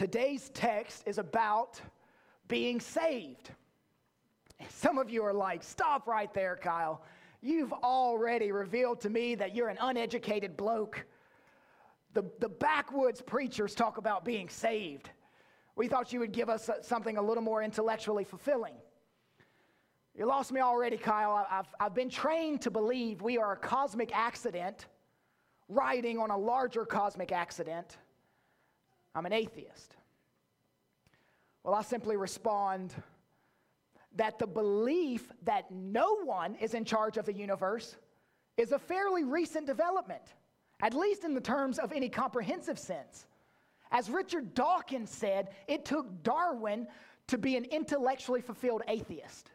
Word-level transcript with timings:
Today's 0.00 0.48
text 0.54 1.02
is 1.04 1.18
about 1.18 1.78
being 2.48 2.80
saved. 2.80 3.50
Some 4.70 4.96
of 4.96 5.10
you 5.10 5.22
are 5.22 5.34
like, 5.34 5.62
stop 5.62 6.06
right 6.06 6.32
there, 6.32 6.56
Kyle. 6.56 7.02
You've 7.42 7.74
already 7.74 8.50
revealed 8.50 9.02
to 9.02 9.10
me 9.10 9.34
that 9.34 9.54
you're 9.54 9.68
an 9.68 9.76
uneducated 9.78 10.56
bloke. 10.56 11.04
The, 12.14 12.24
the 12.38 12.48
backwoods 12.48 13.20
preachers 13.20 13.74
talk 13.74 13.98
about 13.98 14.24
being 14.24 14.48
saved. 14.48 15.10
We 15.76 15.86
thought 15.86 16.14
you 16.14 16.20
would 16.20 16.32
give 16.32 16.48
us 16.48 16.70
something 16.80 17.18
a 17.18 17.22
little 17.22 17.42
more 17.42 17.62
intellectually 17.62 18.24
fulfilling. 18.24 18.76
You 20.16 20.24
lost 20.24 20.50
me 20.50 20.62
already, 20.62 20.96
Kyle. 20.96 21.46
I've, 21.50 21.68
I've 21.78 21.94
been 21.94 22.08
trained 22.08 22.62
to 22.62 22.70
believe 22.70 23.20
we 23.20 23.36
are 23.36 23.52
a 23.52 23.56
cosmic 23.58 24.16
accident 24.16 24.86
riding 25.68 26.18
on 26.18 26.30
a 26.30 26.38
larger 26.38 26.86
cosmic 26.86 27.32
accident. 27.32 27.98
I'm 29.14 29.26
an 29.26 29.32
atheist. 29.32 29.96
Well, 31.64 31.74
I 31.74 31.82
simply 31.82 32.16
respond 32.16 32.94
that 34.16 34.38
the 34.38 34.46
belief 34.46 35.30
that 35.42 35.70
no 35.70 36.16
one 36.24 36.54
is 36.56 36.74
in 36.74 36.84
charge 36.84 37.16
of 37.16 37.26
the 37.26 37.32
universe 37.32 37.96
is 38.56 38.72
a 38.72 38.78
fairly 38.78 39.24
recent 39.24 39.66
development, 39.66 40.22
at 40.80 40.94
least 40.94 41.24
in 41.24 41.34
the 41.34 41.40
terms 41.40 41.78
of 41.78 41.92
any 41.92 42.08
comprehensive 42.08 42.78
sense. 42.78 43.26
As 43.92 44.10
Richard 44.10 44.54
Dawkins 44.54 45.10
said, 45.10 45.48
it 45.68 45.84
took 45.84 46.22
Darwin 46.22 46.86
to 47.28 47.38
be 47.38 47.56
an 47.56 47.64
intellectually 47.64 48.40
fulfilled 48.40 48.82
atheist. 48.88 49.50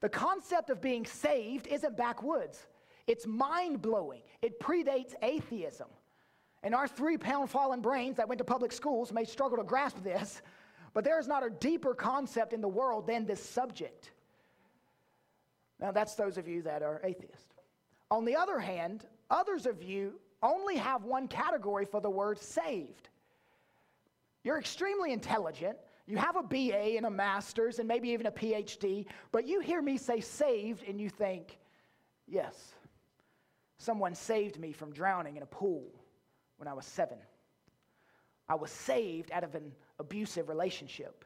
The 0.00 0.08
concept 0.08 0.70
of 0.70 0.80
being 0.80 1.06
saved 1.06 1.66
isn't 1.66 1.96
backwoods, 1.96 2.66
it's 3.06 3.26
mind 3.26 3.80
blowing. 3.80 4.22
It 4.42 4.58
predates 4.60 5.14
atheism. 5.22 5.86
And 6.66 6.74
our 6.74 6.88
three 6.88 7.16
pound 7.16 7.48
fallen 7.48 7.80
brains 7.80 8.16
that 8.16 8.28
went 8.28 8.40
to 8.40 8.44
public 8.44 8.72
schools 8.72 9.12
may 9.12 9.24
struggle 9.24 9.56
to 9.58 9.62
grasp 9.62 10.02
this, 10.02 10.42
but 10.94 11.04
there 11.04 11.20
is 11.20 11.28
not 11.28 11.46
a 11.46 11.48
deeper 11.48 11.94
concept 11.94 12.52
in 12.52 12.60
the 12.60 12.66
world 12.66 13.06
than 13.06 13.24
this 13.24 13.40
subject. 13.40 14.10
Now, 15.78 15.92
that's 15.92 16.16
those 16.16 16.38
of 16.38 16.48
you 16.48 16.62
that 16.62 16.82
are 16.82 17.00
atheists. 17.04 17.54
On 18.10 18.24
the 18.24 18.34
other 18.34 18.58
hand, 18.58 19.04
others 19.30 19.64
of 19.64 19.80
you 19.80 20.18
only 20.42 20.74
have 20.74 21.04
one 21.04 21.28
category 21.28 21.84
for 21.84 22.00
the 22.00 22.10
word 22.10 22.36
saved. 22.36 23.10
You're 24.42 24.58
extremely 24.58 25.12
intelligent. 25.12 25.78
You 26.08 26.16
have 26.16 26.34
a 26.34 26.42
BA 26.42 26.96
and 26.96 27.06
a 27.06 27.10
master's 27.10 27.78
and 27.78 27.86
maybe 27.86 28.08
even 28.08 28.26
a 28.26 28.32
PhD, 28.32 29.06
but 29.30 29.46
you 29.46 29.60
hear 29.60 29.80
me 29.80 29.98
say 29.98 30.18
saved 30.18 30.82
and 30.88 31.00
you 31.00 31.10
think, 31.10 31.60
yes, 32.26 32.74
someone 33.78 34.16
saved 34.16 34.58
me 34.58 34.72
from 34.72 34.92
drowning 34.92 35.36
in 35.36 35.44
a 35.44 35.46
pool 35.46 35.92
when 36.58 36.68
I 36.68 36.72
was 36.72 36.86
seven. 36.86 37.18
I 38.48 38.54
was 38.54 38.70
saved 38.70 39.30
out 39.32 39.44
of 39.44 39.54
an 39.54 39.72
abusive 39.98 40.48
relationship. 40.48 41.24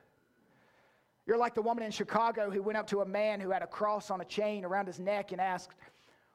You're 1.27 1.39
like 1.39 1.55
the 1.55 1.63
woman 1.63 1.85
in 1.85 1.91
Chicago 1.91 2.51
who 2.51 2.63
went 2.63 2.79
up 2.79 2.87
to 2.89 3.01
a 3.01 3.07
man 3.07 3.41
who 3.41 3.51
had 3.51 3.63
a 3.63 3.67
cross 3.67 4.11
on 4.11 4.21
a 4.21 4.25
chain 4.25 4.65
around 4.65 4.87
his 4.87 4.99
neck 4.99 5.33
and 5.33 5.41
asked, 5.41 5.75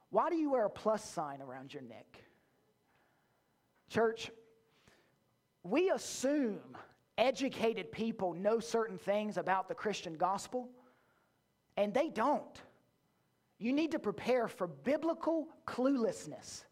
Why 0.09 0.29
do 0.29 0.35
you 0.35 0.51
wear 0.51 0.65
a 0.65 0.69
plus 0.69 1.03
sign 1.03 1.41
around 1.41 1.73
your 1.73 1.83
neck? 1.83 2.23
Church, 3.89 4.31
we 5.63 5.89
assume 5.89 6.59
educated 7.17 7.91
people 7.91 8.33
know 8.33 8.59
certain 8.59 8.97
things 8.97 9.37
about 9.37 9.67
the 9.67 9.75
Christian 9.75 10.15
gospel, 10.15 10.69
and 11.77 11.93
they 11.93 12.09
don't. 12.09 12.61
You 13.57 13.73
need 13.73 13.91
to 13.91 13.99
prepare 13.99 14.47
for 14.47 14.67
biblical 14.67 15.47
cluelessness. 15.65 16.63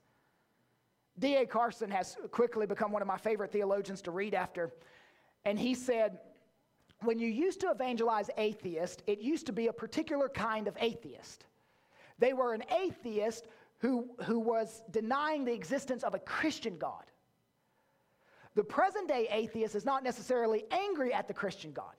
D.A. 1.19 1.45
Carson 1.45 1.91
has 1.91 2.17
quickly 2.31 2.65
become 2.65 2.91
one 2.91 3.01
of 3.01 3.07
my 3.07 3.17
favorite 3.17 3.51
theologians 3.51 4.01
to 4.03 4.11
read 4.11 4.33
after. 4.33 4.71
And 5.45 5.59
he 5.59 5.75
said, 5.75 6.19
when 7.01 7.19
you 7.19 7.27
used 7.27 7.59
to 7.61 7.69
evangelize 7.69 8.29
atheists, 8.37 9.03
it 9.07 9.19
used 9.19 9.45
to 9.47 9.53
be 9.53 9.67
a 9.67 9.73
particular 9.73 10.29
kind 10.29 10.67
of 10.67 10.75
atheist. 10.79 11.45
They 12.19 12.33
were 12.33 12.53
an 12.53 12.63
atheist 12.71 13.47
who, 13.79 14.09
who 14.23 14.39
was 14.39 14.81
denying 14.91 15.45
the 15.45 15.53
existence 15.53 16.03
of 16.03 16.15
a 16.15 16.19
Christian 16.19 16.77
God. 16.77 17.03
The 18.55 18.63
present 18.63 19.07
day 19.07 19.27
atheist 19.31 19.75
is 19.75 19.83
not 19.83 20.03
necessarily 20.03 20.63
angry 20.71 21.13
at 21.13 21.27
the 21.27 21.33
Christian 21.33 21.73
God. 21.73 21.93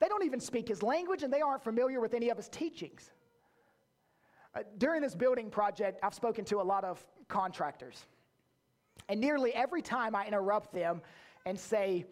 They 0.00 0.08
don't 0.08 0.24
even 0.24 0.40
speak 0.40 0.68
his 0.68 0.82
language 0.82 1.22
and 1.22 1.32
they 1.32 1.40
aren't 1.40 1.62
familiar 1.62 2.00
with 2.00 2.14
any 2.14 2.30
of 2.30 2.36
his 2.36 2.48
teachings. 2.48 3.10
Uh, 4.54 4.60
during 4.78 5.02
this 5.02 5.14
building 5.14 5.50
project, 5.50 6.00
I've 6.02 6.14
spoken 6.14 6.44
to 6.46 6.60
a 6.60 6.62
lot 6.62 6.84
of 6.84 7.04
contractors. 7.28 8.06
And 9.08 9.20
nearly 9.20 9.54
every 9.54 9.82
time 9.82 10.14
I 10.14 10.26
interrupt 10.26 10.72
them 10.72 11.02
and 11.44 11.58
say, 11.58 12.06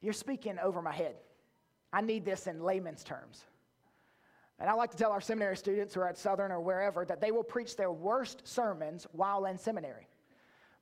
You're 0.00 0.12
speaking 0.12 0.58
over 0.58 0.82
my 0.82 0.92
head. 0.92 1.16
I 1.92 2.00
need 2.00 2.24
this 2.24 2.46
in 2.46 2.62
layman's 2.62 3.04
terms. 3.04 3.44
And 4.58 4.70
I 4.70 4.72
like 4.72 4.90
to 4.90 4.96
tell 4.96 5.12
our 5.12 5.20
seminary 5.20 5.56
students 5.56 5.94
who 5.94 6.00
are 6.00 6.08
at 6.08 6.16
Southern 6.16 6.50
or 6.50 6.60
wherever 6.60 7.04
that 7.04 7.20
they 7.20 7.30
will 7.30 7.44
preach 7.44 7.76
their 7.76 7.92
worst 7.92 8.46
sermons 8.46 9.06
while 9.12 9.44
in 9.44 9.58
seminary 9.58 10.08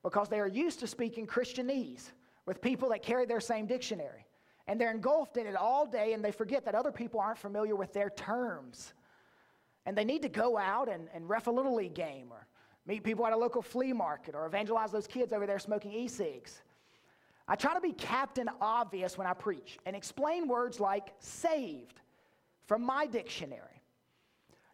because 0.01 0.29
they 0.29 0.39
are 0.39 0.47
used 0.47 0.79
to 0.79 0.87
speaking 0.87 1.27
Christianese 1.27 2.11
with 2.45 2.61
people 2.61 2.89
that 2.89 3.01
carry 3.01 3.25
their 3.25 3.41
same 3.41 3.65
dictionary. 3.65 4.25
And 4.67 4.79
they're 4.79 4.91
engulfed 4.91 5.37
in 5.37 5.45
it 5.45 5.55
all 5.55 5.85
day 5.85 6.13
and 6.13 6.23
they 6.23 6.31
forget 6.31 6.65
that 6.65 6.75
other 6.75 6.91
people 6.91 7.19
aren't 7.19 7.37
familiar 7.37 7.75
with 7.75 7.91
their 7.91 8.09
terms. 8.09 8.93
And 9.85 9.97
they 9.97 10.05
need 10.05 10.21
to 10.21 10.29
go 10.29 10.57
out 10.57 10.89
and, 10.89 11.07
and 11.13 11.27
ref 11.29 11.47
a 11.47 11.51
little 11.51 11.75
league 11.75 11.93
game 11.93 12.27
or 12.31 12.47
meet 12.85 13.03
people 13.03 13.25
at 13.25 13.33
a 13.33 13.37
local 13.37 13.61
flea 13.61 13.93
market, 13.93 14.35
or 14.35 14.45
evangelize 14.45 14.91
those 14.91 15.07
kids 15.07 15.33
over 15.33 15.45
there 15.45 15.59
smoking 15.59 15.91
e 15.91 16.07
cigs. 16.07 16.61
I 17.47 17.55
try 17.55 17.73
to 17.73 17.81
be 17.81 17.93
captain 17.93 18.49
obvious 18.59 19.17
when 19.17 19.27
I 19.27 19.33
preach 19.33 19.77
and 19.85 19.95
explain 19.95 20.47
words 20.47 20.79
like 20.79 21.13
saved 21.19 22.01
from 22.65 22.81
my 22.81 23.05
dictionary. 23.05 23.61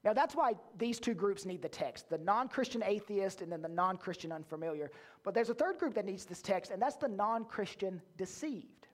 Now, 0.04 0.14
that's 0.14 0.36
why 0.36 0.54
these 0.78 1.00
two 1.00 1.14
groups 1.14 1.46
need 1.46 1.62
the 1.62 1.70
text 1.70 2.10
the 2.10 2.18
non 2.18 2.48
Christian 2.48 2.82
atheist 2.84 3.42
and 3.42 3.52
then 3.52 3.62
the 3.62 3.70
non 3.70 3.98
Christian 3.98 4.32
unfamiliar. 4.32 4.92
But 5.24 5.34
there's 5.34 5.50
a 5.50 5.54
third 5.54 5.78
group 5.78 5.94
that 5.94 6.06
needs 6.06 6.26
this 6.26 6.42
text, 6.42 6.72
and 6.72 6.82
that's 6.82 6.96
the 6.96 7.08
non 7.08 7.46
Christian 7.46 8.02
deceived. 8.18 8.88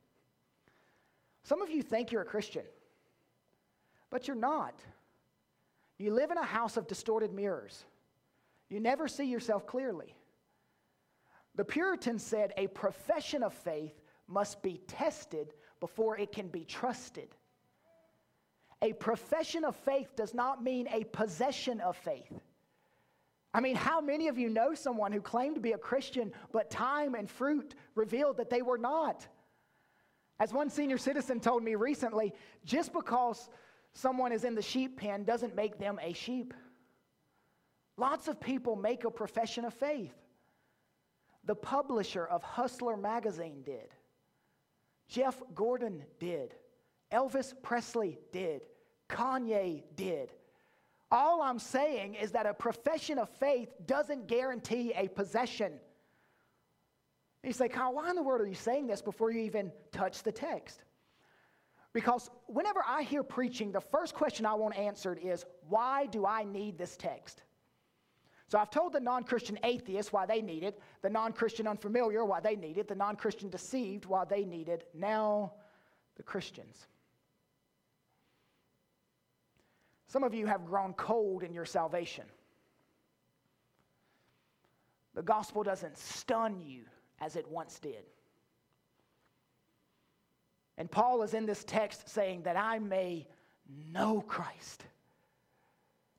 Some 1.43 1.61
of 1.61 1.69
you 1.69 1.81
think 1.81 2.11
you're 2.11 2.23
a 2.23 2.25
Christian, 2.25 2.65
but 4.09 4.27
you're 4.27 4.35
not. 4.35 4.81
You 5.97 6.13
live 6.13 6.29
in 6.29 6.37
a 6.37 6.43
house 6.43 6.75
of 6.75 6.87
distorted 6.87 7.33
mirrors. 7.33 7.85
You 8.69 8.79
never 8.79 9.07
see 9.07 9.25
yourself 9.25 9.65
clearly. 9.65 10.15
The 11.55 11.65
Puritans 11.65 12.23
said 12.23 12.53
a 12.55 12.67
profession 12.67 13.43
of 13.43 13.53
faith 13.53 13.99
must 14.27 14.61
be 14.61 14.81
tested 14.87 15.53
before 15.79 16.17
it 16.17 16.31
can 16.31 16.47
be 16.47 16.65
trusted. 16.65 17.29
A 18.81 18.93
profession 18.93 19.63
of 19.63 19.75
faith 19.75 20.15
does 20.15 20.33
not 20.33 20.63
mean 20.63 20.87
a 20.91 21.03
possession 21.05 21.79
of 21.81 21.97
faith. 21.97 22.31
I 23.53 23.59
mean, 23.59 23.75
how 23.75 24.01
many 24.01 24.27
of 24.27 24.37
you 24.37 24.49
know 24.49 24.75
someone 24.75 25.11
who 25.11 25.21
claimed 25.21 25.55
to 25.55 25.61
be 25.61 25.71
a 25.71 25.77
Christian, 25.77 26.31
but 26.51 26.69
time 26.69 27.15
and 27.15 27.27
fruit 27.29 27.73
revealed 27.95 28.37
that 28.37 28.51
they 28.51 28.61
were 28.61 28.77
not? 28.77 29.25
As 30.39 30.53
one 30.53 30.69
senior 30.69 30.99
citizen 30.99 31.39
told 31.39 31.63
me 31.63 31.73
recently, 31.73 32.33
just 32.65 32.93
because 32.93 33.49
someone 33.93 34.31
is 34.31 34.43
in 34.43 34.53
the 34.53 34.61
sheep 34.61 34.99
pen 34.99 35.23
doesn't 35.23 35.55
make 35.55 35.79
them 35.79 35.97
a 36.03 36.13
sheep. 36.13 36.53
Lots 37.97 38.27
of 38.27 38.39
people 38.39 38.75
make 38.75 39.03
a 39.03 39.11
profession 39.11 39.65
of 39.65 39.73
faith. 39.73 40.13
The 41.45 41.55
publisher 41.55 42.25
of 42.25 42.43
Hustler 42.43 42.95
magazine 42.95 43.63
did. 43.65 43.89
Jeff 45.07 45.41
Gordon 45.55 46.03
did. 46.19 46.53
Elvis 47.11 47.53
Presley 47.63 48.19
did. 48.31 48.61
Kanye 49.09 49.83
did. 49.95 50.31
All 51.09 51.41
I'm 51.41 51.59
saying 51.59 52.15
is 52.15 52.31
that 52.31 52.45
a 52.45 52.53
profession 52.53 53.17
of 53.17 53.29
faith 53.29 53.69
doesn't 53.85 54.27
guarantee 54.27 54.91
a 54.93 55.07
possession. 55.07 55.73
You 57.43 57.53
say, 57.53 57.69
Kyle, 57.69 57.93
why 57.93 58.09
in 58.09 58.15
the 58.17 58.21
world 58.21 58.41
are 58.41 58.47
you 58.47 58.55
saying 58.55 58.87
this 58.87 59.01
before 59.01 59.31
you 59.31 59.39
even 59.41 59.71
touch 59.93 60.21
the 60.23 60.33
text? 60.33 60.83
Because 61.93 62.29
whenever 62.47 62.83
I 62.85 63.03
hear 63.03 63.23
preaching, 63.23 63.71
the 63.71 63.79
first 63.79 64.13
question 64.13 64.45
I 64.45 64.53
want 64.53 64.75
answered 64.75 65.17
is, 65.23 65.45
why 65.69 66.07
do 66.07 66.25
I 66.25 66.43
need 66.43 66.77
this 66.77 66.97
text? 66.97 67.43
So 68.49 68.57
I've 68.57 68.69
told 68.69 68.93
the 68.93 68.99
non 68.99 69.23
Christian 69.23 69.59
atheists 69.63 70.13
why 70.13 70.25
they 70.25 70.41
need 70.41 70.63
it, 70.63 70.79
the 71.01 71.09
non 71.09 71.33
Christian 71.33 71.67
unfamiliar 71.67 72.23
why 72.23 72.39
they 72.39 72.55
need 72.55 72.77
it, 72.77 72.87
the 72.87 72.95
non 72.95 73.15
Christian 73.15 73.49
deceived 73.49 74.05
why 74.05 74.23
they 74.25 74.45
need 74.45 74.69
it. 74.69 74.87
Now, 74.93 75.53
the 76.15 76.23
Christians. 76.23 76.87
Some 80.07 80.23
of 80.23 80.33
you 80.33 80.45
have 80.45 80.65
grown 80.65 80.93
cold 80.93 81.43
in 81.43 81.53
your 81.53 81.65
salvation. 81.65 82.23
The 85.13 85.21
gospel 85.23 85.63
doesn't 85.63 85.97
stun 85.97 86.61
you 86.61 86.83
as 87.19 87.35
it 87.35 87.47
once 87.49 87.79
did. 87.79 88.05
And 90.77 90.89
Paul 90.89 91.23
is 91.23 91.33
in 91.33 91.45
this 91.45 91.63
text 91.63 92.07
saying 92.07 92.43
that 92.43 92.55
I 92.55 92.79
may 92.79 93.27
know 93.91 94.21
Christ. 94.21 94.85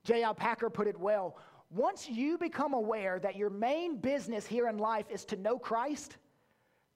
J.I. 0.05 0.33
Packer 0.33 0.69
put 0.69 0.89
it 0.89 0.99
well 0.99 1.37
once 1.71 2.09
you 2.09 2.39
become 2.39 2.73
aware 2.73 3.19
that 3.19 3.37
your 3.37 3.51
main 3.51 3.97
business 3.97 4.47
here 4.47 4.69
in 4.69 4.79
life 4.79 5.07
is 5.11 5.25
to 5.27 5.37
know 5.37 5.59
Christ, 5.59 6.17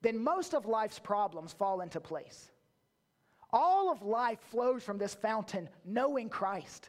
then 0.01 0.23
most 0.23 0.55
of 0.55 0.67
life's 0.67 0.99
problems 0.99 1.53
fall 1.53 1.81
into 1.81 2.01
place. 2.01 2.51
All 3.53 3.93
of 3.93 4.03
life 4.03 4.39
flows 4.51 4.83
from 4.83 4.97
this 4.97 5.15
fountain, 5.15 5.69
knowing 5.85 6.31
Christ. 6.31 6.89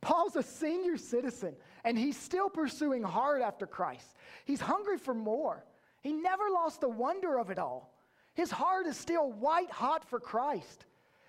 Paul's 0.00 0.36
a 0.36 0.42
senior 0.42 0.96
citizen, 0.96 1.54
and 1.84 1.96
he's 1.96 2.16
still 2.16 2.48
pursuing 2.48 3.02
hard 3.02 3.42
after 3.42 3.66
Christ. 3.66 4.16
He's 4.44 4.60
hungry 4.60 4.98
for 4.98 5.14
more. 5.14 5.64
He 6.02 6.12
never 6.12 6.44
lost 6.52 6.80
the 6.80 6.88
wonder 6.88 7.38
of 7.38 7.50
it 7.50 7.58
all. 7.58 7.94
His 8.34 8.50
heart 8.50 8.86
is 8.86 8.96
still 8.96 9.32
white 9.32 9.70
hot 9.70 10.08
for 10.08 10.20
Christ. 10.20 10.84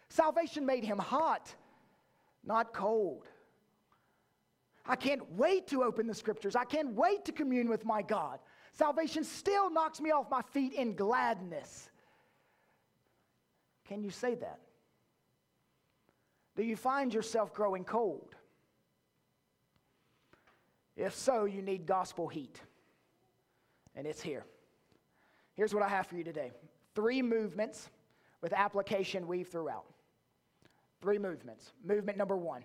Salvation 0.10 0.66
made 0.66 0.84
him 0.84 0.98
hot, 0.98 1.54
not 2.44 2.74
cold. 2.74 3.28
I 4.90 4.96
can't 4.96 5.22
wait 5.34 5.68
to 5.68 5.84
open 5.84 6.08
the 6.08 6.16
scriptures. 6.16 6.56
I 6.56 6.66
can't 6.66 6.94
wait 6.94 7.24
to 7.26 7.32
commune 7.32 7.70
with 7.70 7.86
my 7.86 8.02
God. 8.02 8.40
Salvation 8.74 9.24
still 9.24 9.70
knocks 9.70 10.02
me 10.02 10.10
off 10.10 10.32
my 10.32 10.42
feet 10.42 10.74
in 10.74 10.96
gladness. 10.96 11.92
Can 13.88 14.04
you 14.04 14.10
say 14.10 14.34
that? 14.36 14.60
Do 16.56 16.64
you 16.64 16.76
find 16.76 17.14
yourself 17.14 17.54
growing 17.54 17.84
cold? 17.84 18.36
If 20.98 21.14
so, 21.14 21.46
you 21.46 21.62
need 21.62 21.86
gospel 21.86 22.28
heat. 22.28 22.60
And 23.96 24.08
it's 24.08 24.22
here. 24.22 24.44
Here's 25.54 25.74
what 25.74 25.84
I 25.84 25.88
have 25.88 26.08
for 26.08 26.16
you 26.16 26.24
today 26.24 26.52
three 26.96 27.22
movements 27.22 27.90
with 28.42 28.54
application 28.54 29.28
weave 29.28 29.50
throughout. 29.50 29.86
Three 31.00 31.20
movements. 31.20 31.74
Movement 31.86 32.18
number 32.18 32.36
one 32.36 32.64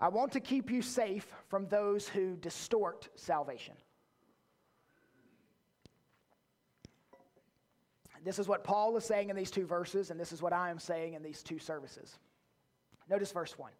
I 0.00 0.08
want 0.08 0.32
to 0.32 0.40
keep 0.40 0.70
you 0.70 0.82
safe 0.82 1.26
from 1.48 1.66
those 1.68 2.08
who 2.08 2.36
distort 2.36 3.08
salvation. 3.14 3.74
This 8.24 8.38
is 8.38 8.48
what 8.48 8.64
Paul 8.64 8.96
is 8.96 9.04
saying 9.04 9.28
in 9.28 9.36
these 9.36 9.50
two 9.50 9.66
verses, 9.66 10.10
and 10.10 10.18
this 10.18 10.32
is 10.32 10.40
what 10.40 10.52
I 10.52 10.70
am 10.70 10.78
saying 10.78 11.12
in 11.12 11.22
these 11.22 11.42
two 11.42 11.58
services. 11.58 12.18
Notice 13.08 13.30
verse 13.32 13.58
1. 13.58 13.70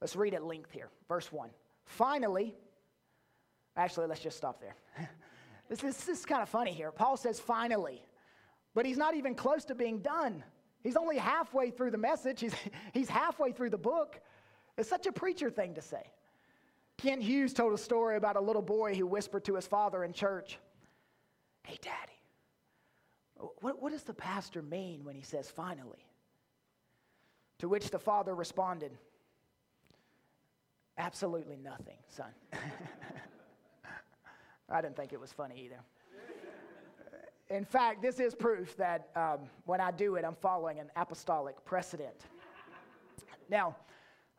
Let's 0.00 0.14
read 0.14 0.34
at 0.34 0.44
length 0.44 0.70
here. 0.70 0.90
Verse 1.08 1.32
1. 1.32 1.48
Finally, 1.86 2.54
actually, 3.74 4.06
let's 4.06 4.20
just 4.20 4.36
stop 4.36 4.60
there. 4.60 4.76
this, 5.70 5.82
is, 5.82 5.96
this 6.04 6.20
is 6.20 6.26
kind 6.26 6.42
of 6.42 6.48
funny 6.50 6.72
here. 6.72 6.92
Paul 6.92 7.16
says, 7.16 7.40
finally, 7.40 8.04
but 8.74 8.84
he's 8.84 8.98
not 8.98 9.14
even 9.14 9.34
close 9.34 9.64
to 9.64 9.74
being 9.74 10.00
done. 10.00 10.44
He's 10.82 10.96
only 10.96 11.16
halfway 11.16 11.70
through 11.70 11.90
the 11.90 11.98
message, 11.98 12.40
he's, 12.40 12.54
he's 12.92 13.08
halfway 13.08 13.52
through 13.52 13.70
the 13.70 13.78
book. 13.78 14.20
It's 14.78 14.88
such 14.88 15.06
a 15.06 15.12
preacher 15.12 15.50
thing 15.50 15.74
to 15.74 15.82
say. 15.82 16.02
Kent 16.96 17.22
Hughes 17.22 17.52
told 17.52 17.74
a 17.74 17.78
story 17.78 18.16
about 18.16 18.36
a 18.36 18.40
little 18.40 18.62
boy 18.62 18.94
who 18.94 19.06
whispered 19.06 19.44
to 19.44 19.56
his 19.56 19.66
father 19.66 20.04
in 20.04 20.12
church, 20.12 20.58
Hey, 21.64 21.78
Daddy, 21.82 23.48
what, 23.60 23.82
what 23.82 23.92
does 23.92 24.04
the 24.04 24.14
pastor 24.14 24.62
mean 24.62 25.04
when 25.04 25.14
he 25.14 25.22
says 25.22 25.50
finally? 25.50 26.06
To 27.58 27.68
which 27.68 27.90
the 27.90 27.98
father 27.98 28.34
responded, 28.34 28.92
Absolutely 30.96 31.56
nothing, 31.56 31.98
son. 32.08 32.30
I 34.70 34.80
didn't 34.80 34.96
think 34.96 35.12
it 35.12 35.20
was 35.20 35.32
funny 35.32 35.62
either. 35.64 35.80
In 37.50 37.64
fact, 37.64 38.02
this 38.02 38.20
is 38.20 38.34
proof 38.34 38.76
that 38.76 39.08
um, 39.16 39.38
when 39.64 39.80
I 39.80 39.90
do 39.90 40.16
it, 40.16 40.24
I'm 40.24 40.34
following 40.34 40.80
an 40.80 40.90
apostolic 40.96 41.64
precedent. 41.64 42.26
Now, 43.48 43.76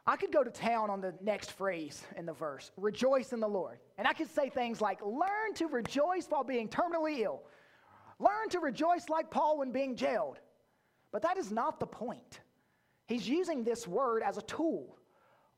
I 0.06 0.16
could 0.16 0.32
go 0.32 0.44
to 0.44 0.50
town 0.50 0.90
on 0.90 1.02
the 1.02 1.14
next 1.22 1.52
phrase 1.52 2.04
in 2.18 2.26
the 2.26 2.34
verse 2.34 2.72
rejoice 2.78 3.34
in 3.34 3.40
the 3.40 3.48
Lord. 3.48 3.80
And 3.98 4.08
I 4.08 4.14
could 4.14 4.34
say 4.34 4.50
things 4.50 4.82
like, 4.82 5.00
learn 5.04 5.54
to 5.56 5.68
rejoice 5.68 6.26
while 6.28 6.44
being 6.44 6.68
terminally 6.68 7.20
ill, 7.20 7.44
learn 8.20 8.50
to 8.50 8.60
rejoice 8.60 9.10
like 9.10 9.30
Paul 9.30 9.60
when 9.60 9.72
being 9.72 9.96
jailed. 9.96 10.40
But 11.12 11.22
that 11.24 11.38
is 11.38 11.52
not 11.52 11.80
the 11.80 11.88
point. 11.88 12.42
He's 13.08 13.28
using 13.28 13.64
this 13.64 13.88
word 13.88 14.22
as 14.24 14.38
a 14.38 14.44
tool. 14.44 14.96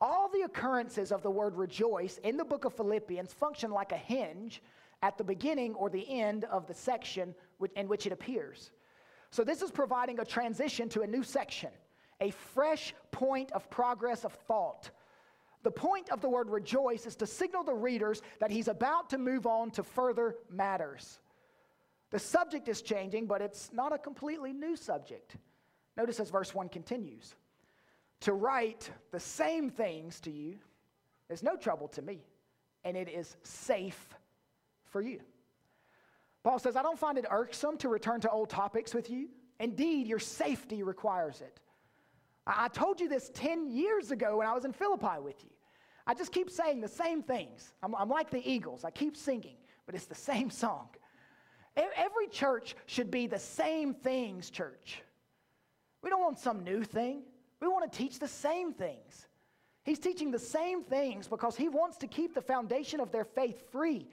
All 0.00 0.28
the 0.28 0.42
occurrences 0.42 1.12
of 1.12 1.22
the 1.22 1.30
word 1.30 1.54
rejoice 1.54 2.18
in 2.24 2.36
the 2.36 2.44
book 2.44 2.64
of 2.64 2.74
Philippians 2.74 3.32
function 3.32 3.70
like 3.70 3.92
a 3.92 3.96
hinge 3.96 4.62
at 5.02 5.18
the 5.18 5.24
beginning 5.24 5.74
or 5.74 5.90
the 5.90 6.08
end 6.10 6.44
of 6.44 6.66
the 6.66 6.74
section 6.74 7.34
in 7.76 7.88
which 7.88 8.06
it 8.06 8.12
appears. 8.12 8.70
So, 9.30 9.44
this 9.44 9.62
is 9.62 9.70
providing 9.70 10.18
a 10.18 10.24
transition 10.24 10.88
to 10.90 11.02
a 11.02 11.06
new 11.06 11.22
section 11.22 11.70
a 12.22 12.30
fresh 12.30 12.94
point 13.10 13.50
of 13.52 13.68
progress 13.68 14.24
of 14.24 14.32
thought. 14.32 14.90
The 15.64 15.70
point 15.70 16.10
of 16.10 16.20
the 16.20 16.28
word 16.28 16.48
rejoice 16.48 17.04
is 17.04 17.16
to 17.16 17.26
signal 17.26 17.64
the 17.64 17.74
readers 17.74 18.22
that 18.38 18.50
he's 18.50 18.68
about 18.68 19.10
to 19.10 19.18
move 19.18 19.46
on 19.46 19.72
to 19.72 19.82
further 19.82 20.36
matters. 20.48 21.18
The 22.10 22.18
subject 22.18 22.68
is 22.68 22.80
changing, 22.80 23.26
but 23.26 23.42
it's 23.42 23.70
not 23.72 23.92
a 23.92 23.98
completely 23.98 24.52
new 24.52 24.76
subject. 24.76 25.36
Notice 25.96 26.20
as 26.20 26.30
verse 26.30 26.54
1 26.54 26.68
continues 26.68 27.34
To 28.20 28.32
write 28.32 28.90
the 29.10 29.20
same 29.20 29.68
things 29.68 30.20
to 30.20 30.30
you 30.30 30.58
is 31.28 31.42
no 31.42 31.56
trouble 31.56 31.88
to 31.88 32.02
me, 32.02 32.20
and 32.84 32.96
it 32.96 33.08
is 33.08 33.36
safe 33.42 34.14
for 34.86 35.00
you. 35.00 35.20
Paul 36.44 36.58
says, 36.58 36.76
I 36.76 36.82
don't 36.82 36.98
find 36.98 37.18
it 37.18 37.24
irksome 37.30 37.78
to 37.78 37.88
return 37.88 38.20
to 38.20 38.30
old 38.30 38.50
topics 38.50 38.94
with 38.94 39.10
you. 39.10 39.28
Indeed, 39.58 40.06
your 40.06 40.18
safety 40.18 40.82
requires 40.82 41.40
it. 41.40 41.60
I 42.46 42.68
told 42.68 43.00
you 43.00 43.08
this 43.08 43.30
10 43.34 43.70
years 43.70 44.10
ago 44.10 44.38
when 44.38 44.46
I 44.46 44.52
was 44.52 44.64
in 44.64 44.72
Philippi 44.72 45.20
with 45.22 45.42
you. 45.44 45.50
I 46.06 46.14
just 46.14 46.32
keep 46.32 46.50
saying 46.50 46.80
the 46.80 46.88
same 46.88 47.22
things. 47.22 47.72
I'm, 47.82 47.94
I'm, 47.94 48.08
like 48.08 48.30
the 48.30 48.42
Eagles, 48.48 48.84
I 48.84 48.90
keep 48.90 49.16
singing, 49.16 49.56
but 49.86 49.94
it's 49.94 50.06
the 50.06 50.14
same 50.14 50.50
song. 50.50 50.88
Every 51.76 52.26
church 52.28 52.74
should 52.86 53.10
be 53.10 53.26
the 53.26 53.38
same 53.38 53.94
things, 53.94 54.50
church. 54.50 55.02
We 56.02 56.10
don't 56.10 56.20
want 56.20 56.38
some 56.38 56.64
new 56.64 56.82
thing, 56.82 57.22
we 57.60 57.68
want 57.68 57.90
to 57.90 57.96
teach 57.96 58.18
the 58.18 58.28
same 58.28 58.72
things. 58.72 59.26
He's 59.84 59.98
teaching 59.98 60.30
the 60.30 60.38
same 60.38 60.82
things 60.82 61.26
because 61.26 61.56
he 61.56 61.68
wants 61.68 61.96
to 61.98 62.06
keep 62.06 62.34
the 62.34 62.40
foundation 62.40 63.00
of 63.00 63.10
their 63.10 63.24
faith 63.24 63.70
free 63.70 64.08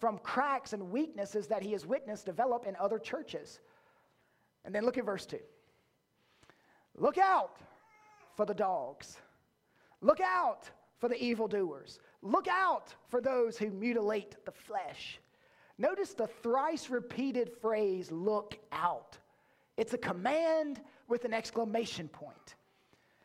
from 0.00 0.18
cracks 0.18 0.72
and 0.72 0.90
weaknesses 0.90 1.46
that 1.46 1.62
he 1.62 1.72
has 1.72 1.86
witnessed 1.86 2.26
develop 2.26 2.66
in 2.66 2.76
other 2.76 2.98
churches. 2.98 3.60
And 4.64 4.74
then 4.74 4.84
look 4.84 4.98
at 4.98 5.04
verse 5.04 5.24
2. 5.24 5.38
Look 6.96 7.18
out 7.18 7.58
for 8.36 8.46
the 8.46 8.54
dogs. 8.54 9.18
Look 10.00 10.20
out 10.20 10.70
for 10.98 11.08
the 11.08 11.22
evildoers. 11.22 11.98
Look 12.22 12.48
out 12.48 12.94
for 13.08 13.20
those 13.20 13.58
who 13.58 13.70
mutilate 13.70 14.44
the 14.44 14.52
flesh. 14.52 15.18
Notice 15.78 16.14
the 16.14 16.26
thrice 16.26 16.90
repeated 16.90 17.50
phrase, 17.60 18.12
look 18.12 18.58
out. 18.70 19.18
It's 19.76 19.94
a 19.94 19.98
command 19.98 20.80
with 21.08 21.24
an 21.24 21.32
exclamation 21.32 22.08
point. 22.08 22.54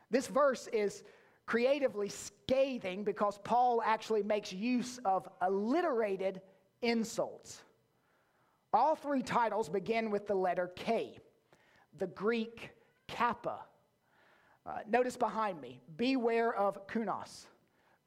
This 0.10 0.28
verse 0.28 0.68
is 0.68 1.04
creatively 1.46 2.10
scathing 2.10 3.04
because 3.04 3.40
Paul 3.44 3.82
actually 3.84 4.24
makes 4.24 4.52
use 4.52 5.00
of 5.06 5.28
alliterated 5.42 6.42
insults. 6.82 7.62
All 8.74 8.96
three 8.96 9.22
titles 9.22 9.70
begin 9.70 10.10
with 10.10 10.28
the 10.28 10.36
letter 10.36 10.72
K. 10.76 11.20
The 11.98 12.08
Greek 12.08 12.72
kappa. 13.08 13.60
Uh, 14.66 14.80
notice 14.88 15.16
behind 15.16 15.62
me 15.62 15.82
beware 15.96 16.54
of 16.54 16.86
kunos, 16.88 17.46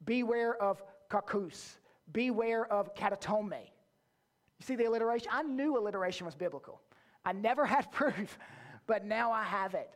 beware 0.05 0.55
of 0.61 0.83
kakus, 1.09 1.77
beware 2.11 2.71
of 2.71 2.93
katatome. 2.95 3.61
You 3.61 4.65
see 4.65 4.75
the 4.75 4.85
alliteration? 4.85 5.29
I 5.31 5.41
knew 5.43 5.77
alliteration 5.77 6.25
was 6.25 6.35
biblical. 6.35 6.81
I 7.25 7.33
never 7.33 7.65
had 7.75 7.91
proof, 7.91 8.37
but 8.85 9.05
now 9.05 9.31
I 9.31 9.43
have 9.43 9.73
it. 9.73 9.89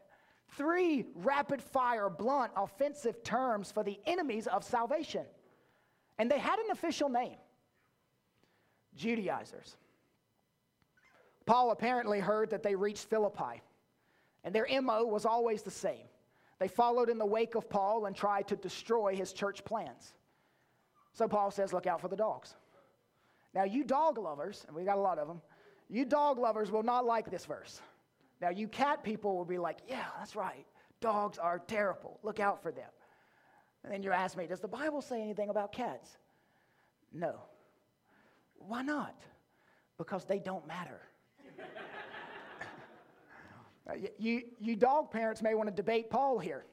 Three 0.58 1.06
rapid 1.16 1.62
fire, 1.62 2.10
blunt, 2.10 2.52
offensive 2.56 3.24
terms 3.24 3.72
for 3.72 3.84
the 3.84 4.00
enemies 4.06 4.48
of 4.48 4.64
salvation. 4.64 5.26
And 6.18 6.32
they 6.32 6.40
had 6.40 6.60
an 6.60 6.72
official 6.72 7.10
name 7.10 7.38
Judaizers. 8.96 9.76
Paul 11.46 11.72
apparently 11.72 12.20
heard 12.20 12.50
that 12.52 12.64
they 12.64 12.76
reached 12.76 13.06
Philippi. 13.10 13.62
And 14.46 14.54
their 14.54 14.68
MO 14.82 15.04
was 15.04 15.26
always 15.26 15.64
the 15.64 15.72
same. 15.72 16.06
They 16.60 16.68
followed 16.70 17.10
in 17.10 17.18
the 17.18 17.26
wake 17.26 17.56
of 17.56 17.70
Paul 17.70 18.06
and 18.06 18.16
tried 18.16 18.48
to 18.48 18.56
destroy 18.56 19.16
his 19.16 19.34
church 19.34 19.66
plans. 19.66 20.14
So 21.14 21.28
Paul 21.28 21.52
says, 21.52 21.74
Look 21.74 21.88
out 21.88 22.00
for 22.00 22.08
the 22.08 22.16
dogs. 22.16 22.56
Now, 23.54 23.64
you 23.64 23.84
dog 23.84 24.18
lovers, 24.18 24.64
and 24.68 24.76
we 24.76 24.84
got 24.84 24.98
a 24.98 25.02
lot 25.02 25.18
of 25.18 25.28
them, 25.28 25.42
you 25.90 26.06
dog 26.06 26.38
lovers 26.38 26.72
will 26.72 26.84
not 26.84 27.06
like 27.06 27.30
this 27.30 27.46
verse. 27.46 27.82
Now, 28.42 28.50
you 28.50 28.68
cat 28.68 29.04
people 29.04 29.36
will 29.36 29.46
be 29.46 29.58
like, 29.58 29.80
Yeah, 29.88 30.06
that's 30.20 30.36
right. 30.36 30.66
Dogs 31.02 31.38
are 31.38 31.60
terrible. 31.60 32.20
Look 32.24 32.40
out 32.40 32.62
for 32.62 32.72
them. 32.72 32.90
And 33.84 33.92
then 33.92 34.04
you 34.04 34.12
ask 34.12 34.38
me, 34.38 34.46
Does 34.46 34.60
the 34.60 34.68
Bible 34.68 35.02
say 35.02 35.22
anything 35.22 35.50
about 35.50 35.72
cats? 35.72 36.18
No. 37.12 37.40
Why 38.60 38.84
not? 38.84 39.16
Because 39.98 40.26
they 40.26 40.40
don't 40.40 40.68
matter. 40.68 41.02
Uh, 43.90 43.94
you, 44.18 44.42
you 44.60 44.76
dog 44.76 45.12
parents 45.12 45.42
may 45.42 45.54
want 45.54 45.70
to 45.70 45.76
debate 45.76 46.10
Paul 46.10 46.40
here. 46.40 46.66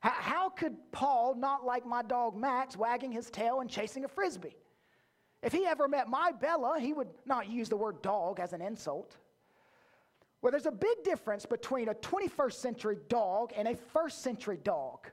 How, 0.00 0.10
how 0.10 0.48
could 0.50 0.76
Paul 0.92 1.34
not 1.34 1.64
like 1.64 1.86
my 1.86 2.02
dog 2.02 2.36
Max 2.36 2.76
wagging 2.76 3.12
his 3.12 3.30
tail 3.30 3.60
and 3.60 3.70
chasing 3.70 4.04
a 4.04 4.08
frisbee? 4.08 4.56
If 5.42 5.52
he 5.52 5.66
ever 5.66 5.88
met 5.88 6.08
my 6.08 6.32
Bella, 6.32 6.78
he 6.80 6.92
would 6.92 7.08
not 7.24 7.48
use 7.48 7.68
the 7.68 7.76
word 7.76 8.02
dog 8.02 8.40
as 8.40 8.52
an 8.52 8.60
insult. 8.60 9.16
Well, 10.42 10.50
there's 10.50 10.66
a 10.66 10.72
big 10.72 11.02
difference 11.04 11.46
between 11.46 11.88
a 11.88 11.94
21st 11.94 12.52
century 12.52 12.98
dog 13.08 13.52
and 13.56 13.66
a 13.68 13.74
first 13.74 14.22
century 14.22 14.58
dog. 14.62 15.08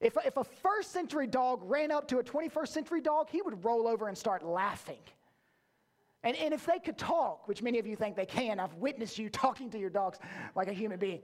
If, 0.00 0.16
if 0.24 0.36
a 0.36 0.44
first 0.44 0.92
century 0.92 1.26
dog 1.26 1.60
ran 1.64 1.90
up 1.90 2.06
to 2.08 2.18
a 2.18 2.24
21st 2.24 2.68
century 2.68 3.00
dog, 3.00 3.28
he 3.30 3.42
would 3.42 3.64
roll 3.64 3.88
over 3.88 4.08
and 4.08 4.16
start 4.16 4.44
laughing. 4.44 5.00
And, 6.24 6.36
and 6.36 6.52
if 6.52 6.66
they 6.66 6.78
could 6.78 6.98
talk, 6.98 7.46
which 7.46 7.62
many 7.62 7.78
of 7.78 7.86
you 7.86 7.94
think 7.94 8.16
they 8.16 8.26
can, 8.26 8.58
I've 8.58 8.74
witnessed 8.74 9.18
you 9.18 9.30
talking 9.30 9.70
to 9.70 9.78
your 9.78 9.90
dogs 9.90 10.18
like 10.54 10.68
a 10.68 10.72
human 10.72 10.98
being. 10.98 11.20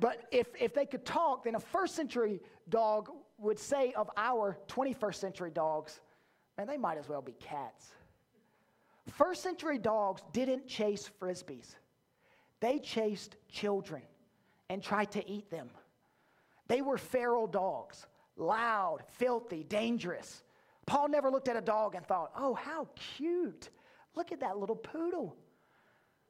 But 0.00 0.24
if, 0.32 0.48
if 0.58 0.74
they 0.74 0.86
could 0.86 1.04
talk, 1.04 1.44
then 1.44 1.54
a 1.54 1.60
first 1.60 1.94
century 1.94 2.40
dog 2.68 3.10
would 3.38 3.58
say 3.58 3.92
of 3.92 4.10
our 4.16 4.58
21st 4.68 5.14
century 5.14 5.50
dogs, 5.50 6.00
man, 6.58 6.66
they 6.66 6.76
might 6.76 6.98
as 6.98 7.08
well 7.08 7.22
be 7.22 7.32
cats. 7.32 7.92
First 9.10 9.42
century 9.42 9.78
dogs 9.78 10.22
didn't 10.32 10.66
chase 10.66 11.10
frisbees, 11.20 11.76
they 12.60 12.78
chased 12.78 13.36
children 13.48 14.02
and 14.70 14.82
tried 14.82 15.10
to 15.12 15.28
eat 15.30 15.50
them. 15.50 15.68
They 16.68 16.80
were 16.80 16.96
feral 16.96 17.46
dogs, 17.46 18.06
loud, 18.36 19.00
filthy, 19.18 19.64
dangerous. 19.64 20.42
Paul 20.86 21.08
never 21.08 21.30
looked 21.30 21.48
at 21.48 21.56
a 21.56 21.60
dog 21.60 21.94
and 21.94 22.06
thought, 22.06 22.32
oh, 22.36 22.54
how 22.54 22.88
cute. 23.16 23.70
Look 24.14 24.32
at 24.32 24.40
that 24.40 24.58
little 24.58 24.76
poodle. 24.76 25.36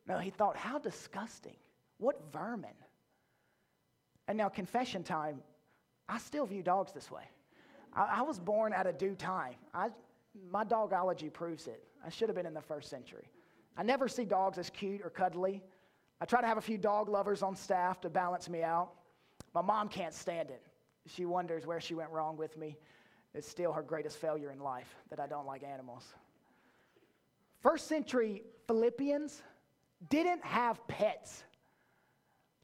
No, 0.07 0.19
he 0.19 0.31
thought, 0.31 0.57
how 0.57 0.79
disgusting. 0.79 1.57
What 1.99 2.21
vermin. 2.33 2.71
And 4.29 4.39
now, 4.39 4.49
confession 4.49 5.03
time, 5.03 5.41
I 6.09 6.19
still 6.19 6.47
view 6.47 6.63
dogs 6.63 6.93
this 6.93 7.11
way. 7.11 7.25
I, 7.95 8.19
I 8.19 8.23
was 8.23 8.39
born 8.39 8.73
at 8.73 8.87
a 8.87 8.93
due 8.93 9.15
time. 9.15 9.55
I, 9.75 9.89
my 10.51 10.65
dogology 10.65 11.31
proves 11.31 11.67
it. 11.67 11.83
I 12.05 12.11
should 12.11 12.29
have 12.29 12.37
been 12.37 12.47
in 12.47 12.55
the 12.55 12.61
first 12.61 12.89
century. 12.89 13.31
I 13.77 13.83
never 13.83 14.09
see 14.09 14.25
dogs 14.25 14.59
as 14.59 14.71
cute 14.71 15.01
or 15.03 15.11
cuddly. 15.11 15.63
I 16.21 16.25
try 16.25 16.41
to 16.41 16.47
have 16.47 16.59
a 16.59 16.63
few 16.63 16.79
dog 16.79 17.09
lovers 17.09 17.43
on 17.43 17.57
staff 17.57 18.01
to 18.03 18.11
balance 18.11 18.49
me 18.49 18.63
out. 18.63 18.91
My 19.55 19.63
mom 19.63 19.89
can't 19.89 20.15
stand 20.15 20.51
it. 20.51 20.63
She 21.07 21.25
wonders 21.25 21.67
where 21.67 21.81
she 21.81 21.95
went 21.95 22.11
wrong 22.11 22.37
with 22.37 22.57
me. 22.57 22.77
It's 23.35 23.49
still 23.49 23.73
her 23.73 23.83
greatest 23.83 24.19
failure 24.19 24.51
in 24.51 24.61
life 24.61 24.95
that 25.11 25.19
I 25.19 25.27
don't 25.27 25.47
like 25.47 25.63
animals. 25.63 26.15
First 27.63 27.87
century 27.87 28.43
Philippians 28.67 29.43
didn't 30.11 30.45
have 30.45 30.87
pets. 30.89 31.45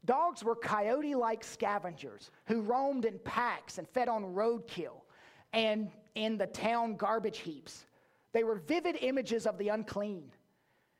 Dogs 0.05 0.43
were 0.43 0.55
coyote 0.55 1.15
like 1.15 1.43
scavengers 1.43 2.31
who 2.45 2.61
roamed 2.61 3.05
in 3.05 3.19
packs 3.19 3.77
and 3.77 3.87
fed 3.87 4.09
on 4.09 4.23
roadkill 4.33 5.01
and 5.53 5.89
in 6.15 6.37
the 6.37 6.47
town 6.47 6.95
garbage 6.95 7.39
heaps. 7.39 7.85
They 8.33 8.43
were 8.43 8.55
vivid 8.55 8.97
images 9.01 9.45
of 9.45 9.57
the 9.57 9.69
unclean. 9.69 10.31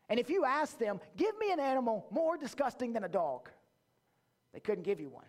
And 0.09 0.19
if 0.19 0.29
you 0.29 0.43
asked 0.43 0.79
them, 0.79 0.99
give 1.17 1.37
me 1.37 1.51
an 1.51 1.59
animal 1.59 2.07
more 2.09 2.37
disgusting 2.37 2.93
than 2.93 3.03
a 3.03 3.09
dog, 3.09 3.49
they 4.53 4.59
couldn't 4.59 4.83
give 4.83 4.99
you 4.99 5.09
one. 5.09 5.25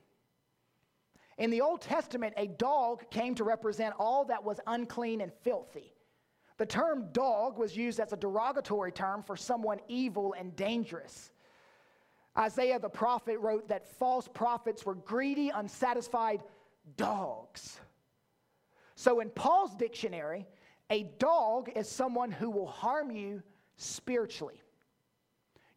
In 1.38 1.50
the 1.50 1.60
Old 1.60 1.80
Testament, 1.80 2.34
a 2.36 2.46
dog 2.46 3.10
came 3.10 3.34
to 3.36 3.44
represent 3.44 3.94
all 3.98 4.24
that 4.26 4.44
was 4.44 4.60
unclean 4.66 5.20
and 5.20 5.32
filthy. 5.42 5.92
The 6.60 6.66
term 6.66 7.06
dog 7.12 7.56
was 7.56 7.74
used 7.74 8.00
as 8.00 8.12
a 8.12 8.18
derogatory 8.18 8.92
term 8.92 9.22
for 9.22 9.34
someone 9.34 9.80
evil 9.88 10.34
and 10.38 10.54
dangerous. 10.56 11.32
Isaiah 12.36 12.78
the 12.78 12.90
prophet 12.90 13.38
wrote 13.38 13.68
that 13.68 13.88
false 13.98 14.28
prophets 14.28 14.84
were 14.84 14.94
greedy, 14.94 15.48
unsatisfied 15.48 16.42
dogs. 16.98 17.80
So, 18.94 19.20
in 19.20 19.30
Paul's 19.30 19.74
dictionary, 19.74 20.46
a 20.90 21.04
dog 21.18 21.70
is 21.74 21.88
someone 21.88 22.30
who 22.30 22.50
will 22.50 22.66
harm 22.66 23.10
you 23.10 23.42
spiritually. 23.78 24.60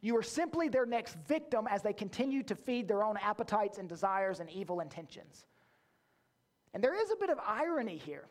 You 0.02 0.18
are 0.18 0.22
simply 0.22 0.68
their 0.68 0.84
next 0.84 1.16
victim 1.26 1.66
as 1.66 1.80
they 1.80 1.94
continue 1.94 2.42
to 2.42 2.54
feed 2.54 2.88
their 2.88 3.02
own 3.02 3.16
appetites 3.16 3.78
and 3.78 3.88
desires 3.88 4.40
and 4.40 4.50
evil 4.50 4.80
intentions. 4.80 5.46
And 6.74 6.84
there 6.84 6.94
is 6.94 7.10
a 7.10 7.16
bit 7.16 7.30
of 7.30 7.38
irony 7.42 7.96
here. 7.96 8.26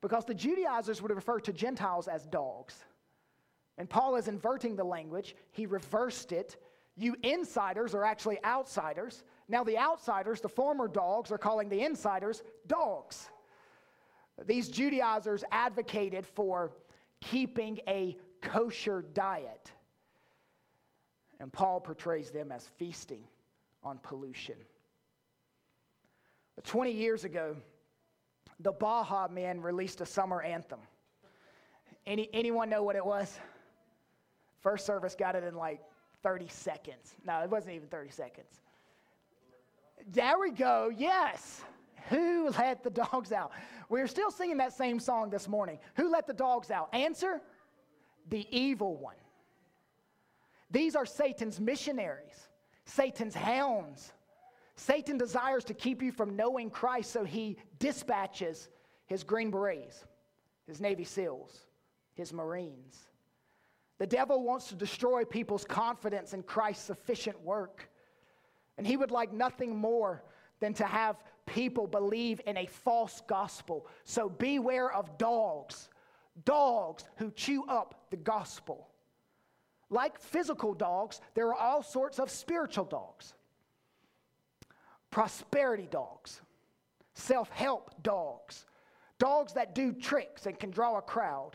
Because 0.00 0.24
the 0.24 0.34
Judaizers 0.34 1.00
would 1.02 1.10
refer 1.10 1.40
to 1.40 1.52
Gentiles 1.52 2.08
as 2.08 2.26
dogs. 2.26 2.84
And 3.78 3.88
Paul 3.88 4.16
is 4.16 4.28
inverting 4.28 4.76
the 4.76 4.84
language. 4.84 5.36
He 5.52 5.66
reversed 5.66 6.32
it. 6.32 6.56
You 6.96 7.16
insiders 7.22 7.94
are 7.94 8.04
actually 8.04 8.42
outsiders. 8.44 9.24
Now, 9.48 9.64
the 9.64 9.78
outsiders, 9.78 10.40
the 10.40 10.48
former 10.48 10.88
dogs, 10.88 11.30
are 11.30 11.38
calling 11.38 11.68
the 11.68 11.82
insiders 11.84 12.42
dogs. 12.66 13.28
These 14.44 14.68
Judaizers 14.68 15.44
advocated 15.50 16.26
for 16.26 16.72
keeping 17.20 17.80
a 17.88 18.16
kosher 18.42 19.02
diet. 19.14 19.72
And 21.38 21.52
Paul 21.52 21.80
portrays 21.80 22.30
them 22.30 22.50
as 22.50 22.66
feasting 22.76 23.24
on 23.82 23.98
pollution. 23.98 24.56
20 26.64 26.90
years 26.90 27.24
ago, 27.24 27.56
the 28.60 28.72
Baha 28.72 29.32
Men 29.32 29.60
released 29.60 30.00
a 30.00 30.06
summer 30.06 30.42
anthem. 30.42 30.80
Any, 32.06 32.28
anyone 32.32 32.68
know 32.68 32.82
what 32.82 32.96
it 32.96 33.04
was? 33.04 33.38
First 34.60 34.86
service 34.86 35.14
got 35.18 35.34
it 35.34 35.44
in 35.44 35.54
like 35.54 35.80
30 36.22 36.48
seconds. 36.48 37.14
No, 37.24 37.40
it 37.42 37.50
wasn't 37.50 37.74
even 37.74 37.88
30 37.88 38.10
seconds. 38.10 38.60
There 40.12 40.38
we 40.38 40.50
go. 40.50 40.92
Yes. 40.96 41.62
Who 42.10 42.50
let 42.50 42.84
the 42.84 42.90
dogs 42.90 43.32
out? 43.32 43.52
We're 43.88 44.06
still 44.06 44.30
singing 44.30 44.56
that 44.58 44.72
same 44.72 45.00
song 45.00 45.30
this 45.30 45.48
morning. 45.48 45.78
Who 45.94 46.10
let 46.10 46.26
the 46.26 46.32
dogs 46.32 46.70
out? 46.70 46.88
Answer 46.92 47.40
the 48.28 48.46
evil 48.50 48.96
one. 48.96 49.16
These 50.70 50.96
are 50.96 51.06
Satan's 51.06 51.60
missionaries, 51.60 52.48
Satan's 52.84 53.34
hounds, 53.34 54.12
Satan 54.76 55.16
desires 55.16 55.64
to 55.64 55.74
keep 55.74 56.02
you 56.02 56.12
from 56.12 56.36
knowing 56.36 56.70
Christ, 56.70 57.10
so 57.10 57.24
he 57.24 57.56
dispatches 57.78 58.68
his 59.06 59.24
Green 59.24 59.50
Berets, 59.50 60.04
his 60.66 60.80
Navy 60.80 61.04
SEALs, 61.04 61.66
his 62.14 62.32
Marines. 62.32 63.08
The 63.98 64.06
devil 64.06 64.42
wants 64.42 64.68
to 64.68 64.74
destroy 64.74 65.24
people's 65.24 65.64
confidence 65.64 66.34
in 66.34 66.42
Christ's 66.42 66.84
sufficient 66.84 67.40
work. 67.42 67.88
And 68.76 68.86
he 68.86 68.98
would 68.98 69.10
like 69.10 69.32
nothing 69.32 69.74
more 69.74 70.22
than 70.60 70.74
to 70.74 70.84
have 70.84 71.16
people 71.46 71.86
believe 71.86 72.40
in 72.46 72.58
a 72.58 72.66
false 72.66 73.22
gospel. 73.26 73.86
So 74.04 74.28
beware 74.28 74.92
of 74.92 75.16
dogs, 75.16 75.88
dogs 76.44 77.04
who 77.16 77.30
chew 77.30 77.64
up 77.66 78.06
the 78.10 78.18
gospel. 78.18 78.88
Like 79.88 80.20
physical 80.20 80.74
dogs, 80.74 81.22
there 81.34 81.48
are 81.48 81.54
all 81.54 81.82
sorts 81.82 82.18
of 82.18 82.30
spiritual 82.30 82.84
dogs 82.84 83.32
prosperity 85.16 85.88
dogs, 85.90 86.42
self 87.14 87.48
help 87.48 87.90
dogs, 88.02 88.66
dogs 89.18 89.54
that 89.54 89.74
do 89.74 89.90
tricks 89.90 90.44
and 90.44 90.58
can 90.58 90.70
draw 90.70 90.98
a 90.98 91.00
crowd. 91.00 91.52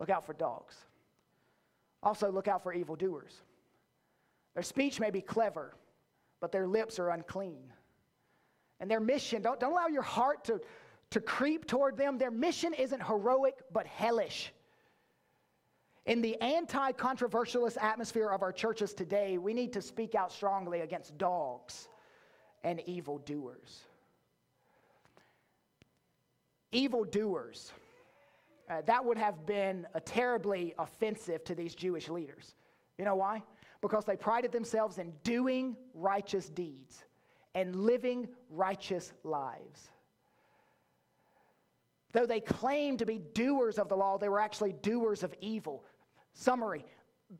Look 0.00 0.08
out 0.08 0.24
for 0.24 0.32
dogs. 0.32 0.74
Also, 2.02 2.32
look 2.32 2.48
out 2.48 2.62
for 2.62 2.72
evildoers. 2.72 3.42
Their 4.54 4.62
speech 4.62 4.98
may 4.98 5.10
be 5.10 5.20
clever, 5.20 5.74
but 6.40 6.50
their 6.50 6.66
lips 6.66 6.98
are 6.98 7.10
unclean. 7.10 7.62
And 8.80 8.90
their 8.90 9.00
mission, 9.00 9.42
don't, 9.42 9.60
don't 9.60 9.72
allow 9.72 9.88
your 9.88 10.00
heart 10.00 10.42
to, 10.44 10.58
to 11.10 11.20
creep 11.20 11.66
toward 11.66 11.98
them. 11.98 12.16
Their 12.16 12.30
mission 12.30 12.72
isn't 12.72 13.02
heroic, 13.02 13.56
but 13.70 13.86
hellish. 13.86 14.50
In 16.06 16.22
the 16.22 16.40
anti 16.40 16.92
controversialist 16.92 17.76
atmosphere 17.82 18.30
of 18.30 18.40
our 18.40 18.52
churches 18.52 18.94
today, 18.94 19.36
we 19.36 19.52
need 19.52 19.74
to 19.74 19.82
speak 19.82 20.14
out 20.14 20.32
strongly 20.32 20.80
against 20.80 21.18
dogs 21.18 21.88
and 22.66 22.80
evildoers. 22.80 23.84
Evildoers. 26.72 27.72
Uh, 28.68 28.82
that 28.86 29.04
would 29.04 29.16
have 29.16 29.46
been 29.46 29.86
a 29.94 30.00
terribly 30.00 30.74
offensive 30.76 31.44
to 31.44 31.54
these 31.54 31.76
Jewish 31.76 32.08
leaders. 32.08 32.56
You 32.98 33.04
know 33.04 33.14
why? 33.14 33.44
Because 33.80 34.04
they 34.04 34.16
prided 34.16 34.50
themselves 34.50 34.98
in 34.98 35.12
doing 35.22 35.76
righteous 35.94 36.48
deeds 36.48 37.04
and 37.54 37.76
living 37.76 38.28
righteous 38.50 39.12
lives. 39.22 39.92
Though 42.10 42.26
they 42.26 42.40
claimed 42.40 42.98
to 42.98 43.06
be 43.06 43.20
doers 43.32 43.78
of 43.78 43.88
the 43.88 43.96
law, 43.96 44.18
they 44.18 44.28
were 44.28 44.40
actually 44.40 44.72
doers 44.72 45.22
of 45.22 45.32
evil. 45.40 45.84
Summary 46.32 46.84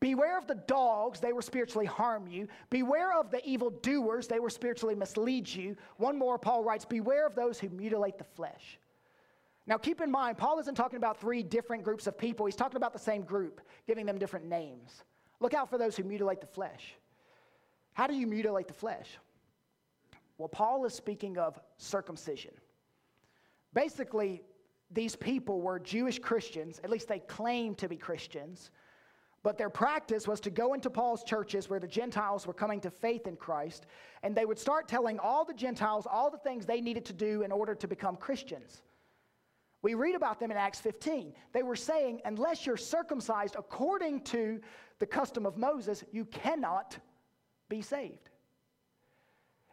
Beware 0.00 0.36
of 0.36 0.48
the 0.48 0.56
dogs, 0.56 1.20
they 1.20 1.32
will 1.32 1.42
spiritually 1.42 1.86
harm 1.86 2.26
you. 2.26 2.48
Beware 2.70 3.18
of 3.18 3.30
the 3.30 3.46
evil 3.48 3.70
doers, 3.70 4.26
they 4.26 4.40
will 4.40 4.50
spiritually 4.50 4.96
mislead 4.96 5.48
you. 5.48 5.76
One 5.96 6.18
more, 6.18 6.38
Paul 6.38 6.64
writes, 6.64 6.84
Beware 6.84 7.26
of 7.26 7.36
those 7.36 7.60
who 7.60 7.68
mutilate 7.68 8.18
the 8.18 8.24
flesh. 8.24 8.78
Now, 9.66 9.78
keep 9.78 10.00
in 10.00 10.10
mind, 10.10 10.38
Paul 10.38 10.58
isn't 10.58 10.74
talking 10.74 10.96
about 10.96 11.20
three 11.20 11.42
different 11.42 11.84
groups 11.84 12.06
of 12.06 12.18
people. 12.18 12.46
He's 12.46 12.56
talking 12.56 12.76
about 12.76 12.92
the 12.92 12.98
same 12.98 13.22
group, 13.22 13.60
giving 13.86 14.06
them 14.06 14.18
different 14.18 14.46
names. 14.46 15.04
Look 15.40 15.54
out 15.54 15.70
for 15.70 15.78
those 15.78 15.96
who 15.96 16.02
mutilate 16.02 16.40
the 16.40 16.46
flesh. 16.46 16.94
How 17.92 18.06
do 18.06 18.14
you 18.14 18.26
mutilate 18.26 18.68
the 18.68 18.74
flesh? 18.74 19.18
Well, 20.38 20.48
Paul 20.48 20.84
is 20.84 20.94
speaking 20.94 21.38
of 21.38 21.58
circumcision. 21.78 22.52
Basically, 23.72 24.42
these 24.90 25.16
people 25.16 25.60
were 25.60 25.78
Jewish 25.78 26.18
Christians, 26.18 26.80
at 26.84 26.90
least 26.90 27.08
they 27.08 27.18
claimed 27.20 27.78
to 27.78 27.88
be 27.88 27.96
Christians, 27.96 28.70
but 29.46 29.56
their 29.56 29.70
practice 29.70 30.26
was 30.26 30.40
to 30.40 30.50
go 30.50 30.74
into 30.74 30.90
Paul's 30.90 31.22
churches 31.22 31.70
where 31.70 31.78
the 31.78 31.86
Gentiles 31.86 32.48
were 32.48 32.52
coming 32.52 32.80
to 32.80 32.90
faith 32.90 33.28
in 33.28 33.36
Christ, 33.36 33.86
and 34.24 34.34
they 34.34 34.44
would 34.44 34.58
start 34.58 34.88
telling 34.88 35.20
all 35.20 35.44
the 35.44 35.54
Gentiles 35.54 36.04
all 36.04 36.32
the 36.32 36.38
things 36.38 36.66
they 36.66 36.80
needed 36.80 37.04
to 37.04 37.12
do 37.12 37.42
in 37.42 37.52
order 37.52 37.72
to 37.72 37.86
become 37.86 38.16
Christians. 38.16 38.82
We 39.82 39.94
read 39.94 40.16
about 40.16 40.40
them 40.40 40.50
in 40.50 40.56
Acts 40.56 40.80
15. 40.80 41.32
They 41.52 41.62
were 41.62 41.76
saying, 41.76 42.22
unless 42.24 42.66
you're 42.66 42.76
circumcised 42.76 43.54
according 43.56 44.22
to 44.22 44.60
the 44.98 45.06
custom 45.06 45.46
of 45.46 45.56
Moses, 45.56 46.02
you 46.10 46.24
cannot 46.24 46.98
be 47.68 47.82
saved. 47.82 48.30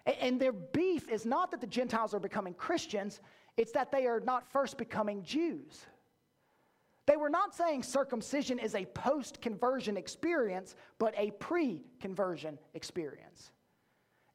And 0.06 0.40
their 0.40 0.54
beef 0.54 1.10
is 1.10 1.26
not 1.26 1.50
that 1.50 1.62
the 1.62 1.66
Gentiles 1.66 2.14
are 2.14 2.20
becoming 2.20 2.54
Christians, 2.54 3.22
it's 3.58 3.72
that 3.72 3.92
they 3.92 4.06
are 4.06 4.20
not 4.20 4.52
first 4.52 4.78
becoming 4.78 5.24
Jews. 5.24 5.88
They 7.06 7.18
were 7.18 7.30
not 7.30 7.54
saying 7.54 7.84
circumcision 7.84 8.60
is 8.60 8.76
a 8.76 8.86
post 8.86 9.42
conversion 9.42 9.98
experience, 9.98 10.76
but 11.00 11.14
a 11.18 11.32
pre 11.32 11.84
conversion 12.00 12.58
experience. 12.74 13.52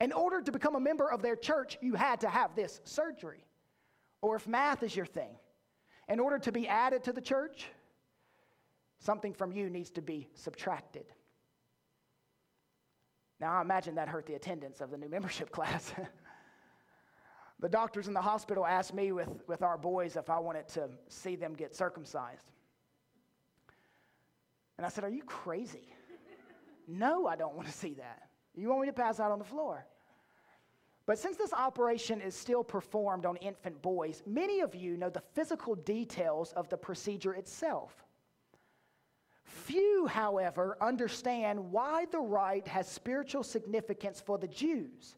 In 0.00 0.12
order 0.12 0.42
to 0.42 0.52
become 0.52 0.76
a 0.76 0.80
member 0.80 1.10
of 1.10 1.22
their 1.22 1.36
church, 1.36 1.78
you 1.80 1.94
had 1.94 2.20
to 2.20 2.28
have 2.28 2.54
this 2.54 2.80
surgery. 2.84 3.44
Or 4.20 4.36
if 4.36 4.46
math 4.46 4.82
is 4.82 4.94
your 4.94 5.06
thing, 5.06 5.30
in 6.08 6.20
order 6.20 6.38
to 6.40 6.52
be 6.52 6.68
added 6.68 7.04
to 7.04 7.12
the 7.12 7.20
church, 7.20 7.66
something 8.98 9.32
from 9.32 9.52
you 9.52 9.70
needs 9.70 9.90
to 9.90 10.02
be 10.02 10.28
subtracted. 10.34 11.04
Now, 13.40 13.52
I 13.52 13.60
imagine 13.60 13.94
that 13.94 14.08
hurt 14.08 14.26
the 14.26 14.34
attendance 14.34 14.80
of 14.80 14.90
the 14.90 14.98
new 14.98 15.08
membership 15.16 15.50
class. 15.50 15.92
the 17.60 17.68
doctors 17.68 18.08
in 18.08 18.14
the 18.14 18.20
hospital 18.20 18.66
asked 18.66 18.94
me 18.94 19.12
with, 19.12 19.42
with 19.46 19.62
our 19.62 19.78
boys 19.78 20.16
if 20.16 20.28
I 20.28 20.38
wanted 20.38 20.68
to 20.70 20.90
see 21.08 21.36
them 21.36 21.54
get 21.54 21.74
circumcised. 21.74 22.50
And 24.78 24.86
I 24.86 24.88
said, 24.88 25.04
Are 25.04 25.10
you 25.10 25.22
crazy? 25.24 25.92
no, 26.86 27.26
I 27.26 27.36
don't 27.36 27.54
want 27.54 27.68
to 27.68 27.74
see 27.74 27.94
that. 27.94 28.30
You 28.54 28.68
want 28.68 28.80
me 28.80 28.86
to 28.86 28.92
pass 28.92 29.20
out 29.20 29.30
on 29.30 29.38
the 29.38 29.44
floor? 29.44 29.86
But 31.04 31.18
since 31.18 31.36
this 31.36 31.52
operation 31.52 32.20
is 32.20 32.34
still 32.34 32.62
performed 32.62 33.24
on 33.24 33.36
infant 33.36 33.80
boys, 33.82 34.22
many 34.26 34.60
of 34.60 34.74
you 34.74 34.96
know 34.96 35.10
the 35.10 35.22
physical 35.34 35.74
details 35.74 36.52
of 36.52 36.68
the 36.68 36.76
procedure 36.76 37.34
itself. 37.34 38.04
Few, 39.44 40.06
however, 40.06 40.76
understand 40.80 41.72
why 41.72 42.04
the 42.10 42.20
rite 42.20 42.68
has 42.68 42.86
spiritual 42.86 43.42
significance 43.42 44.20
for 44.20 44.36
the 44.36 44.48
Jews 44.48 45.16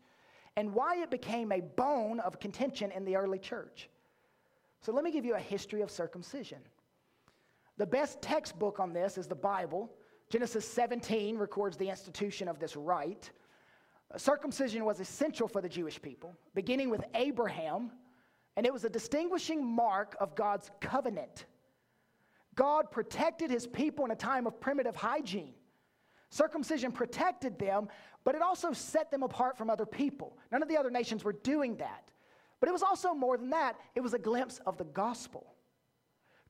and 0.56 0.72
why 0.72 1.02
it 1.02 1.10
became 1.10 1.50
a 1.50 1.60
bone 1.60 2.20
of 2.20 2.38
contention 2.38 2.92
in 2.92 3.04
the 3.04 3.16
early 3.16 3.38
church. 3.40 3.88
So 4.82 4.92
let 4.92 5.02
me 5.02 5.10
give 5.10 5.24
you 5.24 5.34
a 5.34 5.40
history 5.40 5.82
of 5.82 5.90
circumcision. 5.90 6.58
The 7.80 7.86
best 7.86 8.20
textbook 8.20 8.78
on 8.78 8.92
this 8.92 9.16
is 9.16 9.26
the 9.26 9.34
Bible. 9.34 9.90
Genesis 10.28 10.68
17 10.68 11.38
records 11.38 11.78
the 11.78 11.88
institution 11.88 12.46
of 12.46 12.58
this 12.58 12.76
rite. 12.76 13.30
Circumcision 14.18 14.84
was 14.84 15.00
essential 15.00 15.48
for 15.48 15.62
the 15.62 15.68
Jewish 15.68 16.02
people, 16.02 16.36
beginning 16.54 16.90
with 16.90 17.02
Abraham, 17.14 17.90
and 18.58 18.66
it 18.66 18.72
was 18.72 18.84
a 18.84 18.90
distinguishing 18.90 19.64
mark 19.64 20.14
of 20.20 20.34
God's 20.34 20.70
covenant 20.82 21.46
God 22.54 22.90
protected 22.90 23.50
his 23.50 23.66
people 23.66 24.04
in 24.04 24.10
a 24.10 24.16
time 24.16 24.46
of 24.46 24.60
primitive 24.60 24.94
hygiene. 24.94 25.54
Circumcision 26.28 26.92
protected 26.92 27.58
them, 27.58 27.88
but 28.24 28.34
it 28.34 28.42
also 28.42 28.74
set 28.74 29.10
them 29.10 29.22
apart 29.22 29.56
from 29.56 29.70
other 29.70 29.86
people. 29.86 30.36
None 30.52 30.62
of 30.62 30.68
the 30.68 30.76
other 30.76 30.90
nations 30.90 31.24
were 31.24 31.32
doing 31.32 31.78
that. 31.78 32.10
But 32.58 32.68
it 32.68 32.72
was 32.72 32.82
also 32.82 33.14
more 33.14 33.38
than 33.38 33.48
that, 33.50 33.76
it 33.94 34.00
was 34.00 34.12
a 34.12 34.18
glimpse 34.18 34.60
of 34.66 34.76
the 34.76 34.84
gospel, 34.84 35.54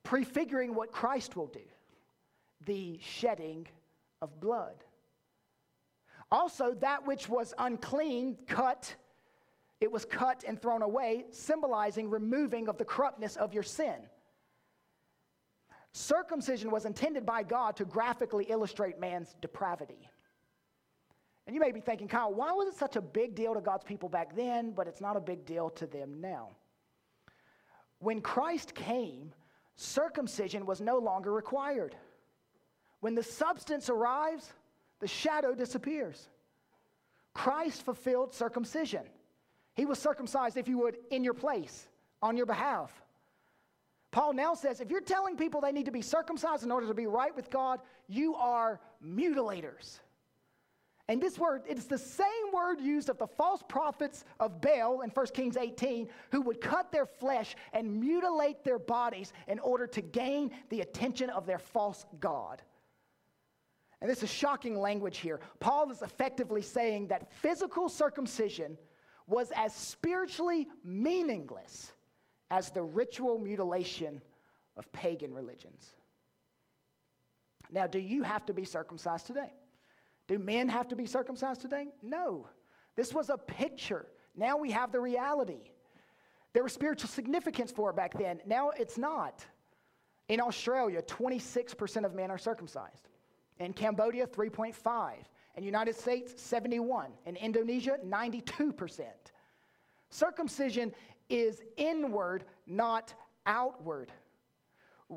prefiguring 0.03 0.75
what 0.75 0.93
Christ 0.93 1.37
will 1.37 1.47
do 1.47 1.61
the 2.67 2.99
shedding 3.03 3.67
of 4.21 4.39
blood. 4.41 4.85
Also, 6.31 6.75
that 6.75 7.07
which 7.07 7.29
was 7.29 7.55
unclean, 7.59 8.37
cut, 8.47 8.95
it 9.81 9.91
was 9.91 10.05
cut 10.05 10.45
and 10.47 10.61
thrown 10.61 10.83
away, 10.83 11.25
symbolizing 11.31 12.11
removing 12.11 12.69
of 12.69 12.77
the 12.77 12.85
corruptness 12.85 13.37
of 13.37 13.55
your 13.55 13.63
sin. 13.63 13.97
Circumcision 15.93 16.71
was 16.71 16.85
intended 16.85 17.27
by 17.27 17.43
God 17.43 17.77
to 17.77 17.85
graphically 17.85 18.47
illustrate 18.49 19.01
man's 19.01 19.35
depravity. 19.41 20.09
And 21.47 21.55
you 21.55 21.61
may 21.61 21.73
be 21.73 21.81
thinking, 21.81 22.07
Kyle, 22.07 22.33
why 22.33 22.53
was 22.53 22.69
it 22.69 22.79
such 22.79 22.95
a 22.95 23.01
big 23.01 23.35
deal 23.35 23.55
to 23.55 23.61
God's 23.61 23.83
people 23.83 24.09
back 24.09 24.37
then, 24.37 24.71
but 24.71 24.87
it's 24.87 25.01
not 25.01 25.17
a 25.17 25.21
big 25.21 25.45
deal 25.47 25.71
to 25.71 25.87
them 25.87 26.21
now? 26.21 26.51
When 27.99 28.21
Christ 28.21 28.75
came, 28.75 29.33
circumcision 29.81 30.67
was 30.67 30.81
no 30.81 30.99
longer 30.99 31.33
required. 31.33 31.95
When 33.01 33.15
the 33.15 33.23
substance 33.23 33.89
arrives, 33.89 34.53
the 35.01 35.09
shadow 35.09 35.55
disappears. 35.55 36.29
Christ 37.33 37.85
fulfilled 37.85 38.35
circumcision. 38.35 39.03
He 39.75 39.87
was 39.87 39.99
circumcised, 39.99 40.57
if 40.57 40.69
you 40.69 40.79
would, 40.79 40.97
in 41.11 41.25
your 41.25 41.35
place, 41.35 41.87
on 42.23 42.37
your 42.37 42.47
behalf. 42.47 42.93
Paul 44.11 44.33
now 44.35 44.55
says 44.55 44.81
if 44.81 44.91
you're 44.91 45.01
telling 45.01 45.37
people 45.37 45.61
they 45.61 45.73
need 45.73 45.87
to 45.87 45.93
be 45.93 46.03
circumcised 46.03 46.65
in 46.65 46.73
order 46.73 46.87
to 46.89 46.95
be 46.95 47.07
right 47.07 47.35
with 47.35 47.49
God, 47.49 47.81
you 48.09 48.35
are 48.35 48.81
mutilators. 49.03 50.01
And 51.11 51.21
this 51.21 51.41
word, 51.41 51.63
it's 51.67 51.87
the 51.87 51.99
same 51.99 52.53
word 52.55 52.81
used 52.81 53.09
of 53.09 53.19
the 53.19 53.27
false 53.27 53.65
prophets 53.69 54.25
of 54.39 54.61
Baal 54.61 55.01
in 55.01 55.11
1 55.11 55.27
Kings 55.35 55.57
18, 55.57 56.09
who 56.31 56.41
would 56.43 56.61
cut 56.61 56.93
their 56.93 57.05
flesh 57.05 57.57
and 57.73 57.99
mutilate 58.01 58.63
their 58.63 58.79
bodies 58.79 59.33
in 59.49 59.59
order 59.59 59.89
to 59.89 60.01
gain 60.01 60.53
the 60.69 60.83
attention 60.83 61.29
of 61.29 61.47
their 61.47 61.59
false 61.59 62.07
God. 62.21 62.63
And 64.01 64.09
this 64.09 64.23
is 64.23 64.31
shocking 64.31 64.79
language 64.79 65.19
here. 65.19 65.41
Paul 65.59 65.91
is 65.91 66.01
effectively 66.01 66.63
saying 66.63 67.09
that 67.09 67.33
physical 67.33 67.89
circumcision 67.89 68.79
was 69.27 69.51
as 69.57 69.75
spiritually 69.75 70.69
meaningless 70.85 71.91
as 72.53 72.71
the 72.71 72.83
ritual 72.83 73.37
mutilation 73.37 74.23
of 74.77 74.91
pagan 74.93 75.35
religions. 75.35 75.91
Now, 77.69 77.89
do 77.89 77.99
you 77.99 78.23
have 78.23 78.47
to 78.47 78.55
be 78.55 78.65
circumcised 78.65 79.27
today? 79.27 79.53
Do 80.31 80.39
men 80.39 80.69
have 80.69 80.87
to 80.87 80.95
be 80.95 81.07
circumcised 81.07 81.61
today? 81.61 81.89
No. 82.05 82.47
This 82.95 83.13
was 83.13 83.31
a 83.31 83.37
picture. 83.37 84.07
Now 84.37 84.57
we 84.57 84.71
have 84.71 84.93
the 84.93 85.01
reality. 85.01 85.73
There 86.53 86.63
was 86.63 86.73
spiritual 86.73 87.09
significance 87.09 87.73
for 87.73 87.91
it 87.91 87.97
back 87.97 88.17
then. 88.17 88.39
Now 88.47 88.71
it's 88.71 88.97
not. 88.97 89.45
In 90.29 90.41
Australia, 90.41 91.03
26% 91.03 92.05
of 92.05 92.15
men 92.15 92.31
are 92.31 92.39
circumcised. 92.39 93.09
In 93.59 93.73
Cambodia, 93.73 94.25
3.5. 94.25 95.15
In 95.57 95.65
United 95.65 95.97
States, 95.97 96.41
71. 96.41 97.11
In 97.27 97.35
Indonesia, 97.35 97.97
92%. 98.07 99.03
Circumcision 100.11 100.93
is 101.29 101.61
inward, 101.77 102.45
not 102.69 103.13
outward. 103.47 104.13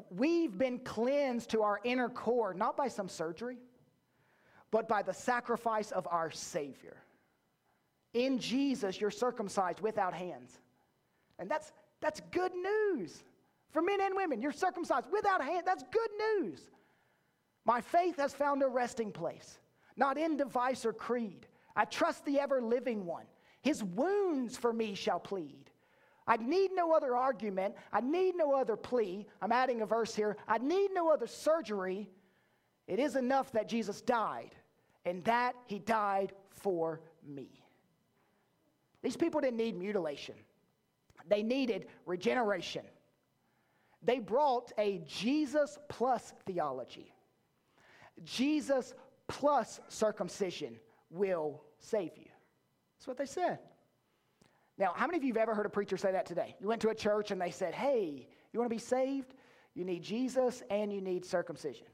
We've 0.09 0.57
been 0.57 0.79
cleansed 0.79 1.51
to 1.51 1.61
our 1.61 1.79
inner 1.83 2.09
core, 2.09 2.55
not 2.55 2.75
by 2.75 2.87
some 2.87 3.07
surgery, 3.07 3.57
but 4.73 4.87
by 4.87 5.03
the 5.03 5.13
sacrifice 5.13 5.91
of 5.91 6.07
our 6.09 6.31
Savior. 6.31 6.97
In 8.15 8.39
Jesus, 8.39 8.99
you're 8.99 9.11
circumcised 9.11 9.81
without 9.81 10.15
hands. 10.15 10.59
And 11.37 11.47
that's, 11.47 11.71
that's 12.01 12.21
good 12.31 12.53
news 12.55 13.23
for 13.69 13.83
men 13.83 14.01
and 14.01 14.15
women. 14.15 14.41
You're 14.41 14.51
circumcised 14.51 15.05
without 15.11 15.43
hands. 15.43 15.61
That's 15.63 15.83
good 15.91 16.09
news. 16.41 16.59
My 17.65 17.81
faith 17.81 18.17
has 18.17 18.33
found 18.33 18.63
a 18.63 18.67
resting 18.67 19.11
place, 19.11 19.59
not 19.95 20.17
in 20.17 20.37
device 20.37 20.87
or 20.87 20.93
creed. 20.93 21.45
I 21.75 21.85
trust 21.85 22.25
the 22.25 22.39
ever 22.39 22.59
living 22.59 23.05
one. 23.05 23.25
His 23.61 23.83
wounds 23.83 24.57
for 24.57 24.73
me 24.73 24.95
shall 24.95 25.19
plead. 25.19 25.69
I 26.25 26.37
need 26.37 26.71
no 26.73 26.93
other 26.93 27.15
argument. 27.15 27.75
I 27.91 28.01
need 28.01 28.35
no 28.35 28.55
other 28.55 28.75
plea. 28.75 29.27
I'm 29.39 29.51
adding 29.51 29.81
a 29.81 29.85
verse 29.85 30.15
here. 30.15 30.35
I 30.47 30.57
need 30.57 30.89
no 30.95 31.11
other 31.11 31.27
surgery. 31.27 32.09
It 32.87 32.99
is 32.99 33.15
enough 33.15 33.51
that 33.51 33.69
Jesus 33.69 34.01
died, 34.01 34.55
and 35.05 35.23
that 35.25 35.55
he 35.65 35.79
died 35.79 36.33
for 36.49 37.01
me. 37.27 37.49
These 39.01 39.17
people 39.17 39.41
didn't 39.41 39.57
need 39.57 39.77
mutilation, 39.77 40.35
they 41.27 41.43
needed 41.43 41.87
regeneration. 42.05 42.83
They 44.05 44.19
brought 44.19 44.73
a 44.77 45.01
Jesus 45.07 45.79
plus 45.87 46.33
theology. 46.45 47.13
Jesus 48.25 48.93
plus 49.29 49.79
circumcision 49.87 50.77
will 51.09 51.63
save 51.79 52.11
you. 52.17 52.27
That's 52.97 53.07
what 53.07 53.17
they 53.17 53.25
said. 53.25 53.59
Now, 54.77 54.91
how 54.93 55.05
many 55.05 55.17
of 55.17 55.23
you 55.23 55.33
have 55.33 55.41
ever 55.41 55.55
heard 55.55 55.65
a 55.65 55.69
preacher 55.69 55.95
say 55.95 56.11
that 56.11 56.25
today? 56.25 56.55
You 56.59 56.67
went 56.67 56.81
to 56.81 56.89
a 56.89 56.95
church 56.95 57.31
and 57.31 57.39
they 57.39 57.51
said, 57.51 57.73
hey, 57.73 58.27
you 58.51 58.59
want 58.59 58.69
to 58.69 58.75
be 58.75 58.79
saved? 58.79 59.35
You 59.73 59.85
need 59.85 60.03
Jesus 60.03 60.63
and 60.69 60.91
you 60.91 60.99
need 60.99 61.25
circumcision. 61.25 61.87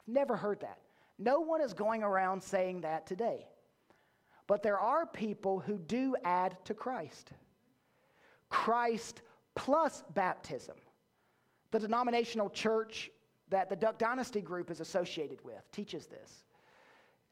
I've 0.00 0.14
never 0.14 0.36
heard 0.36 0.60
that. 0.60 0.78
No 1.18 1.40
one 1.40 1.60
is 1.60 1.72
going 1.72 2.02
around 2.02 2.42
saying 2.42 2.82
that 2.82 3.06
today. 3.06 3.46
But 4.46 4.62
there 4.62 4.78
are 4.78 5.06
people 5.06 5.58
who 5.60 5.78
do 5.78 6.14
add 6.24 6.56
to 6.66 6.74
Christ. 6.74 7.30
Christ 8.48 9.22
plus 9.54 10.04
baptism. 10.14 10.76
The 11.72 11.80
denominational 11.80 12.50
church 12.50 13.10
that 13.48 13.68
the 13.68 13.76
Duck 13.76 13.98
Dynasty 13.98 14.40
group 14.40 14.70
is 14.70 14.80
associated 14.80 15.44
with 15.44 15.70
teaches 15.72 16.06
this. 16.06 16.44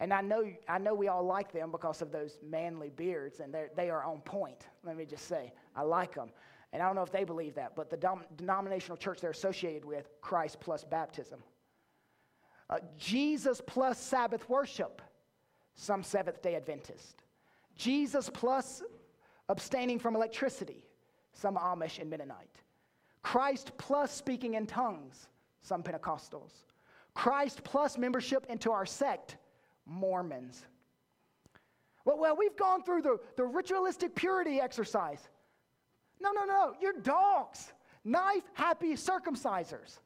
And 0.01 0.12
I 0.12 0.20
know, 0.20 0.44
I 0.68 0.79
know 0.79 0.92
we 0.94 1.09
all 1.09 1.25
like 1.25 1.53
them 1.53 1.70
because 1.70 2.03
of 2.03 2.11
those 2.11 2.38
manly 2.42 2.90
beards, 2.90 3.40
and 3.40 3.55
they 3.77 3.90
are 3.90 4.03
on 4.03 4.20
point. 4.20 4.66
Let 4.83 4.97
me 4.97 5.05
just 5.05 5.29
say, 5.29 5.53
I 5.77 5.83
like 5.83 6.14
them. 6.14 6.31
And 6.73 6.83
I 6.83 6.87
don't 6.87 6.97
know 6.97 7.03
if 7.03 7.12
they 7.12 7.23
believe 7.23 7.55
that, 7.55 7.77
but 7.77 7.90
the 7.90 7.97
dom- 7.97 8.25
denominational 8.37 8.97
church 8.97 9.20
they're 9.20 9.31
associated 9.31 9.85
with, 9.85 10.09
Christ 10.20 10.59
plus 10.59 10.83
baptism. 10.83 11.40
Uh, 12.74 12.78
Jesus 12.98 13.62
plus 13.64 14.00
Sabbath 14.00 14.48
worship, 14.48 15.00
some 15.76 16.02
Seventh 16.02 16.42
day 16.42 16.56
Adventist. 16.56 17.22
Jesus 17.76 18.28
plus 18.28 18.82
abstaining 19.48 20.00
from 20.00 20.16
electricity, 20.16 20.84
some 21.34 21.54
Amish 21.54 22.00
and 22.00 22.10
Mennonite. 22.10 22.62
Christ 23.22 23.70
plus 23.78 24.10
speaking 24.10 24.54
in 24.54 24.66
tongues, 24.66 25.28
some 25.62 25.84
Pentecostals. 25.84 26.64
Christ 27.14 27.62
plus 27.62 27.96
membership 27.96 28.44
into 28.48 28.72
our 28.72 28.87
sect, 28.87 29.37
Mormons. 29.87 30.66
Well, 32.04 32.18
well 32.18 32.37
we've 32.37 32.56
gone 32.56 32.82
through 32.82 33.02
the, 33.02 33.20
the 33.37 33.44
ritualistic 33.44 34.16
purity 34.16 34.60
exercise. 34.60 35.28
No, 36.20 36.32
no, 36.32 36.44
no, 36.44 36.72
you're 36.80 37.00
dogs, 37.02 37.72
knife 38.04 38.42
happy 38.54 38.94
circumcisers. 38.94 40.00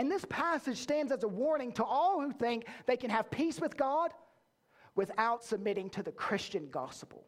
And 0.00 0.10
this 0.10 0.24
passage 0.30 0.78
stands 0.78 1.12
as 1.12 1.24
a 1.24 1.28
warning 1.28 1.72
to 1.72 1.84
all 1.84 2.22
who 2.22 2.32
think 2.32 2.64
they 2.86 2.96
can 2.96 3.10
have 3.10 3.30
peace 3.30 3.60
with 3.60 3.76
God 3.76 4.14
without 4.96 5.44
submitting 5.44 5.90
to 5.90 6.02
the 6.02 6.10
Christian 6.10 6.70
gospel. 6.70 7.26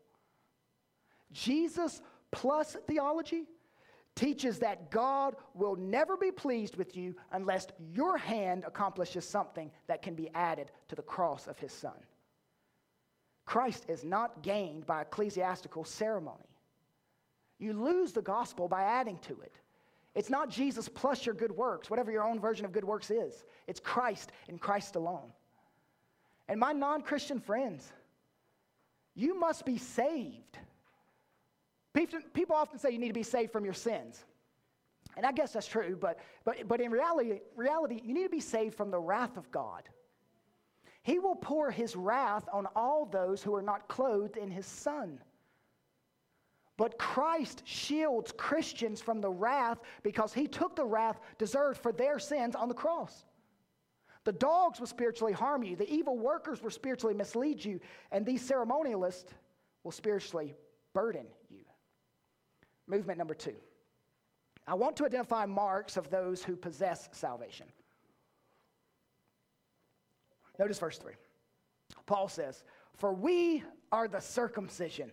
Jesus 1.32 2.00
plus 2.30 2.78
theology 2.87 3.44
teaches 4.14 4.58
that 4.61 4.90
God 4.90 5.37
will 5.52 5.76
never 5.76 6.16
be 6.16 6.30
pleased 6.30 6.76
with 6.76 6.96
you 6.96 7.14
unless 7.32 7.66
your 7.92 8.16
hand 8.16 8.64
accomplishes 8.66 9.28
something 9.28 9.70
that 9.87 10.00
can 10.00 10.14
be 10.14 10.30
added 10.35 10.70
to 10.88 10.94
the 10.96 11.02
cross 11.02 11.46
of 11.46 11.58
his 11.58 11.72
son. 11.72 12.00
Christ 13.44 13.85
is 13.87 14.02
not 14.02 14.42
gained 14.42 14.87
by 14.87 15.02
ecclesiastical 15.02 15.85
ceremony. 15.85 16.48
You 17.58 17.74
lose 17.74 18.12
the 18.12 18.22
gospel 18.22 18.66
by 18.66 18.85
adding 18.85 19.18
to 19.24 19.38
it. 19.42 19.56
It's 20.14 20.29
not 20.29 20.51
Jesus 20.51 20.88
plus 20.88 21.25
your 21.25 21.35
good 21.35 21.53
works, 21.53 21.88
whatever 21.88 22.11
your 22.11 22.25
own 22.25 22.38
version 22.38 22.64
of 22.64 22.72
good 22.72 22.85
works 22.85 23.11
is. 23.11 23.44
It's 23.66 23.81
Christ 23.81 24.33
and 24.48 24.61
Christ 24.61 24.96
alone. 24.96 25.33
And 26.48 26.61
my 26.61 26.72
non 26.72 27.03
Christian 27.03 27.40
friends, 27.40 27.90
you 29.14 29.38
must 29.38 29.64
be 29.64 29.79
saved. 29.79 30.59
People 31.94 32.57
often 32.57 32.79
say 32.79 32.90
you 32.90 32.98
need 32.98 33.09
to 33.09 33.14
be 33.14 33.22
saved 33.22 33.53
from 33.53 33.64
your 33.64 33.75
sins. 33.75 34.25
And 35.16 35.27
I 35.27 35.33
guess 35.33 35.53
that's 35.53 35.66
true, 35.66 35.96
but, 36.01 36.18
but, 36.44 36.66
but 36.66 36.81
in 36.81 36.90
reality, 36.90 37.40
reality, 37.55 38.01
you 38.03 38.14
need 38.14 38.22
to 38.22 38.31
be 38.31 38.40
saved 38.40 38.75
from 38.75 38.90
the 38.90 38.98
wrath 38.98 39.37
of 39.37 39.51
God. 39.51 39.83
He 41.03 41.18
will 41.18 41.35
pour 41.35 41.70
his 41.70 41.96
wrath 41.96 42.48
on 42.53 42.66
all 42.75 43.05
those 43.05 43.42
who 43.42 43.55
are 43.55 43.62
not 43.62 43.88
clothed 43.88 44.37
in 44.37 44.51
his 44.51 44.64
Son. 44.64 45.18
But 46.76 46.98
Christ 46.98 47.62
shields 47.64 48.32
Christians 48.37 49.00
from 49.00 49.20
the 49.20 49.30
wrath 49.30 49.80
because 50.02 50.32
he 50.32 50.46
took 50.46 50.74
the 50.74 50.85
wrath 50.85 51.20
deserved 51.38 51.80
for 51.80 51.92
their 51.92 52.18
sins 52.18 52.54
on 52.54 52.68
the 52.68 52.74
cross. 52.74 53.26
The 54.24 54.32
dogs 54.32 54.78
will 54.80 54.87
spiritually 54.87 55.32
harm 55.32 55.62
you, 55.62 55.76
the 55.76 55.92
evil 55.92 56.16
workers 56.16 56.62
will 56.62 56.70
spiritually 56.70 57.14
mislead 57.14 57.64
you, 57.64 57.80
and 58.11 58.24
these 58.24 58.48
ceremonialists 58.48 59.32
will 59.82 59.92
spiritually 59.92 60.54
burden 60.94 61.26
you. 61.50 61.64
Movement 62.87 63.18
number 63.18 63.35
two. 63.35 63.54
I 64.66 64.74
want 64.74 64.96
to 64.96 65.04
identify 65.04 65.44
marks 65.44 65.96
of 65.96 66.08
those 66.08 66.42
who 66.44 66.54
possess 66.54 67.08
salvation. 67.12 67.66
Notice 70.58 70.78
verse 70.78 70.98
3. 70.98 71.14
Paul 72.06 72.28
says, 72.28 72.62
For 72.94 73.12
we 73.12 73.64
are 73.90 74.06
the 74.06 74.20
circumcision 74.20 75.11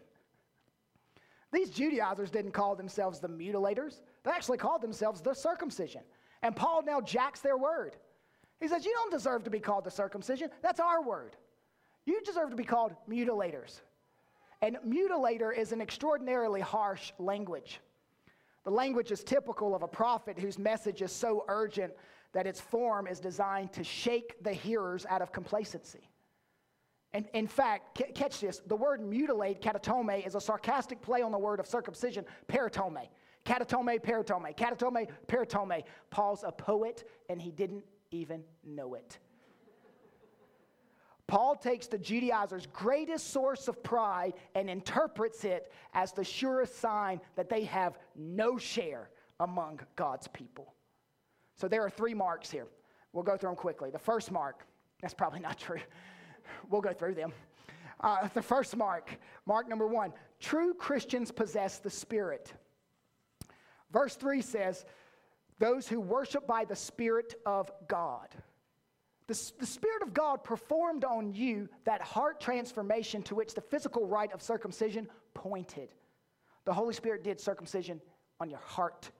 these 1.51 1.69
Judaizers 1.69 2.29
didn't 2.29 2.51
call 2.51 2.75
themselves 2.75 3.19
the 3.19 3.27
mutilators, 3.27 4.01
they 4.23 4.31
actually 4.31 4.57
called 4.57 4.81
themselves 4.81 5.21
the 5.21 5.33
circumcision. 5.33 6.01
And 6.41 6.55
Paul 6.55 6.83
now 6.83 7.01
jacks 7.01 7.39
their 7.39 7.57
word. 7.57 7.95
He 8.59 8.67
says, 8.67 8.85
You 8.85 8.93
don't 8.93 9.11
deserve 9.11 9.43
to 9.45 9.49
be 9.49 9.59
called 9.59 9.83
the 9.83 9.91
circumcision. 9.91 10.49
That's 10.61 10.79
our 10.79 11.01
word. 11.01 11.35
You 12.05 12.21
deserve 12.21 12.49
to 12.51 12.55
be 12.55 12.63
called 12.63 12.93
mutilators. 13.09 13.81
And 14.61 14.77
mutilator 14.85 15.55
is 15.55 15.71
an 15.71 15.81
extraordinarily 15.81 16.61
harsh 16.61 17.13
language. 17.17 17.79
The 18.65 18.71
language 18.71 19.11
is 19.11 19.23
typical 19.23 19.73
of 19.73 19.83
a 19.83 19.87
prophet 19.87 20.37
whose 20.37 20.59
message 20.59 21.01
is 21.01 21.11
so 21.11 21.45
urgent 21.47 21.93
that 22.33 22.45
its 22.45 22.59
form 22.59 23.07
is 23.07 23.19
designed 23.19 23.73
to 23.73 23.83
shake 23.83 24.43
the 24.43 24.53
hearers 24.53 25.05
out 25.09 25.21
of 25.21 25.31
complacency. 25.31 26.09
And 27.13 27.27
in 27.33 27.47
fact, 27.47 27.99
catch 28.13 28.39
this 28.39 28.61
the 28.67 28.75
word 28.75 29.01
mutilate, 29.01 29.61
katatome, 29.61 30.25
is 30.25 30.35
a 30.35 30.41
sarcastic 30.41 31.01
play 31.01 31.21
on 31.21 31.31
the 31.31 31.37
word 31.37 31.59
of 31.59 31.67
circumcision, 31.67 32.25
peritome. 32.47 33.07
Katatome, 33.45 33.99
peritome. 33.99 34.55
Katatome, 34.55 35.07
peritome. 35.27 35.83
Paul's 36.11 36.43
a 36.43 36.51
poet, 36.51 37.09
and 37.29 37.41
he 37.41 37.51
didn't 37.51 37.83
even 38.11 38.43
know 38.63 38.93
it. 38.93 39.17
Paul 41.25 41.55
takes 41.55 41.85
the 41.85 41.97
Judaizers' 41.97 42.67
greatest 42.73 43.29
source 43.31 43.67
of 43.67 43.83
pride 43.83 44.33
and 44.55 44.67
interprets 44.67 45.43
it 45.45 45.71
as 45.93 46.11
the 46.11 46.23
surest 46.23 46.79
sign 46.79 47.21
that 47.35 47.49
they 47.49 47.65
have 47.65 47.99
no 48.15 48.57
share 48.57 49.09
among 49.39 49.79
God's 49.95 50.27
people. 50.27 50.73
So 51.55 51.67
there 51.67 51.83
are 51.83 51.89
three 51.89 52.15
marks 52.15 52.49
here. 52.49 52.65
We'll 53.13 53.23
go 53.23 53.37
through 53.37 53.49
them 53.49 53.57
quickly. 53.57 53.91
The 53.91 53.99
first 53.99 54.31
mark, 54.31 54.65
that's 55.01 55.13
probably 55.13 55.39
not 55.39 55.59
true. 55.59 55.79
We'll 56.69 56.81
go 56.81 56.93
through 56.93 57.15
them. 57.15 57.33
Uh, 58.01 58.29
the 58.33 58.41
first 58.41 58.75
mark, 58.77 59.19
mark 59.45 59.67
number 59.67 59.87
one 59.87 60.13
true 60.39 60.73
Christians 60.73 61.31
possess 61.31 61.79
the 61.79 61.89
Spirit. 61.89 62.53
Verse 63.91 64.15
3 64.15 64.41
says, 64.41 64.85
Those 65.59 65.87
who 65.87 65.99
worship 65.99 66.47
by 66.47 66.65
the 66.65 66.75
Spirit 66.75 67.35
of 67.45 67.71
God. 67.87 68.27
The, 69.27 69.51
the 69.59 69.65
Spirit 69.65 70.01
of 70.01 70.13
God 70.13 70.43
performed 70.43 71.03
on 71.03 71.33
you 71.33 71.69
that 71.85 72.01
heart 72.01 72.39
transformation 72.39 73.21
to 73.23 73.35
which 73.35 73.53
the 73.53 73.61
physical 73.61 74.07
rite 74.07 74.33
of 74.33 74.41
circumcision 74.41 75.07
pointed. 75.33 75.89
The 76.65 76.73
Holy 76.73 76.93
Spirit 76.93 77.23
did 77.23 77.39
circumcision 77.39 78.01
on 78.39 78.49
your 78.49 78.59
heart. 78.59 79.11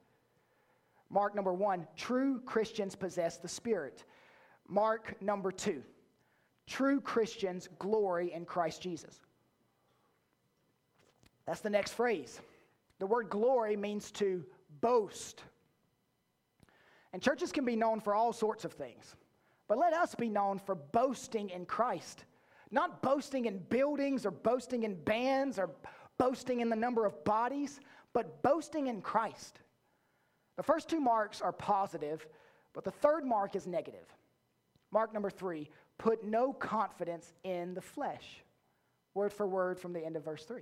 Mark 1.10 1.36
number 1.36 1.54
one, 1.54 1.88
true 1.96 2.39
Christians 2.42 2.96
possess 2.96 3.38
the 3.38 3.48
Spirit. 3.48 4.04
Mark 4.68 5.20
number 5.22 5.52
two, 5.52 5.84
True 6.70 7.02
Christians 7.02 7.68
glory 7.80 8.32
in 8.32 8.46
Christ 8.46 8.82
Jesus. 8.82 9.20
That's 11.48 11.62
the 11.62 11.70
next 11.70 11.94
phrase. 11.94 12.40
The 13.00 13.08
word 13.08 13.30
glory 13.30 13.76
means 13.76 14.12
to 14.12 14.46
boast. 14.80 15.42
And 17.12 17.24
churches 17.24 17.52
can 17.52 17.66
be 17.66 17.76
known 17.76 18.00
for 18.00 18.14
all 18.14 18.32
sorts 18.32 18.66
of 18.66 18.74
things, 18.74 19.16
but 19.68 19.80
let 19.80 19.94
us 19.94 20.14
be 20.14 20.30
known 20.30 20.60
for 20.60 20.76
boasting 20.76 21.50
in 21.50 21.66
Christ. 21.66 22.24
Not 22.70 23.02
boasting 23.02 23.46
in 23.46 23.58
buildings 23.70 24.28
or 24.28 24.32
boasting 24.32 24.84
in 24.84 24.94
bands 24.94 25.58
or 25.58 25.72
boasting 26.20 26.60
in 26.60 26.70
the 26.70 26.76
number 26.76 27.04
of 27.04 27.24
bodies, 27.24 27.80
but 28.14 28.44
boasting 28.44 28.88
in 28.88 29.02
Christ. 29.02 29.60
The 30.56 30.62
first 30.62 30.88
two 30.88 31.00
marks 31.00 31.42
are 31.42 31.52
positive, 31.52 32.28
but 32.74 32.84
the 32.84 32.92
third 32.92 33.26
mark 33.26 33.56
is 33.56 33.66
negative. 33.66 34.06
Mark 34.91 35.13
number 35.13 35.30
three 35.30 35.69
Put 35.97 36.23
no 36.23 36.54
confidence 36.54 37.34
in 37.43 37.73
the 37.73 37.82
flesh. 37.82 38.41
Word 39.13 39.34
for 39.34 39.45
word 39.45 39.78
from 39.78 39.91
the 39.91 40.04
end 40.04 40.15
of 40.15 40.23
verse 40.23 40.45
3. 40.45 40.62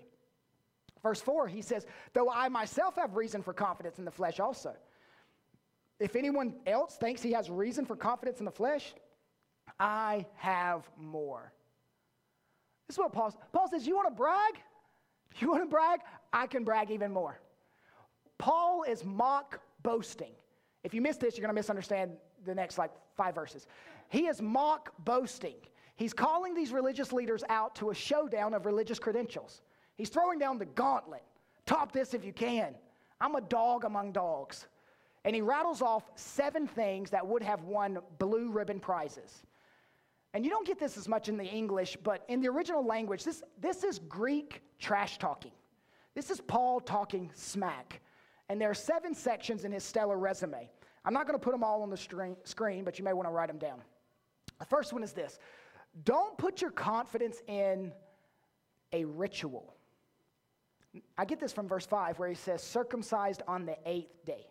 Verse 1.04 1.22
4, 1.22 1.48
he 1.48 1.62
says, 1.62 1.86
Though 2.14 2.32
I 2.32 2.50
myself 2.50 2.96
have 2.96 3.16
reason 3.16 3.44
for 3.44 3.54
confidence 3.54 4.00
in 4.00 4.06
the 4.06 4.12
flesh 4.12 4.40
also. 4.40 4.74
If 6.00 6.16
anyone 6.16 6.56
else 6.66 6.98
thinks 6.98 7.22
he 7.22 7.32
has 7.34 7.52
reason 7.52 7.86
for 7.86 7.96
confidence 7.96 8.40
in 8.40 8.46
the 8.46 8.52
flesh, 8.52 8.96
I 9.80 10.26
have 10.36 10.90
more. 10.98 11.54
This 12.88 12.96
is 12.96 13.00
what 13.00 13.14
Paul 13.14 13.36
Paul 13.52 13.70
says, 13.70 13.86
You 13.86 13.96
want 13.96 14.08
to 14.08 14.16
brag? 14.16 14.56
You 15.40 15.52
want 15.52 15.62
to 15.62 15.70
brag? 15.70 16.00
I 16.34 16.48
can 16.48 16.64
brag 16.64 16.90
even 16.90 17.12
more. 17.12 17.40
Paul 18.40 18.84
is 18.84 19.06
mock 19.06 19.60
boasting. 19.84 20.32
If 20.84 20.96
you 20.96 21.02
miss 21.02 21.18
this, 21.18 21.38
you're 21.38 21.44
going 21.44 21.54
to 21.54 21.60
misunderstand 21.60 22.14
the 22.44 22.56
next 22.56 22.80
like 22.80 22.92
five 23.16 23.36
verses. 23.36 23.68
He 24.10 24.28
is 24.28 24.42
mock 24.42 24.94
boasting. 25.00 25.56
He's 25.96 26.14
calling 26.14 26.54
these 26.54 26.72
religious 26.72 27.12
leaders 27.12 27.44
out 27.50 27.76
to 27.76 27.90
a 27.90 27.96
showdown 27.96 28.54
of 28.54 28.66
religious 28.66 29.00
credentials. 29.00 29.62
He's 29.96 30.10
throwing 30.10 30.40
down 30.40 30.58
the 30.58 30.66
gauntlet. 30.66 31.24
Top 31.66 31.92
this 31.92 32.14
if 32.14 32.24
you 32.24 32.34
can. 32.34 32.76
I'm 33.20 33.36
a 33.36 33.42
dog 33.42 33.84
among 33.84 34.12
dogs. 34.12 34.68
And 35.26 35.36
he 35.36 35.42
rattles 35.42 35.82
off 35.82 36.10
seven 36.16 36.68
things 36.68 37.10
that 37.10 37.26
would 37.26 37.42
have 37.42 37.64
won 37.64 38.00
blue 38.20 38.50
ribbon 38.52 38.80
prizes. 38.80 39.44
And 40.34 40.46
you 40.46 40.52
don't 40.52 40.68
get 40.68 40.80
this 40.80 40.98
as 40.98 41.08
much 41.08 41.30
in 41.30 41.38
the 41.38 41.44
English, 41.44 41.98
but 42.04 42.24
in 42.28 42.42
the 42.42 42.48
original 42.48 42.86
language, 42.86 43.24
this, 43.24 43.44
this 43.60 43.84
is 43.84 44.00
Greek 44.00 44.62
trash 44.80 45.18
talking. 45.18 45.52
This 46.14 46.30
is 46.30 46.40
Paul 46.40 46.80
talking 46.80 47.32
smack. 47.34 48.02
And 48.50 48.62
there 48.62 48.70
are 48.70 48.76
seven 48.76 49.14
sections 49.14 49.66
in 49.66 49.72
his 49.72 49.84
stellar 49.84 50.18
resume. 50.18 50.70
I'm 51.04 51.14
not 51.14 51.26
going 51.28 51.38
to 51.38 51.44
put 51.44 51.52
them 51.52 51.64
all 51.64 51.82
on 51.82 51.90
the 51.90 52.36
screen, 52.44 52.84
but 52.84 53.00
you 53.00 53.04
may 53.04 53.14
want 53.14 53.28
to 53.28 53.32
write 53.32 53.48
them 53.48 53.58
down. 53.58 53.82
The 54.60 54.66
first 54.66 54.94
one 54.94 55.04
is 55.04 55.14
this 55.14 55.40
don't 56.04 56.38
put 56.38 56.62
your 56.62 56.72
confidence 56.72 57.42
in 57.48 57.92
a 58.94 59.06
ritual. 59.06 59.74
I 61.18 61.26
get 61.26 61.40
this 61.40 61.54
from 61.54 61.68
verse 61.68 61.86
5 61.86 62.18
where 62.20 62.30
he 62.30 62.36
says, 62.36 62.64
circumcised 62.64 63.42
on 63.48 63.66
the 63.66 63.78
eighth 63.86 64.26
day. 64.26 64.48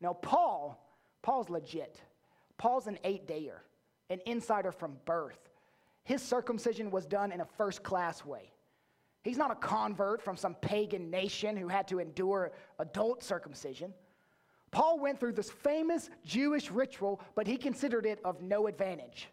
Now, 0.00 0.12
Paul, 0.12 0.78
Paul's 1.22 1.48
legit. 1.48 2.00
Paul's 2.58 2.86
an 2.86 2.98
eight 3.02 3.26
dayer, 3.26 3.58
an 4.10 4.20
insider 4.26 4.70
from 4.70 4.96
birth. 5.04 5.48
His 6.04 6.22
circumcision 6.22 6.90
was 6.90 7.06
done 7.06 7.32
in 7.32 7.40
a 7.40 7.44
first 7.44 7.82
class 7.82 8.24
way. 8.24 8.52
He's 9.22 9.38
not 9.38 9.50
a 9.50 9.54
convert 9.54 10.22
from 10.22 10.36
some 10.36 10.54
pagan 10.56 11.10
nation 11.10 11.56
who 11.56 11.66
had 11.66 11.88
to 11.88 11.98
endure 11.98 12.52
adult 12.78 13.22
circumcision. 13.22 13.94
Paul 14.74 14.98
went 14.98 15.20
through 15.20 15.34
this 15.34 15.50
famous 15.50 16.10
Jewish 16.24 16.68
ritual, 16.68 17.20
but 17.36 17.46
he 17.46 17.56
considered 17.56 18.04
it 18.04 18.18
of 18.24 18.42
no 18.42 18.66
advantage. 18.66 19.28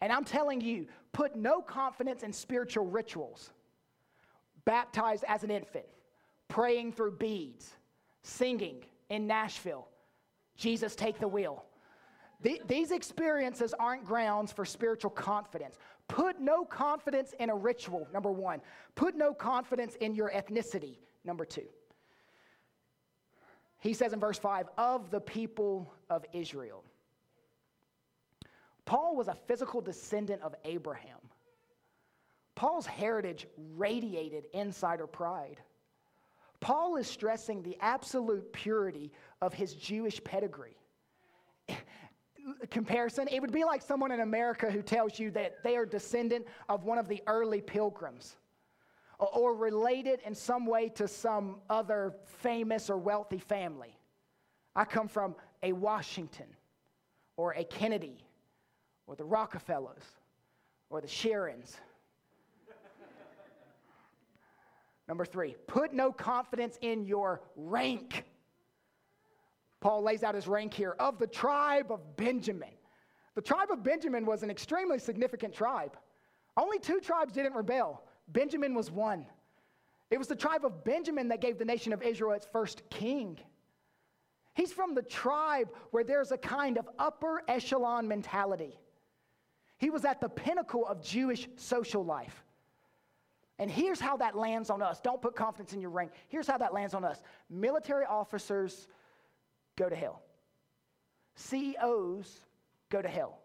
And 0.00 0.10
I'm 0.10 0.24
telling 0.24 0.62
you, 0.62 0.86
put 1.12 1.36
no 1.36 1.60
confidence 1.60 2.22
in 2.22 2.32
spiritual 2.32 2.86
rituals. 2.86 3.50
Baptized 4.64 5.24
as 5.28 5.44
an 5.44 5.50
infant, 5.50 5.84
praying 6.48 6.92
through 6.92 7.18
beads, 7.18 7.74
singing 8.22 8.82
in 9.10 9.26
Nashville, 9.26 9.86
Jesus, 10.56 10.94
take 10.94 11.18
the 11.18 11.28
wheel. 11.28 11.64
these 12.66 12.92
experiences 12.92 13.74
aren't 13.78 14.06
grounds 14.06 14.52
for 14.52 14.64
spiritual 14.64 15.10
confidence. 15.10 15.76
Put 16.08 16.40
no 16.40 16.64
confidence 16.64 17.34
in 17.40 17.50
a 17.50 17.54
ritual, 17.54 18.08
number 18.10 18.30
one. 18.30 18.62
Put 18.94 19.16
no 19.16 19.34
confidence 19.34 19.96
in 19.96 20.14
your 20.14 20.30
ethnicity, 20.30 20.96
number 21.26 21.44
two. 21.44 21.66
He 23.80 23.94
says 23.94 24.12
in 24.12 24.20
verse 24.20 24.38
5 24.38 24.68
of 24.76 25.10
the 25.10 25.20
people 25.20 25.92
of 26.10 26.24
Israel. 26.32 26.84
Paul 28.84 29.16
was 29.16 29.28
a 29.28 29.34
physical 29.34 29.80
descendant 29.80 30.42
of 30.42 30.54
Abraham. 30.64 31.18
Paul's 32.54 32.86
heritage 32.86 33.46
radiated 33.76 34.46
insider 34.52 35.06
pride. 35.06 35.60
Paul 36.60 36.96
is 36.96 37.06
stressing 37.06 37.62
the 37.62 37.78
absolute 37.80 38.52
purity 38.52 39.12
of 39.40 39.54
his 39.54 39.74
Jewish 39.74 40.22
pedigree. 40.22 40.76
Comparison, 42.70 43.28
it 43.30 43.40
would 43.40 43.52
be 43.52 43.64
like 43.64 43.80
someone 43.80 44.12
in 44.12 44.20
America 44.20 44.70
who 44.70 44.82
tells 44.82 45.18
you 45.18 45.30
that 45.30 45.62
they 45.62 45.76
are 45.76 45.86
descendant 45.86 46.46
of 46.68 46.84
one 46.84 46.98
of 46.98 47.08
the 47.08 47.22
early 47.26 47.62
pilgrims 47.62 48.36
or 49.20 49.54
related 49.54 50.20
in 50.24 50.34
some 50.34 50.66
way 50.66 50.88
to 50.88 51.06
some 51.06 51.56
other 51.68 52.14
famous 52.24 52.88
or 52.88 52.96
wealthy 52.96 53.38
family. 53.38 53.96
I 54.74 54.84
come 54.84 55.08
from 55.08 55.34
a 55.62 55.72
Washington 55.72 56.46
or 57.36 57.52
a 57.52 57.64
Kennedy 57.64 58.18
or 59.06 59.16
the 59.16 59.24
Rockefellers 59.24 60.04
or 60.88 61.00
the 61.00 61.06
Sharons. 61.06 61.74
Number 65.06 65.24
three, 65.24 65.56
put 65.66 65.92
no 65.92 66.12
confidence 66.12 66.78
in 66.82 67.04
your 67.04 67.42
rank. 67.56 68.24
Paul 69.80 70.02
lays 70.02 70.22
out 70.22 70.34
his 70.34 70.46
rank 70.46 70.72
here 70.72 70.94
of 71.00 71.18
the 71.18 71.26
tribe 71.26 71.90
of 71.90 72.16
Benjamin. 72.16 72.70
The 73.34 73.42
tribe 73.42 73.70
of 73.72 73.82
Benjamin 73.82 74.24
was 74.24 74.42
an 74.42 74.50
extremely 74.50 74.98
significant 74.98 75.52
tribe. 75.52 75.96
Only 76.56 76.78
two 76.78 77.00
tribes 77.00 77.32
didn't 77.32 77.54
rebel 77.54 78.02
Benjamin 78.32 78.74
was 78.74 78.90
one. 78.90 79.26
It 80.10 80.18
was 80.18 80.28
the 80.28 80.36
tribe 80.36 80.64
of 80.64 80.84
Benjamin 80.84 81.28
that 81.28 81.40
gave 81.40 81.58
the 81.58 81.64
nation 81.64 81.92
of 81.92 82.02
Israel 82.02 82.32
its 82.32 82.46
first 82.46 82.82
king. 82.90 83.38
He's 84.54 84.72
from 84.72 84.94
the 84.94 85.02
tribe 85.02 85.68
where 85.92 86.04
there's 86.04 86.32
a 86.32 86.38
kind 86.38 86.76
of 86.76 86.88
upper 86.98 87.42
echelon 87.48 88.08
mentality. 88.08 88.78
He 89.78 89.88
was 89.88 90.04
at 90.04 90.20
the 90.20 90.28
pinnacle 90.28 90.86
of 90.86 91.02
Jewish 91.02 91.48
social 91.56 92.04
life. 92.04 92.44
And 93.58 93.70
here's 93.70 94.00
how 94.00 94.16
that 94.16 94.36
lands 94.36 94.68
on 94.68 94.82
us. 94.82 95.00
Don't 95.00 95.22
put 95.22 95.36
confidence 95.36 95.72
in 95.72 95.80
your 95.80 95.90
rank. 95.90 96.12
Here's 96.28 96.46
how 96.46 96.58
that 96.58 96.74
lands 96.74 96.94
on 96.94 97.04
us 97.04 97.22
military 97.48 98.04
officers 98.04 98.88
go 99.76 99.88
to 99.88 99.96
hell, 99.96 100.22
CEOs 101.36 102.40
go 102.90 103.00
to 103.00 103.08
hell, 103.08 103.38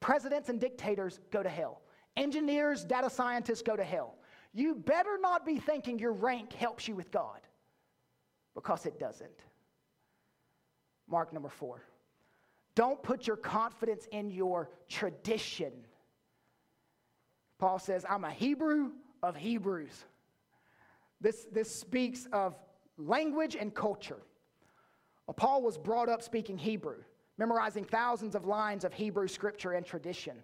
presidents 0.00 0.48
and 0.48 0.58
dictators 0.60 1.20
go 1.30 1.42
to 1.42 1.48
hell, 1.48 1.82
engineers, 2.16 2.84
data 2.84 3.10
scientists 3.10 3.62
go 3.62 3.76
to 3.76 3.84
hell 3.84 4.15
you 4.56 4.74
better 4.74 5.18
not 5.20 5.44
be 5.44 5.58
thinking 5.58 5.98
your 5.98 6.12
rank 6.12 6.52
helps 6.54 6.88
you 6.88 6.96
with 6.96 7.10
God 7.10 7.40
because 8.54 8.86
it 8.86 8.98
doesn't. 8.98 9.28
Mark 11.08 11.32
number 11.32 11.50
four. 11.50 11.82
Don't 12.74 13.02
put 13.02 13.26
your 13.26 13.36
confidence 13.36 14.08
in 14.12 14.30
your 14.30 14.70
tradition. 14.88 15.72
Paul 17.58 17.78
says, 17.78 18.06
I'm 18.08 18.24
a 18.24 18.30
Hebrew 18.30 18.92
of 19.22 19.36
Hebrews. 19.36 20.04
This, 21.20 21.46
this 21.52 21.70
speaks 21.70 22.26
of 22.32 22.54
language 22.96 23.56
and 23.56 23.74
culture. 23.74 24.22
Well, 25.26 25.34
Paul 25.34 25.60
was 25.60 25.76
brought 25.76 26.08
up 26.08 26.22
speaking 26.22 26.56
Hebrew, 26.56 27.02
memorizing 27.36 27.84
thousands 27.84 28.34
of 28.34 28.46
lines 28.46 28.84
of 28.84 28.94
Hebrew 28.94 29.28
scripture 29.28 29.72
and 29.72 29.84
tradition. 29.84 30.38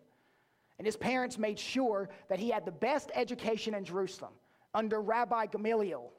And 0.83 0.87
his 0.89 0.97
parents 0.97 1.39
made 1.39 1.61
sure 1.61 2.09
that 2.29 2.41
he 2.41 2.51
had 2.51 2.65
the 2.65 2.73
best 2.73 3.13
education 3.15 3.73
in 3.73 3.85
Jerusalem 3.85 4.33
under 4.75 5.01
Rabbi 5.01 5.47
Gamaliel. 5.47 6.11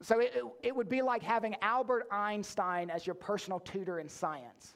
So 0.00 0.20
it, 0.20 0.42
it, 0.62 0.74
would 0.74 0.88
be 0.88 1.02
like 1.02 1.22
having 1.22 1.54
Albert 1.60 2.06
Einstein 2.10 2.88
as 2.88 3.06
your 3.06 3.12
personal 3.12 3.60
tutor 3.60 4.00
in 4.00 4.08
science, 4.08 4.74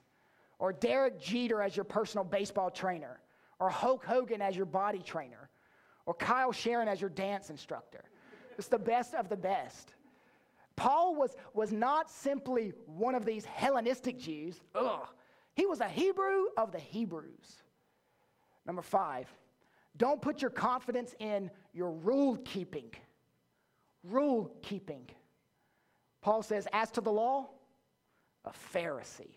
or 0.58 0.74
Derek 0.74 1.18
Jeter 1.18 1.62
as 1.62 1.74
your 1.74 1.84
personal 1.84 2.22
baseball 2.22 2.70
trainer, 2.70 3.18
or 3.60 3.70
Hulk 3.70 4.04
Hogan 4.04 4.42
as 4.42 4.54
your 4.54 4.66
body 4.66 5.00
trainer, 5.02 5.48
or 6.04 6.12
Kyle 6.12 6.52
Sharon 6.52 6.86
as 6.86 7.00
your 7.00 7.08
dance 7.08 7.48
instructor. 7.48 8.04
It's 8.58 8.68
the 8.68 8.78
best 8.78 9.14
of 9.14 9.30
the 9.30 9.38
best. 9.38 9.94
Paul 10.76 11.14
was, 11.14 11.34
was 11.54 11.72
not 11.72 12.10
simply 12.10 12.74
one 12.84 13.14
of 13.14 13.24
these 13.24 13.46
Hellenistic 13.46 14.18
Jews. 14.18 14.60
Ugh. 14.74 15.08
He 15.54 15.64
was 15.64 15.80
a 15.80 15.88
Hebrew 15.88 16.48
of 16.58 16.72
the 16.72 16.78
Hebrews. 16.78 17.63
Number 18.66 18.82
five, 18.82 19.28
don't 19.96 20.20
put 20.20 20.42
your 20.42 20.50
confidence 20.50 21.14
in 21.18 21.50
your 21.72 21.92
rule 21.92 22.36
keeping. 22.44 22.90
Rule 24.02 24.54
keeping. 24.62 25.08
Paul 26.20 26.42
says, 26.42 26.66
as 26.72 26.90
to 26.92 27.00
the 27.00 27.12
law, 27.12 27.48
a 28.44 28.50
Pharisee. 28.74 29.36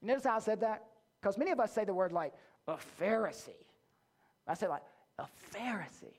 You 0.00 0.08
notice 0.08 0.24
how 0.24 0.36
I 0.36 0.40
said 0.40 0.60
that? 0.60 0.84
Because 1.20 1.38
many 1.38 1.50
of 1.50 1.60
us 1.60 1.72
say 1.72 1.84
the 1.84 1.94
word 1.94 2.12
like 2.12 2.32
a 2.66 2.76
Pharisee. 3.00 3.66
I 4.46 4.54
say 4.54 4.68
like 4.68 4.82
a 5.18 5.26
Pharisee. 5.54 6.16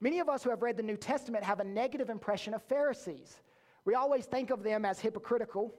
Many 0.00 0.18
of 0.18 0.28
us 0.28 0.42
who 0.42 0.50
have 0.50 0.62
read 0.62 0.76
the 0.76 0.82
New 0.82 0.96
Testament 0.96 1.44
have 1.44 1.60
a 1.60 1.64
negative 1.64 2.10
impression 2.10 2.54
of 2.54 2.62
Pharisees. 2.62 3.40
We 3.84 3.94
always 3.94 4.26
think 4.26 4.50
of 4.50 4.62
them 4.62 4.84
as 4.84 5.00
hypocritical, 5.00 5.74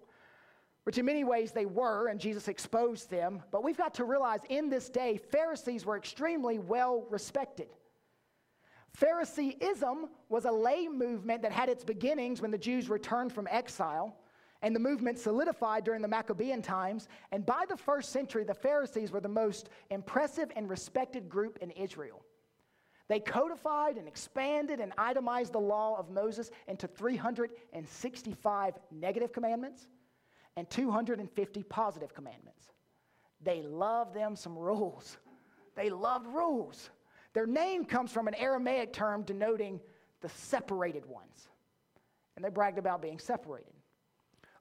which 0.88 0.97
in 0.97 1.06
many 1.06 1.26
ways 1.26 1.52
they 1.52 1.65
were, 1.65 2.08
and 2.08 2.17
Jesus 2.17 2.47
exposed 2.47 3.10
them. 3.10 3.43
But 3.52 3.62
we've 3.62 3.76
got 3.76 3.95
to 3.95 4.06
realize 4.06 4.39
in 4.47 4.69
this 4.69 4.88
day, 4.88 5.17
Pharisees 5.17 5.86
were 5.86 5.97
extremely 5.97 6.60
well 6.60 7.06
respected. 7.10 7.67
Phariseeism 8.93 10.08
was 10.30 10.45
a 10.45 10.52
lay 10.52 10.88
movement 10.88 11.41
that 11.41 11.52
had 11.52 11.67
its 11.67 11.84
beginnings 11.84 12.41
when 12.41 12.52
the 12.52 12.58
Jews 12.58 12.88
returned 12.88 13.34
from 13.34 13.50
exile, 13.52 14.15
and 14.62 14.73
the 14.73 14.80
movement 14.80 15.19
solidified 15.19 15.84
during 15.84 16.02
the 16.02 16.08
Maccabean 16.08 16.62
times. 16.62 17.10
And 17.34 17.45
by 17.45 17.65
the 17.67 17.76
first 17.76 18.13
century, 18.13 18.45
the 18.45 18.54
Pharisees 18.54 19.12
were 19.12 19.19
the 19.19 19.28
most 19.28 19.67
impressive 19.89 20.54
and 20.56 20.69
respected 20.69 21.28
group 21.28 21.58
in 21.60 21.71
Israel. 21.71 22.21
They 23.10 23.19
codified 23.19 23.97
and 23.97 24.08
expanded 24.08 24.80
and 24.80 24.93
itemized 24.97 25.52
the 25.52 25.60
law 25.60 26.00
of 26.00 26.10
Moses 26.10 26.50
into 26.69 26.88
365 26.88 28.73
negative 28.89 29.34
commandments 29.34 29.88
and 30.57 30.69
250 30.69 31.63
positive 31.63 32.13
commandments. 32.13 32.73
They 33.41 33.61
loved 33.61 34.13
them 34.13 34.35
some 34.35 34.57
rules. 34.57 35.17
They 35.75 35.89
loved 35.91 36.25
rules. 36.27 36.89
Their 37.33 37.45
name 37.45 37.85
comes 37.85 38.11
from 38.11 38.27
an 38.27 38.33
Aramaic 38.33 38.91
term 38.91 39.21
denoting 39.21 39.79
the 40.21 40.29
separated 40.29 41.05
ones. 41.05 41.47
And 42.35 42.43
they 42.43 42.49
bragged 42.49 42.79
about 42.79 43.01
being 43.01 43.19
separated. 43.19 43.71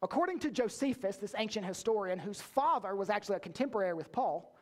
According 0.02 0.38
to 0.40 0.50
Josephus, 0.50 1.16
this 1.16 1.34
ancient 1.38 1.64
historian 1.64 2.18
whose 2.18 2.42
father 2.42 2.94
was 2.94 3.08
actually 3.08 3.36
a 3.36 3.40
contemporary 3.40 3.94
with 3.94 4.12
Paul, 4.12 4.54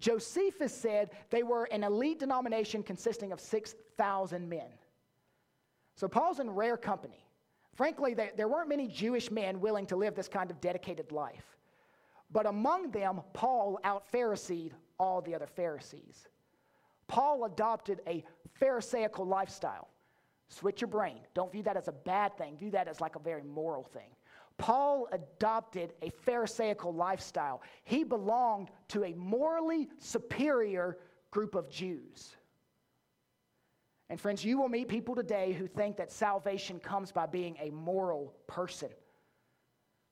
Josephus 0.00 0.74
said 0.74 1.10
they 1.30 1.44
were 1.44 1.64
an 1.66 1.84
elite 1.84 2.18
denomination 2.18 2.82
consisting 2.82 3.30
of 3.30 3.38
6,000 3.38 4.48
men. 4.48 4.66
So 5.94 6.08
Paul's 6.08 6.40
in 6.40 6.50
rare 6.50 6.76
company. 6.76 7.24
Frankly, 7.74 8.14
there, 8.14 8.30
there 8.36 8.48
weren't 8.48 8.68
many 8.68 8.86
Jewish 8.86 9.30
men 9.30 9.60
willing 9.60 9.86
to 9.86 9.96
live 9.96 10.14
this 10.14 10.28
kind 10.28 10.50
of 10.50 10.60
dedicated 10.60 11.10
life. 11.10 11.56
But 12.30 12.46
among 12.46 12.90
them, 12.90 13.20
Paul 13.32 13.78
out 13.84 14.06
Pharisaied 14.10 14.74
all 14.98 15.20
the 15.20 15.34
other 15.34 15.46
Pharisees. 15.46 16.28
Paul 17.06 17.44
adopted 17.44 18.00
a 18.06 18.24
Pharisaical 18.54 19.26
lifestyle. 19.26 19.88
Switch 20.48 20.80
your 20.80 20.88
brain. 20.88 21.20
Don't 21.34 21.50
view 21.50 21.62
that 21.62 21.76
as 21.76 21.88
a 21.88 21.92
bad 21.92 22.36
thing, 22.36 22.56
view 22.56 22.70
that 22.70 22.88
as 22.88 23.00
like 23.00 23.16
a 23.16 23.18
very 23.18 23.42
moral 23.42 23.84
thing. 23.84 24.10
Paul 24.58 25.08
adopted 25.12 25.94
a 26.02 26.10
Pharisaical 26.10 26.92
lifestyle. 26.92 27.62
He 27.84 28.04
belonged 28.04 28.70
to 28.88 29.04
a 29.04 29.14
morally 29.14 29.88
superior 29.98 30.98
group 31.30 31.54
of 31.54 31.70
Jews. 31.70 32.36
And 34.10 34.20
friends, 34.20 34.44
you 34.44 34.58
will 34.58 34.68
meet 34.68 34.88
people 34.88 35.14
today 35.14 35.52
who 35.52 35.66
think 35.66 35.96
that 35.96 36.12
salvation 36.12 36.78
comes 36.78 37.12
by 37.12 37.26
being 37.26 37.56
a 37.60 37.70
moral 37.70 38.34
person. 38.46 38.90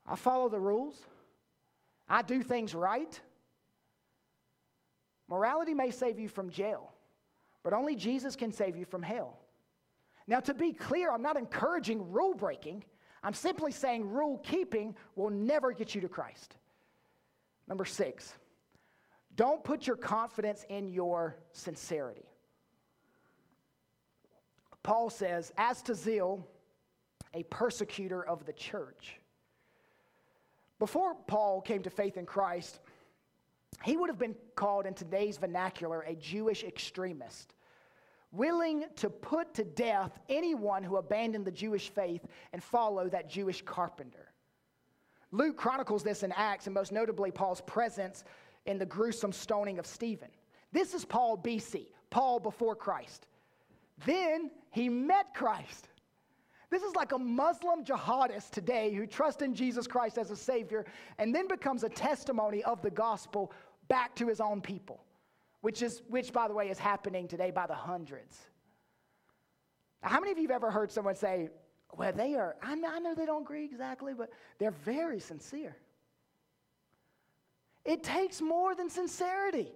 I 0.07 0.15
follow 0.15 0.49
the 0.49 0.59
rules, 0.59 0.99
I 2.09 2.21
do 2.21 2.41
things 2.43 2.73
right. 2.73 3.19
Morality 5.29 5.73
may 5.73 5.91
save 5.91 6.19
you 6.19 6.27
from 6.27 6.49
jail, 6.49 6.91
but 7.63 7.71
only 7.71 7.95
Jesus 7.95 8.35
can 8.35 8.51
save 8.51 8.75
you 8.75 8.83
from 8.83 9.01
hell. 9.01 9.39
Now, 10.27 10.41
to 10.41 10.53
be 10.53 10.73
clear, 10.73 11.11
I'm 11.11 11.21
not 11.21 11.37
encouraging 11.37 12.11
rule 12.11 12.33
breaking. 12.33 12.83
I'm 13.23 13.33
simply 13.33 13.71
saying 13.71 14.09
rule 14.09 14.39
keeping 14.39 14.95
will 15.15 15.29
never 15.29 15.71
get 15.71 15.95
you 15.95 16.01
to 16.01 16.09
Christ. 16.09 16.55
Number 17.67 17.85
six, 17.85 18.33
don't 19.35 19.63
put 19.63 19.87
your 19.87 19.95
confidence 19.95 20.65
in 20.69 20.89
your 20.89 21.37
sincerity. 21.53 22.25
Paul 24.83 25.09
says, 25.09 25.51
As 25.57 25.81
to 25.83 25.95
zeal, 25.95 26.47
a 27.33 27.43
persecutor 27.43 28.25
of 28.25 28.45
the 28.45 28.53
church. 28.53 29.17
Before 30.79 31.15
Paul 31.27 31.61
came 31.61 31.83
to 31.83 31.89
faith 31.89 32.17
in 32.17 32.25
Christ, 32.25 32.79
he 33.83 33.95
would 33.95 34.09
have 34.09 34.17
been 34.17 34.35
called 34.55 34.85
in 34.85 34.93
today's 34.93 35.37
vernacular 35.37 36.01
a 36.01 36.15
Jewish 36.15 36.63
extremist, 36.63 37.53
willing 38.31 38.85
to 38.97 39.09
put 39.09 39.53
to 39.55 39.63
death 39.63 40.19
anyone 40.29 40.83
who 40.83 40.97
abandoned 40.97 41.45
the 41.45 41.51
Jewish 41.51 41.89
faith 41.89 42.25
and 42.53 42.63
follow 42.63 43.09
that 43.09 43.29
Jewish 43.29 43.61
carpenter. 43.61 44.31
Luke 45.31 45.55
chronicles 45.55 46.03
this 46.03 46.23
in 46.23 46.31
Acts, 46.33 46.67
and 46.67 46.73
most 46.73 46.91
notably 46.91 47.31
Paul's 47.31 47.61
presence 47.61 48.23
in 48.65 48.77
the 48.77 48.85
gruesome 48.85 49.31
stoning 49.31 49.79
of 49.79 49.85
Stephen. 49.85 50.29
This 50.71 50.93
is 50.93 51.05
Paul 51.05 51.37
BC, 51.37 51.87
Paul 52.09 52.39
before 52.39 52.75
Christ. 52.75 53.27
Then 54.05 54.51
he 54.71 54.89
met 54.89 55.33
Christ. 55.33 55.89
This 56.69 56.83
is 56.83 56.95
like 56.95 57.11
a 57.11 57.19
Muslim 57.19 57.83
jihadist 57.83 58.51
today 58.51 58.93
who 58.93 59.05
trusts 59.05 59.41
in 59.41 59.53
Jesus 59.53 59.87
Christ 59.87 60.17
as 60.17 60.31
a 60.31 60.35
Savior 60.35 60.85
and 61.17 61.35
then 61.35 61.47
becomes 61.47 61.83
a 61.83 61.89
testimony 61.89 62.63
of 62.63 62.81
the 62.81 62.89
gospel 62.89 63.51
back 63.89 64.15
to 64.15 64.27
his 64.27 64.39
own 64.39 64.61
people, 64.61 65.03
which, 65.59 65.81
is, 65.81 66.01
which 66.07 66.31
by 66.31 66.47
the 66.47 66.53
way, 66.53 66.69
is 66.69 66.79
happening 66.79 67.27
today 67.27 67.51
by 67.51 67.67
the 67.67 67.75
hundreds. 67.75 68.39
How 70.01 70.21
many 70.21 70.31
of 70.31 70.37
you 70.37 70.43
have 70.43 70.55
ever 70.55 70.71
heard 70.71 70.91
someone 70.91 71.15
say, 71.15 71.49
well, 71.97 72.13
they 72.13 72.35
are, 72.35 72.55
I 72.63 72.75
know, 72.75 72.89
I 72.89 72.99
know 72.99 73.13
they 73.13 73.25
don't 73.25 73.41
agree 73.41 73.65
exactly, 73.65 74.13
but 74.13 74.29
they're 74.57 74.71
very 74.71 75.19
sincere. 75.19 75.75
It 77.83 78.01
takes 78.01 78.39
more 78.39 78.75
than 78.75 78.89
sincerity. 78.89 79.73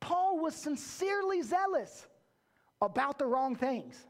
Paul 0.00 0.38
was 0.38 0.54
sincerely 0.54 1.42
zealous 1.42 2.06
about 2.80 3.18
the 3.18 3.26
wrong 3.26 3.54
things. 3.54 4.06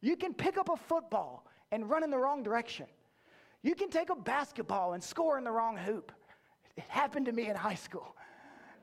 You 0.00 0.16
can 0.16 0.34
pick 0.34 0.58
up 0.58 0.68
a 0.68 0.76
football 0.76 1.46
and 1.72 1.88
run 1.88 2.04
in 2.04 2.10
the 2.10 2.18
wrong 2.18 2.42
direction. 2.42 2.86
You 3.62 3.74
can 3.74 3.90
take 3.90 4.10
a 4.10 4.14
basketball 4.14 4.92
and 4.92 5.02
score 5.02 5.38
in 5.38 5.44
the 5.44 5.50
wrong 5.50 5.76
hoop. 5.76 6.12
It 6.76 6.84
happened 6.88 7.26
to 7.26 7.32
me 7.32 7.48
in 7.48 7.56
high 7.56 7.74
school. 7.74 8.14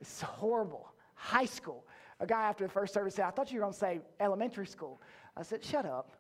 It's 0.02 0.22
horrible. 0.22 0.92
High 1.16 1.46
school. 1.46 1.86
A 2.20 2.26
guy 2.26 2.44
after 2.44 2.66
the 2.66 2.70
first 2.72 2.94
service 2.94 3.16
said, 3.16 3.26
I 3.26 3.32
thought 3.32 3.52
you 3.52 3.60
were 3.60 3.64
going 3.64 3.74
to 3.74 3.80
say 3.80 4.02
elementary 4.20 4.68
school. 4.68 5.02
I 5.38 5.44
said, 5.44 5.64
shut 5.64 5.86
up. 5.86 6.12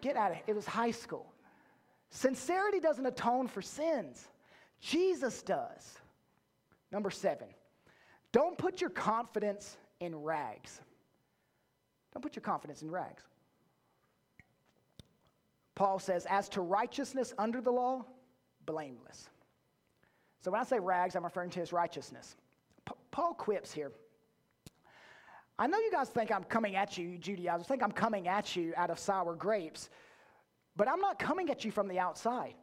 Get 0.00 0.16
out 0.16 0.32
of 0.32 0.38
it. 0.38 0.44
It 0.46 0.54
was 0.54 0.66
high 0.66 0.90
school. 0.90 1.32
Sincerity 2.10 2.80
doesn't 2.80 3.04
atone 3.04 3.48
for 3.48 3.60
sins, 3.60 4.28
Jesus 4.80 5.42
does. 5.42 5.98
Number 6.90 7.10
seven, 7.10 7.48
don't 8.32 8.56
put 8.56 8.80
your 8.80 8.90
confidence 8.90 9.76
in 10.00 10.16
rags. 10.16 10.80
Don't 12.12 12.22
put 12.22 12.36
your 12.36 12.42
confidence 12.42 12.82
in 12.82 12.90
rags. 12.90 13.22
Paul 15.74 15.98
says, 15.98 16.26
as 16.28 16.48
to 16.50 16.60
righteousness 16.60 17.32
under 17.38 17.60
the 17.60 17.70
law, 17.70 18.04
blameless. 18.66 19.28
So 20.40 20.50
when 20.50 20.60
I 20.60 20.64
say 20.64 20.78
rags, 20.80 21.14
I'm 21.14 21.24
referring 21.24 21.50
to 21.50 21.60
his 21.60 21.72
righteousness. 21.72 22.36
P- 22.84 22.94
Paul 23.10 23.34
quips 23.34 23.72
here. 23.72 23.92
I 25.58 25.66
know 25.66 25.78
you 25.78 25.90
guys 25.90 26.08
think 26.08 26.30
I'm 26.30 26.44
coming 26.44 26.76
at 26.76 26.96
you, 26.96 27.08
you, 27.08 27.18
Judaizers, 27.18 27.66
think 27.66 27.82
I'm 27.82 27.92
coming 27.92 28.28
at 28.28 28.54
you 28.56 28.72
out 28.76 28.90
of 28.90 28.98
sour 28.98 29.34
grapes, 29.34 29.90
but 30.76 30.88
I'm 30.88 31.00
not 31.00 31.18
coming 31.18 31.50
at 31.50 31.64
you 31.64 31.72
from 31.72 31.88
the 31.88 31.98
outside. 31.98 32.54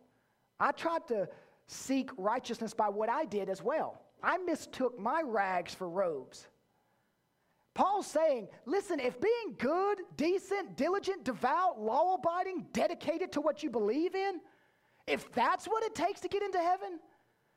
I 0.59 0.71
tried 0.71 1.07
to 1.09 1.27
seek 1.67 2.09
righteousness 2.17 2.73
by 2.73 2.87
what 2.87 3.09
I 3.09 3.25
did 3.25 3.49
as 3.49 3.61
well. 3.61 4.01
I 4.23 4.37
mistook 4.37 4.97
my 4.97 5.21
rags 5.25 5.73
for 5.73 5.89
robes. 5.89 6.47
Paul's 7.75 8.07
saying, 8.07 8.47
listen, 8.65 9.01
if 9.01 9.19
being 9.19 9.55
good, 9.59 9.99
decent, 10.15 10.77
diligent, 10.77 11.25
devout, 11.25 11.79
law 11.79 12.15
abiding, 12.15 12.65
dedicated 12.71 13.33
to 13.33 13.41
what 13.41 13.61
you 13.61 13.69
believe 13.69 14.15
in, 14.15 14.39
if 15.05 15.29
that's 15.33 15.65
what 15.67 15.83
it 15.83 15.93
takes 15.93 16.21
to 16.21 16.29
get 16.29 16.41
into 16.41 16.57
heaven, 16.57 16.99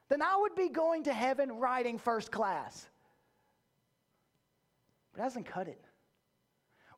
then 0.08 0.20
I 0.20 0.36
would 0.36 0.56
be 0.56 0.68
going 0.68 1.04
to 1.04 1.12
heaven 1.12 1.52
riding 1.52 1.98
first 1.98 2.32
class. 2.32 2.88
But 5.12 5.20
it 5.20 5.24
doesn't 5.24 5.44
cut 5.46 5.68
it. 5.68 5.80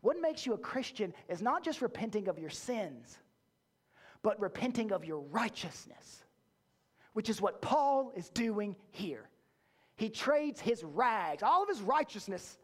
What 0.01 0.19
makes 0.19 0.47
you 0.47 0.55
a 0.55 0.59
Christian 0.59 1.13
is 1.29 1.43
not 1.43 1.63
just 1.63 1.83
repenting 1.83 2.27
of 2.27 2.39
your 2.39 2.49
sins, 2.49 3.19
but 4.23 4.41
repenting 4.41 4.93
of 4.93 5.05
your 5.05 5.21
righteousness, 5.21 6.25
which 7.13 7.29
is 7.29 7.43
what 7.43 7.61
Paul 7.61 8.13
is 8.17 8.31
doing 8.31 8.77
here. 8.93 9.29
He 9.97 10.09
trades 10.09 10.59
his 10.59 10.83
rags, 10.83 11.43
all 11.43 11.63
of 11.63 11.69
his 11.69 11.83
righteousness 11.83 12.57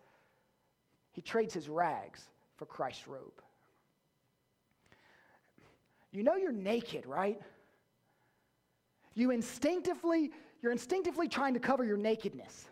he 1.17 1.23
trades 1.23 1.55
his 1.55 1.71
rags 1.71 2.29
for 2.57 2.67
Christ's 2.67 3.09
robe. 3.09 3.41
You 6.13 6.23
know 6.23 6.37
you're 6.37 6.53
naked, 6.53 7.07
right? 7.07 7.41
You 9.15 9.31
instinctively, 9.31 10.31
you're 10.61 10.73
instinctively 10.73 11.27
trying 11.27 11.55
to 11.55 11.61
cover 11.61 11.85
your 11.85 11.97
nakedness. 11.97 12.67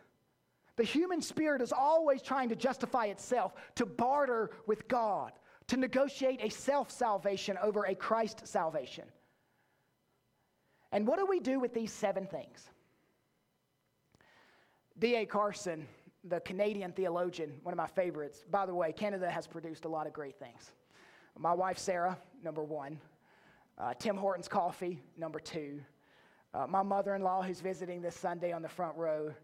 The 0.76 0.85
human 0.85 1.22
spirit 1.22 1.62
is 1.62 1.72
always 1.72 2.20
trying 2.20 2.50
to 2.50 2.54
justify 2.54 3.07
itself, 3.07 3.54
to 3.76 3.87
barter 3.87 4.50
with 4.66 4.88
God, 4.88 5.33
to 5.68 5.78
negotiate 5.78 6.40
a 6.42 6.50
self 6.50 6.90
salvation 6.90 7.57
over 7.62 7.85
a 7.85 7.94
Christ 7.94 8.46
salvation. 8.46 9.04
And 10.92 11.07
what 11.07 11.18
do 11.18 11.24
we 11.24 11.40
do 11.40 11.61
with 11.61 11.72
these 11.72 11.92
seven 11.92 12.26
things? 12.26 12.68
D.A. 14.98 15.24
Carson 15.24 15.88
the 16.24 16.40
Canadian 16.40 16.92
theologian, 16.92 17.52
one 17.62 17.72
of 17.72 17.76
my 17.76 17.87
favorites. 17.87 18.44
By 18.50 18.66
the 18.66 18.74
way, 18.74 18.92
Canada 18.92 19.30
has 19.30 19.46
produced 19.46 19.84
a 19.84 19.88
lot 19.88 20.06
of 20.06 20.12
great 20.12 20.38
things. 20.38 20.72
My 21.38 21.52
wife, 21.52 21.78
Sarah, 21.78 22.16
number 22.42 22.62
one. 22.62 22.98
Uh, 23.76 23.92
Tim 23.98 24.16
Hortons 24.16 24.48
Coffee, 24.48 25.02
number 25.18 25.38
two. 25.38 25.80
Uh, 26.54 26.66
my 26.68 26.82
mother 26.82 27.14
in 27.14 27.22
law, 27.22 27.42
who's 27.42 27.60
visiting 27.60 28.00
this 28.00 28.14
Sunday 28.14 28.52
on 28.52 28.62
the 28.62 28.68
front 28.68 28.96
row, 28.96 29.34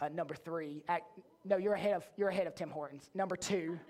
uh, 0.00 0.08
number 0.08 0.34
three. 0.34 0.84
no, 1.44 1.56
you're 1.56 1.74
ahead, 1.74 1.94
of, 1.94 2.08
you're 2.16 2.28
ahead 2.28 2.46
of 2.46 2.54
Tim 2.54 2.70
Hortons. 2.70 3.10
Number 3.14 3.36
two. 3.36 3.78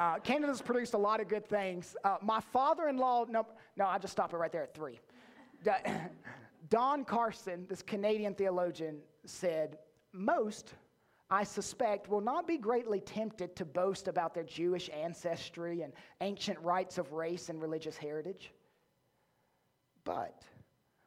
Uh, 0.00 0.18
Canada's 0.18 0.62
produced 0.62 0.94
a 0.94 0.98
lot 0.98 1.20
of 1.20 1.28
good 1.28 1.46
things. 1.46 1.94
Uh, 2.02 2.16
my 2.22 2.40
father 2.40 2.88
in 2.88 2.96
law, 2.96 3.24
no, 3.28 3.46
no, 3.76 3.84
I'll 3.84 4.00
just 4.00 4.10
stop 4.10 4.32
it 4.32 4.36
right 4.36 4.50
there 4.50 4.62
at 4.64 4.74
three. 4.74 4.98
Don 6.70 7.04
Carson, 7.04 7.66
this 7.68 7.82
Canadian 7.82 8.34
theologian, 8.34 8.96
said, 9.26 9.78
Most 10.12 10.74
I 11.32 11.44
suspect, 11.44 12.10
will 12.10 12.20
not 12.20 12.46
be 12.46 12.58
greatly 12.58 13.00
tempted 13.00 13.56
to 13.56 13.64
boast 13.64 14.06
about 14.06 14.34
their 14.34 14.44
Jewish 14.44 14.90
ancestry 14.90 15.80
and 15.80 15.94
ancient 16.20 16.58
rites 16.60 16.98
of 16.98 17.14
race 17.14 17.48
and 17.48 17.58
religious 17.58 17.96
heritage. 17.96 18.52
But 20.04 20.42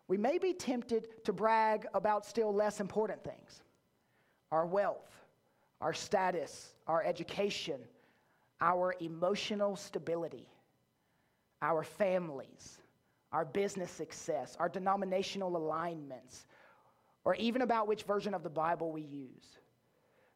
we 0.08 0.18
may 0.18 0.40
be 0.40 0.52
tempted 0.52 1.24
to 1.26 1.32
brag 1.32 1.86
about 1.94 2.26
still 2.26 2.52
less 2.52 2.80
important 2.80 3.24
things 3.24 3.62
our 4.52 4.66
wealth, 4.66 5.12
our 5.80 5.94
status, 5.94 6.74
our 6.88 7.04
education, 7.04 7.80
our 8.62 8.96
emotional 9.02 9.76
stability, 9.76 10.48
our 11.62 11.84
families, 11.84 12.80
our 13.32 13.46
business 13.46 13.92
success, 13.92 14.58
our 14.60 14.70
denominational 14.70 15.56
alignments, 15.56 16.48
or 17.26 17.36
even 17.36 17.62
about 17.62 17.88
which 17.88 18.04
version 18.04 18.34
of 18.34 18.42
the 18.42 18.50
Bible 18.50 18.92
we 18.92 19.02
use. 19.02 19.60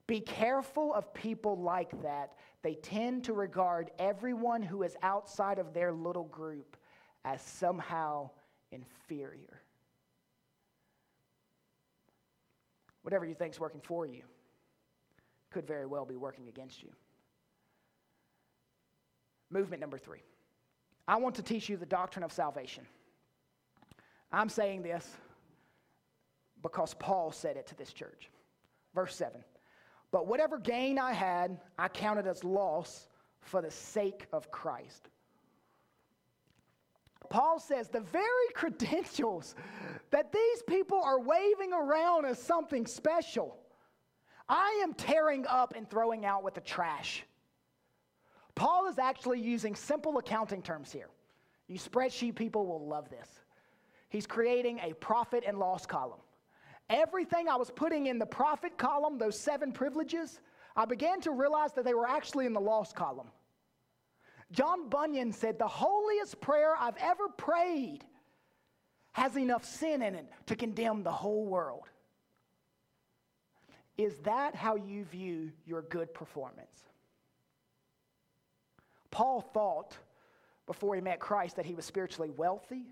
Be 0.09 0.21
careful 0.21 0.91
of 0.95 1.13
people 1.13 1.55
like 1.55 1.91
that. 2.01 2.33
They 2.63 2.73
tend 2.73 3.25
to 3.25 3.33
regard 3.33 3.91
everyone 3.99 4.63
who 4.63 4.81
is 4.81 4.97
outside 5.03 5.59
of 5.59 5.71
their 5.71 5.91
little 5.91 6.23
group 6.23 6.77
as 7.25 7.43
somehow 7.43 8.31
inferior. 8.71 9.61
Whatever 13.03 13.23
you 13.23 13.35
think 13.35 13.53
is 13.53 13.59
working 13.59 13.81
for 13.83 14.07
you 14.07 14.23
could 15.51 15.67
very 15.67 15.85
well 15.85 16.05
be 16.05 16.15
working 16.15 16.47
against 16.47 16.81
you. 16.81 16.89
Movement 19.51 19.79
number 19.79 19.99
three. 19.99 20.23
I 21.07 21.17
want 21.17 21.35
to 21.35 21.43
teach 21.43 21.69
you 21.69 21.77
the 21.77 21.85
doctrine 21.85 22.23
of 22.23 22.31
salvation. 22.31 22.83
I'm 24.31 24.49
saying 24.49 24.81
this 24.81 25.07
because 26.63 26.95
Paul 26.95 27.31
said 27.31 27.57
it 27.57 27.67
to 27.67 27.75
this 27.75 27.93
church. 27.93 28.31
Verse 28.95 29.15
7 29.15 29.43
But 30.11 30.27
whatever 30.27 30.57
gain 30.57 30.97
I 30.97 31.13
had, 31.13 31.59
I 31.77 31.87
counted 31.87 32.25
as 32.27 32.43
loss 32.43 33.07
for 33.41 33.61
the 33.61 33.71
sake 33.71 34.27
of 34.33 34.51
Christ. 34.51 35.09
Paul 37.29 37.59
says 37.59 37.89
the 37.89 37.99
very 37.99 38.49
credentials 38.53 39.55
that 40.09 40.31
these 40.31 40.63
people 40.63 40.99
are 41.01 41.19
waving 41.19 41.73
around 41.73 42.25
as 42.25 42.41
something 42.41 42.87
special, 42.87 43.57
I 44.47 44.79
am 44.83 44.93
tearing 44.95 45.45
up 45.47 45.73
and 45.75 45.87
throwing 45.87 46.25
out 46.25 46.43
with 46.43 46.55
the 46.55 46.61
trash. 46.61 47.23
Paul 48.55 48.87
is 48.87 48.97
actually 48.97 49.39
using 49.39 49.75
simple 49.75 50.17
accounting 50.17 50.63
terms 50.63 50.91
here. 50.91 51.09
You 51.67 51.77
spreadsheet 51.77 52.35
people 52.35 52.65
will 52.65 52.87
love 52.87 53.09
this. 53.09 53.29
He's 54.09 54.25
creating 54.25 54.79
a 54.79 54.93
profit 54.93 55.43
and 55.45 55.59
loss 55.59 55.85
column. 55.85 56.19
Everything 56.89 57.47
I 57.47 57.55
was 57.55 57.69
putting 57.69 58.07
in 58.07 58.17
the 58.17 58.25
profit 58.25 58.77
column, 58.77 59.17
those 59.17 59.39
seven 59.39 59.71
privileges, 59.71 60.39
I 60.75 60.85
began 60.85 61.21
to 61.21 61.31
realize 61.31 61.73
that 61.73 61.85
they 61.85 61.93
were 61.93 62.07
actually 62.07 62.45
in 62.45 62.53
the 62.53 62.61
loss 62.61 62.91
column. 62.91 63.27
John 64.51 64.89
Bunyan 64.89 65.31
said, 65.31 65.59
The 65.59 65.67
holiest 65.67 66.41
prayer 66.41 66.75
I've 66.77 66.97
ever 66.97 67.29
prayed 67.29 68.03
has 69.11 69.37
enough 69.37 69.65
sin 69.65 70.01
in 70.01 70.15
it 70.15 70.25
to 70.47 70.55
condemn 70.55 71.03
the 71.03 71.11
whole 71.11 71.45
world. 71.45 71.83
Is 73.97 74.17
that 74.19 74.55
how 74.55 74.75
you 74.75 75.03
view 75.03 75.51
your 75.65 75.81
good 75.81 76.13
performance? 76.13 76.85
Paul 79.11 79.41
thought 79.41 79.97
before 80.65 80.95
he 80.95 81.01
met 81.01 81.19
Christ 81.19 81.57
that 81.57 81.65
he 81.65 81.73
was 81.73 81.85
spiritually 81.85 82.29
wealthy, 82.29 82.85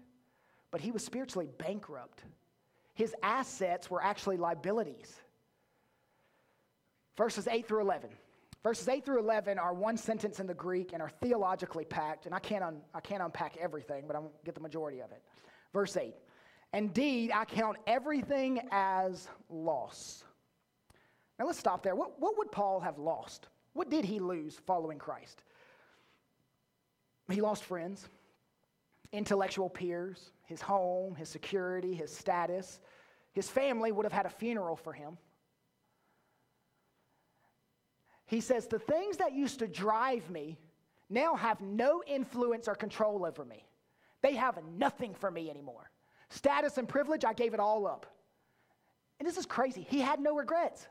but 0.69 0.81
he 0.81 0.91
was 0.91 1.05
spiritually 1.05 1.47
bankrupt. 1.57 2.23
His 2.97 3.13
assets 3.21 3.91
were 3.91 4.03
actually 4.03 4.37
liabilities. 4.37 5.13
Verses 7.15 7.47
8 7.47 7.67
through 7.67 7.81
11. 7.81 8.09
Verses 8.63 8.87
8 8.87 9.05
through 9.05 9.19
11 9.19 9.59
are 9.59 9.71
one 9.71 9.97
sentence 9.97 10.39
in 10.39 10.47
the 10.47 10.55
Greek 10.55 10.93
and 10.93 11.01
are 11.03 11.11
theologically 11.21 11.85
packed, 11.85 12.25
and 12.25 12.33
I 12.33 12.39
can't, 12.39 12.63
un- 12.63 12.81
I 12.95 12.99
can't 12.99 13.21
unpack 13.21 13.55
everything, 13.57 14.05
but 14.07 14.13
to 14.13 14.23
get 14.45 14.55
the 14.55 14.61
majority 14.61 15.01
of 15.01 15.11
it. 15.11 15.21
Verse 15.73 15.95
8 15.95 16.15
Indeed, 16.73 17.29
I 17.31 17.45
count 17.45 17.77
everything 17.85 18.61
as 18.71 19.27
loss. 19.47 20.23
Now 21.37 21.45
let's 21.45 21.59
stop 21.59 21.83
there. 21.83 21.95
What, 21.95 22.19
what 22.19 22.35
would 22.39 22.51
Paul 22.51 22.79
have 22.79 22.97
lost? 22.97 23.45
What 23.73 23.91
did 23.91 24.05
he 24.05 24.17
lose 24.17 24.59
following 24.65 24.97
Christ? 24.97 25.43
He 27.29 27.41
lost 27.41 27.63
friends, 27.63 28.07
intellectual 29.11 29.69
peers, 29.69 30.31
his 30.47 30.61
home, 30.61 31.13
his 31.13 31.29
security, 31.29 31.93
his 31.93 32.13
status. 32.13 32.79
His 33.33 33.49
family 33.49 33.91
would 33.91 34.05
have 34.05 34.13
had 34.13 34.25
a 34.25 34.29
funeral 34.29 34.75
for 34.75 34.93
him. 34.93 35.17
He 38.25 38.41
says, 38.41 38.65
The 38.65 38.79
things 38.79 39.17
that 39.17 39.33
used 39.33 39.59
to 39.59 39.67
drive 39.67 40.29
me 40.29 40.57
now 41.09 41.35
have 41.35 41.61
no 41.61 42.01
influence 42.07 42.67
or 42.67 42.75
control 42.75 43.25
over 43.25 43.45
me. 43.45 43.65
They 44.21 44.35
have 44.35 44.57
nothing 44.77 45.13
for 45.13 45.29
me 45.29 45.49
anymore. 45.49 45.91
Status 46.29 46.77
and 46.77 46.87
privilege, 46.87 47.23
I 47.25 47.33
gave 47.33 47.53
it 47.53 47.59
all 47.59 47.85
up. 47.85 48.05
And 49.19 49.27
this 49.27 49.37
is 49.37 49.45
crazy. 49.45 49.85
He 49.89 49.99
had 49.99 50.19
no 50.19 50.35
regrets. 50.35 50.87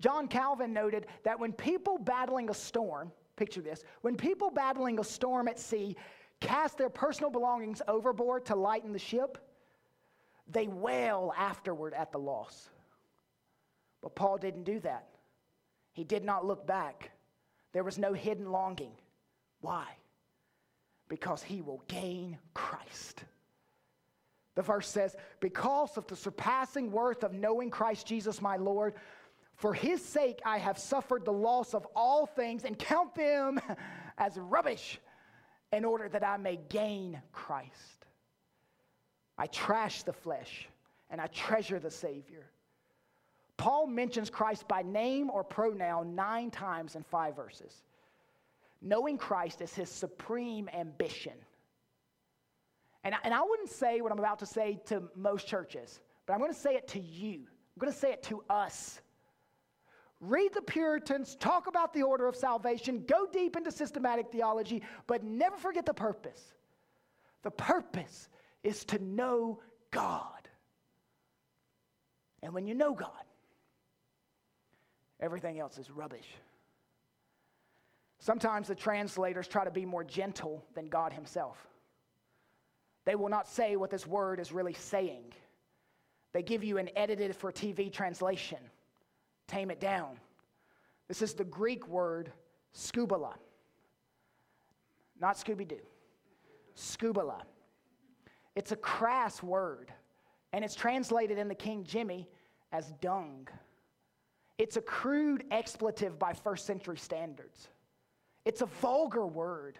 John 0.00 0.28
Calvin 0.28 0.72
noted 0.72 1.06
that 1.24 1.38
when 1.38 1.52
people 1.52 1.98
battling 1.98 2.50
a 2.50 2.54
storm, 2.54 3.12
picture 3.36 3.60
this, 3.60 3.84
when 4.02 4.16
people 4.16 4.50
battling 4.50 4.98
a 4.98 5.04
storm 5.04 5.48
at 5.48 5.58
sea 5.58 5.96
cast 6.40 6.78
their 6.78 6.90
personal 6.90 7.30
belongings 7.30 7.82
overboard 7.88 8.46
to 8.46 8.54
lighten 8.54 8.92
the 8.92 8.98
ship, 8.98 9.38
they 10.50 10.66
wail 10.66 11.32
afterward 11.36 11.94
at 11.94 12.12
the 12.12 12.18
loss. 12.18 12.68
But 14.02 14.14
Paul 14.14 14.38
didn't 14.38 14.64
do 14.64 14.80
that. 14.80 15.08
He 15.92 16.04
did 16.04 16.24
not 16.24 16.46
look 16.46 16.66
back. 16.66 17.10
There 17.72 17.84
was 17.84 17.98
no 17.98 18.12
hidden 18.12 18.50
longing. 18.50 18.92
Why? 19.60 19.86
Because 21.08 21.42
he 21.42 21.60
will 21.60 21.82
gain 21.88 22.38
Christ. 22.54 23.24
The 24.54 24.62
verse 24.62 24.88
says, 24.88 25.16
Because 25.40 25.96
of 25.96 26.06
the 26.06 26.16
surpassing 26.16 26.90
worth 26.90 27.24
of 27.24 27.32
knowing 27.32 27.70
Christ 27.70 28.06
Jesus 28.06 28.40
my 28.40 28.56
Lord, 28.56 28.94
for 29.56 29.74
his 29.74 30.04
sake 30.04 30.40
I 30.44 30.58
have 30.58 30.78
suffered 30.78 31.24
the 31.24 31.32
loss 31.32 31.74
of 31.74 31.86
all 31.96 32.26
things 32.26 32.64
and 32.64 32.78
count 32.78 33.14
them 33.14 33.60
as 34.18 34.36
rubbish 34.36 35.00
in 35.72 35.84
order 35.84 36.08
that 36.08 36.24
I 36.24 36.36
may 36.36 36.58
gain 36.68 37.20
Christ. 37.32 38.06
I 39.36 39.46
trash 39.46 40.02
the 40.02 40.12
flesh 40.12 40.68
and 41.10 41.20
I 41.20 41.26
treasure 41.28 41.78
the 41.78 41.90
Savior. 41.90 42.46
Paul 43.56 43.86
mentions 43.86 44.30
Christ 44.30 44.66
by 44.68 44.82
name 44.82 45.30
or 45.30 45.42
pronoun 45.44 46.14
nine 46.14 46.50
times 46.50 46.94
in 46.94 47.02
five 47.02 47.36
verses. 47.36 47.82
Knowing 48.80 49.18
Christ 49.18 49.60
is 49.60 49.74
his 49.74 49.90
supreme 49.90 50.68
ambition. 50.72 51.32
And 53.04 53.14
I, 53.14 53.18
and 53.24 53.34
I 53.34 53.42
wouldn't 53.42 53.70
say 53.70 54.00
what 54.00 54.12
I'm 54.12 54.18
about 54.18 54.38
to 54.40 54.46
say 54.46 54.80
to 54.86 55.02
most 55.16 55.46
churches, 55.46 56.00
but 56.26 56.32
I'm 56.32 56.38
going 56.38 56.52
to 56.52 56.58
say 56.58 56.74
it 56.74 56.86
to 56.88 57.00
you. 57.00 57.34
I'm 57.34 57.80
going 57.80 57.92
to 57.92 57.98
say 57.98 58.12
it 58.12 58.22
to 58.24 58.44
us. 58.48 59.00
Read 60.20 60.52
the 60.52 60.62
Puritans, 60.62 61.36
talk 61.36 61.68
about 61.68 61.92
the 61.92 62.02
order 62.02 62.26
of 62.26 62.34
salvation, 62.34 63.04
go 63.06 63.26
deep 63.26 63.56
into 63.56 63.70
systematic 63.70 64.32
theology, 64.32 64.82
but 65.06 65.22
never 65.22 65.56
forget 65.56 65.86
the 65.86 65.94
purpose. 65.94 66.54
The 67.42 67.52
purpose 67.52 68.28
is 68.64 68.84
to 68.86 68.98
know 68.98 69.60
God. 69.90 70.48
And 72.42 72.52
when 72.52 72.66
you 72.66 72.74
know 72.74 72.94
God, 72.94 73.10
Everything 75.20 75.58
else 75.58 75.78
is 75.78 75.90
rubbish. 75.90 76.26
Sometimes 78.20 78.68
the 78.68 78.74
translators 78.74 79.48
try 79.48 79.64
to 79.64 79.70
be 79.70 79.84
more 79.84 80.04
gentle 80.04 80.64
than 80.74 80.88
God 80.88 81.12
Himself. 81.12 81.56
They 83.04 83.14
will 83.14 83.28
not 83.28 83.48
say 83.48 83.76
what 83.76 83.90
this 83.90 84.06
word 84.06 84.38
is 84.38 84.52
really 84.52 84.74
saying. 84.74 85.32
They 86.32 86.42
give 86.42 86.62
you 86.62 86.78
an 86.78 86.90
edited 86.94 87.34
for 87.34 87.50
TV 87.50 87.92
translation. 87.92 88.58
Tame 89.48 89.70
it 89.70 89.80
down. 89.80 90.18
This 91.08 91.22
is 91.22 91.34
the 91.34 91.44
Greek 91.44 91.88
word 91.88 92.30
skubala, 92.74 93.32
not 95.20 95.36
Scooby 95.36 95.66
Doo. 95.66 95.80
Skubala. 96.76 97.40
It's 98.54 98.72
a 98.72 98.76
crass 98.76 99.42
word, 99.42 99.90
and 100.52 100.64
it's 100.64 100.74
translated 100.74 101.38
in 101.38 101.48
the 101.48 101.54
King 101.54 101.82
Jimmy 101.82 102.28
as 102.72 102.92
dung. 103.00 103.48
It's 104.58 104.76
a 104.76 104.82
crude 104.82 105.44
expletive 105.50 106.18
by 106.18 106.32
first 106.32 106.66
century 106.66 106.98
standards. 106.98 107.68
It's 108.44 108.60
a 108.60 108.66
vulgar 108.66 109.26
word. 109.26 109.78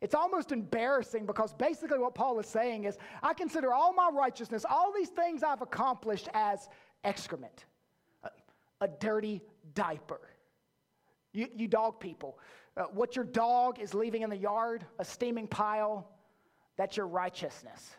It's 0.00 0.14
almost 0.14 0.50
embarrassing 0.50 1.26
because 1.26 1.52
basically 1.52 1.98
what 1.98 2.14
Paul 2.14 2.40
is 2.40 2.46
saying 2.46 2.84
is 2.84 2.98
I 3.22 3.34
consider 3.34 3.72
all 3.72 3.92
my 3.92 4.10
righteousness, 4.12 4.64
all 4.68 4.92
these 4.92 5.10
things 5.10 5.44
I've 5.44 5.62
accomplished 5.62 6.28
as 6.34 6.68
excrement, 7.04 7.66
a 8.82 8.88
dirty 8.88 9.40
diaper. 9.74 10.20
You, 11.32 11.48
you 11.56 11.68
dog 11.68 11.98
people, 11.98 12.38
uh, 12.76 12.82
what 12.92 13.16
your 13.16 13.24
dog 13.24 13.78
is 13.78 13.94
leaving 13.94 14.20
in 14.20 14.28
the 14.28 14.36
yard, 14.36 14.84
a 14.98 15.04
steaming 15.04 15.46
pile, 15.46 16.06
that's 16.76 16.96
your 16.96 17.06
righteousness. 17.06 17.96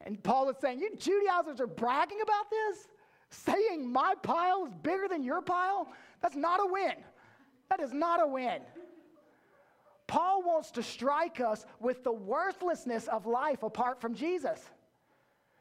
And 0.00 0.22
Paul 0.22 0.48
is 0.48 0.56
saying, 0.60 0.80
You 0.80 0.96
Judaizers 0.96 1.60
are 1.60 1.66
bragging 1.66 2.20
about 2.22 2.50
this? 2.50 2.88
saying 3.32 3.90
my 3.90 4.14
pile 4.22 4.66
is 4.66 4.74
bigger 4.82 5.08
than 5.08 5.24
your 5.24 5.42
pile, 5.42 5.88
that's 6.20 6.36
not 6.36 6.60
a 6.60 6.66
win. 6.70 6.94
That 7.70 7.80
is 7.80 7.92
not 7.92 8.22
a 8.22 8.26
win. 8.26 8.60
Paul 10.06 10.42
wants 10.42 10.70
to 10.72 10.82
strike 10.82 11.40
us 11.40 11.64
with 11.80 12.04
the 12.04 12.12
worthlessness 12.12 13.08
of 13.08 13.26
life 13.26 13.62
apart 13.62 14.00
from 14.00 14.14
Jesus. 14.14 14.60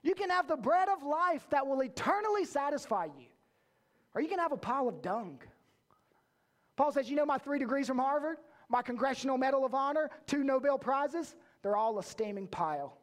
You 0.04 0.14
can 0.14 0.30
have 0.30 0.48
the 0.48 0.58
bread 0.58 0.90
of 0.90 1.04
life 1.04 1.46
that 1.52 1.66
will 1.66 1.82
eternally 1.82 2.44
satisfy 2.44 3.06
you, 3.06 3.28
or 4.14 4.22
you 4.22 4.28
going 4.28 4.38
to 4.38 4.44
have 4.44 4.52
a 4.52 4.58
pile 4.58 4.88
of 4.88 5.02
dung. 5.02 5.40
Paul 6.76 6.92
says, 6.92 7.10
You 7.10 7.16
know 7.16 7.26
my 7.26 7.38
three 7.38 7.60
degrees 7.60 7.88
from 7.88 8.00
Harvard, 8.00 8.38
my 8.70 8.82
Congressional 8.82 9.38
Medal 9.38 9.66
of 9.66 9.74
Honor, 9.74 10.10
two 10.28 10.44
Nobel 10.44 10.78
Prizes? 10.78 11.36
They're 11.62 11.78
all 11.78 12.00
a 12.00 12.04
steaming 12.04 12.48
pile. 12.48 12.98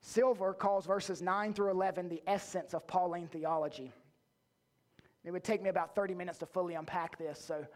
Silva 0.00 0.54
calls 0.54 0.86
verses 0.86 1.20
9 1.20 1.52
through 1.52 1.70
11 1.70 2.08
the 2.08 2.22
essence 2.26 2.72
of 2.72 2.86
Pauline 2.86 3.28
theology. 3.28 3.92
It 5.22 5.30
would 5.30 5.44
take 5.44 5.62
me 5.62 5.68
about 5.68 5.94
30 5.94 6.14
minutes 6.14 6.38
to 6.38 6.46
fully 6.46 6.74
unpack 6.74 7.18
this, 7.18 7.38
so 7.38 7.66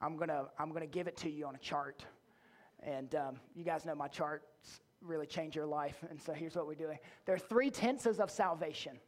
I'm 0.00 0.16
going 0.16 0.28
to 0.28 0.46
I'm 0.58 0.72
gonna 0.72 0.86
give 0.86 1.06
it 1.06 1.16
to 1.18 1.30
you 1.30 1.46
on 1.46 1.54
a 1.54 1.58
chart. 1.58 2.04
And 2.82 3.14
um, 3.14 3.36
you 3.54 3.64
guys 3.64 3.84
know 3.84 3.94
my 3.94 4.08
charts 4.08 4.80
really 5.00 5.26
change 5.26 5.54
your 5.54 5.66
life, 5.66 5.96
and 6.10 6.20
so 6.20 6.32
here's 6.32 6.56
what 6.56 6.66
we're 6.66 6.74
doing. 6.74 6.98
There 7.26 7.34
are 7.34 7.38
three 7.38 7.70
tenses 7.70 8.18
of 8.18 8.30
salvation. 8.30 8.98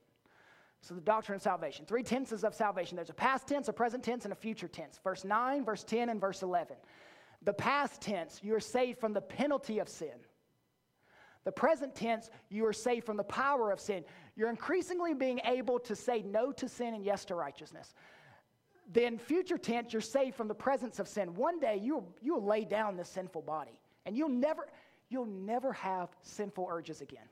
So, 0.83 0.95
the 0.95 1.01
doctrine 1.01 1.37
of 1.37 1.43
salvation, 1.43 1.85
three 1.85 2.03
tenses 2.03 2.43
of 2.43 2.55
salvation. 2.55 2.97
There's 2.97 3.11
a 3.11 3.15
past 3.15 3.47
tense, 3.47 3.69
a 3.69 3.73
present 3.73 4.03
tense, 4.03 4.25
and 4.25 4.33
a 4.33 4.37
future 4.37 4.69
tense. 4.69 4.99
Verse 5.05 5.25
9, 5.25 5.65
verse 5.65 5.85
10, 5.85 6.09
and 6.09 6.21
verse 6.21 6.43
11. 6.43 6.77
The 7.43 7.53
past 7.53 8.01
tense, 8.01 8.41
you 8.43 8.55
are 8.55 8.61
saved 8.61 8.99
from 8.99 9.13
the 9.13 9.21
penalty 9.21 9.79
of 9.79 9.89
sin. 9.89 10.15
The 11.45 11.53
present 11.53 11.95
tense, 11.95 12.31
you 12.49 12.67
are 12.67 12.73
saved 12.73 13.07
from 13.07 13.17
the 13.17 13.25
power 13.25 13.71
of 13.71 13.81
sin. 13.81 14.05
You're 14.37 14.51
increasingly 14.51 15.15
being 15.15 15.41
able 15.45 15.79
to 15.81 15.97
say 15.97 16.23
no 16.23 16.53
to 16.53 16.69
sin 16.69 16.95
and 16.95 17.05
yes 17.05 17.25
to 17.27 17.35
righteousness. 17.35 17.95
Then, 18.93 19.19
future 19.19 19.59
tense, 19.59 19.93
you're 19.93 20.03
saved 20.03 20.35
from 20.35 20.49
the 20.49 20.55
presence 20.55 20.99
of 20.99 21.09
sin. 21.09 21.35
One 21.35 21.61
day, 21.61 21.79
you'll, 21.81 22.09
you'll 22.21 22.45
lay 22.45 22.65
down 22.65 22.97
this 22.97 23.09
sinful 23.09 23.43
body, 23.43 23.79
and 24.05 24.17
you'll 24.17 24.29
never, 24.29 24.69
you'll 25.09 25.27
never 25.27 25.73
have 25.73 26.09
sinful 26.23 26.69
urges 26.71 27.01
again. 27.01 27.29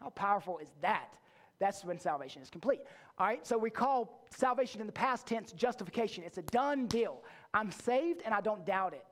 How 0.00 0.10
powerful 0.10 0.58
is 0.58 0.72
that? 0.80 1.16
That's 1.62 1.84
when 1.84 1.96
salvation 1.96 2.42
is 2.42 2.50
complete. 2.50 2.80
All 3.18 3.26
right, 3.28 3.46
so 3.46 3.56
we 3.56 3.70
call 3.70 4.26
salvation 4.30 4.80
in 4.80 4.86
the 4.88 4.92
past 4.92 5.26
tense 5.26 5.52
justification. 5.52 6.24
It's 6.24 6.36
a 6.36 6.42
done 6.42 6.88
deal. 6.88 7.22
I'm 7.54 7.70
saved 7.70 8.22
and 8.24 8.34
I 8.34 8.40
don't 8.40 8.66
doubt 8.66 8.94
it. 8.94 9.06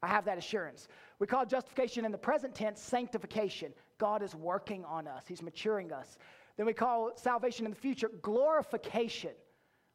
I 0.00 0.06
have 0.06 0.24
that 0.26 0.38
assurance. 0.38 0.86
We 1.18 1.26
call 1.26 1.44
justification 1.44 2.04
in 2.04 2.12
the 2.12 2.18
present 2.18 2.54
tense 2.54 2.80
sanctification. 2.80 3.72
God 3.98 4.22
is 4.22 4.36
working 4.36 4.84
on 4.84 5.08
us, 5.08 5.24
He's 5.26 5.42
maturing 5.42 5.92
us. 5.92 6.16
Then 6.56 6.66
we 6.66 6.74
call 6.74 7.10
salvation 7.16 7.66
in 7.66 7.72
the 7.72 7.76
future 7.76 8.08
glorification. 8.22 9.32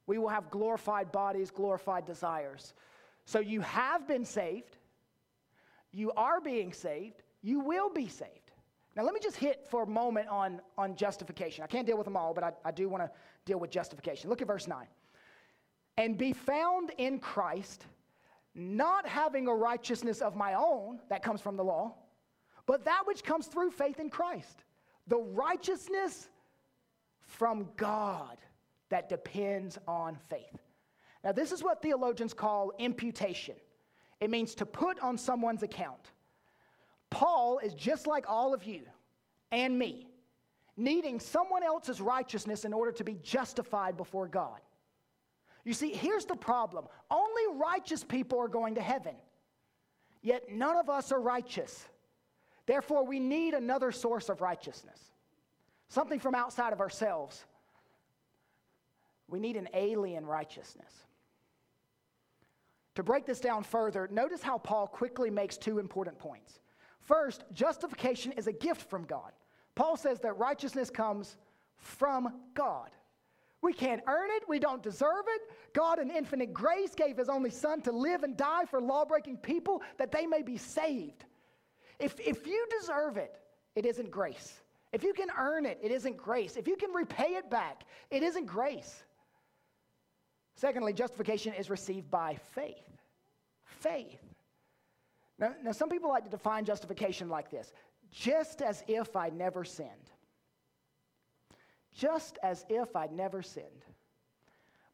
We 0.06 0.18
will 0.18 0.28
have 0.28 0.52
glorified 0.52 1.14
bodies, 1.14 1.50
glorified 1.50 2.06
desires. 2.06 2.74
So 3.24 3.40
you 3.40 3.62
have 3.62 4.06
been 4.06 4.26
saved, 4.26 4.76
you 5.94 6.12
are 6.18 6.42
being 6.42 6.74
saved, 6.74 7.24
you 7.42 7.62
will 7.62 7.90
be 7.90 8.10
saved. 8.10 8.39
Now, 9.00 9.06
let 9.06 9.14
me 9.14 9.22
just 9.24 9.38
hit 9.38 9.66
for 9.70 9.84
a 9.84 9.88
moment 9.88 10.28
on, 10.28 10.60
on 10.78 10.94
justification. 10.94 11.64
I 11.64 11.68
can't 11.68 11.88
deal 11.88 11.96
with 11.96 12.04
them 12.04 12.18
all, 12.18 12.34
but 12.34 12.44
I, 12.44 12.52
I 12.66 12.72
do 12.72 12.90
want 12.90 13.02
to 13.02 13.10
deal 13.46 13.58
with 13.58 13.72
justification. 13.72 14.30
Look 14.30 14.42
at 14.42 14.48
verse 14.48 14.68
9. 14.68 14.86
And 15.96 16.18
be 16.18 16.34
found 16.34 16.92
in 16.98 17.18
Christ 17.20 17.86
not 18.54 19.08
having 19.08 19.48
a 19.48 19.56
righteousness 19.56 20.20
of 20.20 20.36
my 20.36 20.54
own 20.54 21.00
that 21.08 21.24
comes 21.24 21.40
from 21.40 21.56
the 21.56 21.64
law, 21.64 21.96
but 22.66 22.84
that 22.84 23.04
which 23.06 23.24
comes 23.24 23.48
through 23.48 23.72
faith 23.72 24.02
in 24.02 24.10
Christ. 24.10 24.66
The 25.08 25.20
righteousness 25.20 26.28
from 27.22 27.70
God 27.78 28.36
that 28.90 29.08
depends 29.08 29.78
on 29.88 30.18
faith. 30.28 30.60
Now, 31.24 31.32
this 31.32 31.54
is 31.54 31.64
what 31.64 31.82
theologians 31.82 32.34
call 32.34 32.74
imputation. 32.80 33.56
It 34.20 34.30
means 34.30 34.56
to 34.56 34.66
put 34.66 35.00
on 35.00 35.18
someone's 35.18 35.64
account. 35.64 36.12
Paul 37.10 37.60
is 37.60 37.74
just 37.74 38.08
like 38.08 38.30
all 38.30 38.54
of 38.54 38.64
you 38.64 38.82
and 39.52 39.78
me, 39.78 40.08
needing 40.78 41.20
someone 41.20 41.64
else's 41.64 42.00
righteousness 42.00 42.66
in 42.66 42.74
order 42.74 42.92
to 42.92 43.04
be 43.04 43.16
justified 43.24 43.98
before 43.98 44.28
God. 44.28 44.60
You 45.66 45.74
see, 45.74 45.92
here's 45.92 46.26
the 46.26 46.36
problem 46.36 46.86
only 47.12 47.60
righteous 47.60 48.04
people 48.04 48.40
are 48.40 48.48
going 48.48 48.76
to 48.76 48.82
heaven, 48.82 49.16
yet 50.22 50.52
none 50.52 50.78
of 50.78 50.90
us 50.90 51.12
are 51.12 51.22
righteous. 51.22 51.86
Therefore, 52.66 53.04
we 53.04 53.20
need 53.20 53.56
another 53.56 53.92
source 53.92 54.30
of 54.30 54.42
righteousness, 54.42 55.00
something 55.88 56.20
from 56.20 56.36
outside 56.36 56.72
of 56.72 56.82
ourselves. 56.82 57.44
We 59.28 59.40
need 59.40 59.58
an 59.58 59.70
alien 59.74 60.26
righteousness. 60.26 60.92
To 62.96 63.04
break 63.04 63.26
this 63.26 63.40
down 63.40 63.64
further, 63.64 64.08
notice 64.12 64.42
how 64.42 64.58
Paul 64.58 64.88
quickly 64.88 65.30
makes 65.30 65.58
two 65.58 65.80
important 65.80 66.20
points. 66.20 66.60
First, 67.10 67.44
justification 67.54 68.34
is 68.34 68.46
a 68.46 68.54
gift 68.54 68.88
from 68.88 69.04
God. 69.04 69.32
Paul 69.74 69.98
says 69.98 70.20
that 70.20 70.38
righteousness 70.38 70.92
comes 70.92 71.38
from 71.76 72.32
God. 72.54 72.92
We 73.64 73.74
can't 73.74 74.04
earn 74.06 74.30
it. 74.34 74.44
We 74.48 74.60
don't 74.60 74.84
deserve 74.84 75.26
it. 75.28 75.42
God, 75.74 75.98
in 75.98 76.12
infinite 76.12 76.54
grace, 76.54 76.94
gave 76.94 77.18
his 77.18 77.28
only 77.28 77.50
son 77.50 77.82
to 77.82 77.92
live 77.92 78.22
and 78.22 78.38
die 78.38 78.66
for 78.66 78.80
law 78.80 79.06
breaking 79.06 79.38
people 79.38 79.82
that 79.98 80.12
they 80.12 80.28
may 80.28 80.44
be 80.44 80.56
saved. 80.56 81.26
If, 81.98 82.20
if 82.20 82.46
you 82.46 82.68
deserve 82.80 83.18
it, 83.18 83.40
it 83.76 83.88
isn't 83.88 84.12
grace. 84.12 84.62
If 84.94 85.04
you 85.04 85.14
can 85.14 85.30
earn 85.36 85.66
it, 85.66 85.80
it 85.82 85.90
isn't 85.90 86.16
grace. 86.16 86.58
If 86.58 86.68
you 86.68 86.76
can 86.76 86.92
repay 86.92 87.32
it 87.38 87.50
back, 87.50 87.86
it 88.12 88.22
isn't 88.22 88.46
grace. 88.46 89.04
Secondly, 90.54 90.94
justification 90.94 91.54
is 91.54 91.72
received 91.72 92.12
by 92.12 92.38
faith. 92.54 93.02
Faith. 93.64 94.29
Now, 95.40 95.56
now, 95.64 95.72
some 95.72 95.90
people 95.90 96.10
like 96.10 96.26
to 96.26 96.30
define 96.30 96.66
justification 96.66 97.30
like 97.30 97.50
this 97.50 97.72
just 98.12 98.62
as 98.62 98.84
if 98.88 99.16
I 99.16 99.30
never 99.30 99.64
sinned 99.64 100.10
just 102.00 102.38
as 102.44 102.66
if 102.70 102.96
I'd 102.96 103.12
never 103.12 103.42
sinned. 103.42 103.86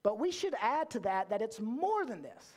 But 0.03 0.19
we 0.19 0.31
should 0.31 0.55
add 0.61 0.89
to 0.91 0.99
that 1.01 1.29
that 1.29 1.41
it's 1.41 1.59
more 1.59 2.05
than 2.05 2.21
this. 2.21 2.53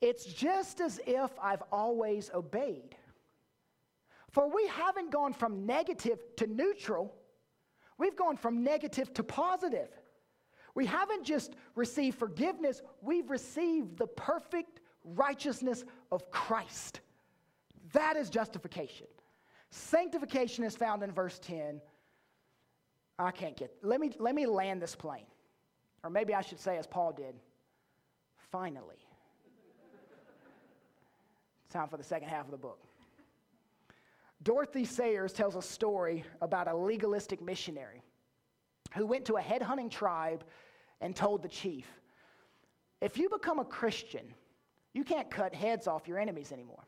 It's 0.00 0.24
just 0.24 0.80
as 0.80 1.00
if 1.06 1.30
I've 1.42 1.62
always 1.72 2.30
obeyed. 2.32 2.96
For 4.30 4.48
we 4.48 4.66
haven't 4.68 5.10
gone 5.10 5.32
from 5.32 5.66
negative 5.66 6.20
to 6.36 6.46
neutral, 6.46 7.14
we've 7.98 8.16
gone 8.16 8.36
from 8.36 8.62
negative 8.62 9.12
to 9.14 9.24
positive. 9.24 9.88
We 10.74 10.86
haven't 10.86 11.24
just 11.24 11.54
received 11.74 12.16
forgiveness, 12.16 12.80
we've 13.02 13.28
received 13.28 13.98
the 13.98 14.06
perfect 14.06 14.79
righteousness 15.04 15.84
of 16.12 16.30
Christ. 16.30 17.00
That 17.92 18.16
is 18.16 18.30
justification. 18.30 19.06
Sanctification 19.70 20.64
is 20.64 20.76
found 20.76 21.02
in 21.02 21.12
verse 21.12 21.38
10. 21.40 21.80
I 23.18 23.30
can't 23.30 23.56
get, 23.56 23.74
let 23.82 24.00
me, 24.00 24.10
let 24.18 24.34
me 24.34 24.46
land 24.46 24.80
this 24.80 24.94
plane. 24.94 25.26
Or 26.02 26.10
maybe 26.10 26.34
I 26.34 26.40
should 26.40 26.58
say, 26.58 26.78
as 26.78 26.86
Paul 26.86 27.12
did, 27.12 27.34
finally. 28.50 28.96
Time 31.70 31.88
for 31.88 31.96
the 31.96 32.04
second 32.04 32.28
half 32.28 32.46
of 32.46 32.50
the 32.50 32.56
book. 32.56 32.80
Dorothy 34.42 34.84
Sayers 34.84 35.32
tells 35.32 35.54
a 35.54 35.62
story 35.62 36.24
about 36.40 36.66
a 36.66 36.74
legalistic 36.74 37.42
missionary 37.42 38.02
who 38.94 39.06
went 39.06 39.24
to 39.26 39.36
a 39.36 39.40
headhunting 39.40 39.90
tribe 39.90 40.44
and 41.00 41.14
told 41.14 41.42
the 41.42 41.48
chief, 41.48 41.86
If 43.00 43.18
you 43.18 43.28
become 43.28 43.58
a 43.58 43.64
Christian, 43.64 44.24
you 44.92 45.04
can't 45.04 45.30
cut 45.30 45.54
heads 45.54 45.86
off 45.86 46.08
your 46.08 46.18
enemies 46.18 46.52
anymore. 46.52 46.84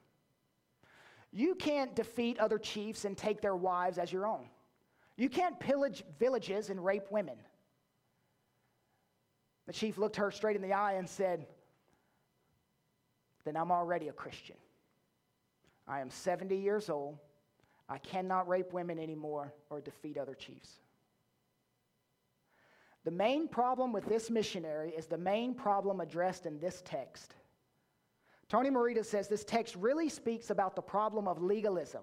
You 1.32 1.54
can't 1.54 1.94
defeat 1.94 2.38
other 2.38 2.58
chiefs 2.58 3.04
and 3.04 3.16
take 3.16 3.40
their 3.40 3.56
wives 3.56 3.98
as 3.98 4.12
your 4.12 4.26
own. 4.26 4.48
You 5.16 5.28
can't 5.28 5.58
pillage 5.58 6.04
villages 6.18 6.68
and 6.68 6.84
rape 6.84 7.10
women. 7.10 7.36
The 9.66 9.72
chief 9.72 9.98
looked 9.98 10.16
her 10.16 10.30
straight 10.30 10.56
in 10.56 10.62
the 10.62 10.72
eye 10.72 10.94
and 10.94 11.08
said, 11.08 11.46
Then 13.44 13.56
I'm 13.56 13.70
already 13.70 14.08
a 14.08 14.12
Christian. 14.12 14.56
I 15.86 16.00
am 16.00 16.10
70 16.10 16.56
years 16.56 16.90
old. 16.90 17.18
I 17.88 17.98
cannot 17.98 18.48
rape 18.48 18.72
women 18.72 18.98
anymore 18.98 19.52
or 19.70 19.80
defeat 19.80 20.18
other 20.18 20.34
chiefs. 20.34 20.80
The 23.04 23.10
main 23.10 23.48
problem 23.48 23.92
with 23.92 24.06
this 24.06 24.30
missionary 24.30 24.90
is 24.90 25.06
the 25.06 25.18
main 25.18 25.54
problem 25.54 26.00
addressed 26.00 26.46
in 26.46 26.58
this 26.60 26.82
text. 26.84 27.34
Tony 28.52 28.68
Merida 28.68 29.02
says 29.02 29.28
this 29.28 29.44
text 29.44 29.74
really 29.76 30.10
speaks 30.10 30.50
about 30.50 30.76
the 30.76 30.82
problem 30.82 31.26
of 31.26 31.40
legalism 31.40 32.02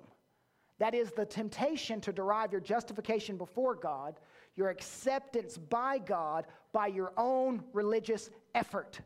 that 0.80 0.96
is 0.96 1.12
the 1.12 1.24
temptation 1.24 2.02
to 2.02 2.12
derive 2.12 2.52
your 2.52 2.60
justification 2.60 3.38
before 3.38 3.76
God, 3.76 4.20
your 4.56 4.70
acceptance 4.70 5.60
by 5.60 6.00
God 6.00 6.48
by 6.72 6.88
your 6.88 7.14
own 7.18 7.64
religious 7.72 8.32
effort. 8.56 9.00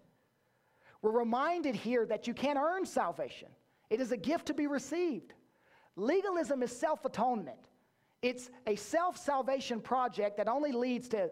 We're 1.01 1.11
reminded 1.11 1.75
here 1.75 2.05
that 2.05 2.27
you 2.27 2.33
can't 2.33 2.57
earn 2.57 2.85
salvation, 2.85 3.49
it 3.89 3.99
is 3.99 4.13
a 4.13 4.17
gift 4.17 4.45
to 4.45 4.53
be 4.53 4.67
received. 4.67 5.33
Legalism 5.97 6.63
is 6.63 6.71
self 6.71 7.03
atonement, 7.03 7.67
it's 8.21 8.51
a 8.67 8.77
self 8.77 9.17
salvation 9.17 9.81
project 9.81 10.37
that 10.37 10.47
only 10.47 10.71
leads 10.71 11.09
to 11.09 11.29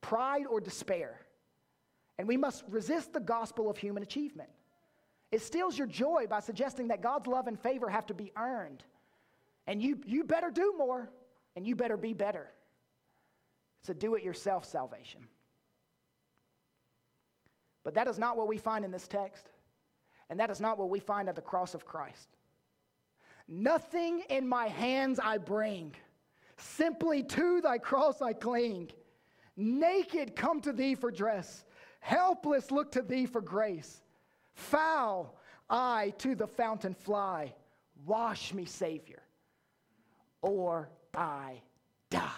pride 0.00 0.46
or 0.46 0.58
despair. 0.58 1.20
And 2.16 2.26
we 2.26 2.38
must 2.38 2.64
resist 2.66 3.12
the 3.12 3.20
gospel 3.20 3.68
of 3.68 3.76
human 3.76 4.02
achievement. 4.02 4.48
It 5.34 5.42
steals 5.42 5.76
your 5.76 5.88
joy 5.88 6.26
by 6.30 6.38
suggesting 6.38 6.86
that 6.88 7.02
God's 7.02 7.26
love 7.26 7.48
and 7.48 7.58
favor 7.58 7.88
have 7.88 8.06
to 8.06 8.14
be 8.14 8.30
earned. 8.36 8.84
And 9.66 9.82
you, 9.82 9.98
you 10.06 10.22
better 10.22 10.48
do 10.48 10.74
more, 10.78 11.10
and 11.56 11.66
you 11.66 11.74
better 11.74 11.96
be 11.96 12.12
better. 12.12 12.46
It's 13.80 13.88
a 13.88 13.94
do 13.94 14.14
it 14.14 14.22
yourself 14.22 14.64
salvation. 14.64 15.26
But 17.82 17.94
that 17.94 18.06
is 18.06 18.16
not 18.16 18.36
what 18.36 18.46
we 18.46 18.58
find 18.58 18.84
in 18.84 18.92
this 18.92 19.08
text, 19.08 19.50
and 20.30 20.38
that 20.38 20.50
is 20.50 20.60
not 20.60 20.78
what 20.78 20.88
we 20.88 21.00
find 21.00 21.28
at 21.28 21.34
the 21.34 21.42
cross 21.42 21.74
of 21.74 21.84
Christ. 21.84 22.28
Nothing 23.48 24.22
in 24.30 24.46
my 24.46 24.68
hands 24.68 25.18
I 25.18 25.38
bring, 25.38 25.96
simply 26.58 27.24
to 27.24 27.60
thy 27.60 27.78
cross 27.78 28.22
I 28.22 28.34
cling. 28.34 28.92
Naked 29.56 30.36
come 30.36 30.60
to 30.60 30.72
thee 30.72 30.94
for 30.94 31.10
dress, 31.10 31.64
helpless 31.98 32.70
look 32.70 32.92
to 32.92 33.02
thee 33.02 33.26
for 33.26 33.40
grace. 33.40 34.00
Foul 34.54 35.36
I 35.68 36.12
to 36.18 36.34
the 36.34 36.46
fountain 36.46 36.94
fly, 36.94 37.54
wash 38.04 38.52
me, 38.52 38.64
Savior 38.64 39.22
or 40.44 40.90
I 41.14 41.62
die. 42.10 42.28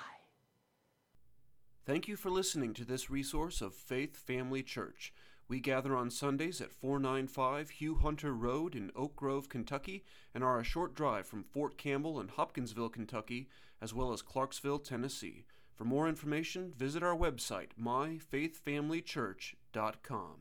Thank 1.85 2.07
you 2.07 2.14
for 2.17 2.31
listening 2.31 2.73
to 2.75 2.85
this 2.85 3.11
resource 3.11 3.61
of 3.61 3.75
Faith 3.75 4.17
Family 4.17 4.62
Church. 4.62 5.12
We 5.49 5.59
gather 5.61 5.97
on 5.97 6.11
Sundays 6.11 6.61
at 6.61 6.73
495 6.73 7.71
Hugh 7.71 7.97
Hunter 7.97 8.33
Road 8.33 8.77
in 8.77 8.93
Oak 8.95 9.17
Grove, 9.17 9.49
Kentucky, 9.49 10.05
and 10.35 10.45
are 10.45 10.61
a 10.61 10.64
short 10.64 10.95
drive 10.95 11.27
from 11.27 11.43
Fort 11.43 11.77
Campbell 11.79 12.21
and 12.21 12.31
Hopkinsville, 12.31 12.91
Kentucky, 12.91 13.49
as 13.81 13.93
well 13.93 14.12
as 14.12 14.23
Clarksville, 14.23 14.79
Tennessee. 14.79 15.47
For 15.75 15.85
more 15.85 16.09
information, 16.09 16.73
visit 16.77 17.03
our 17.03 17.17
website, 17.17 17.71
myfaithfamilychurch.com. 17.81 20.37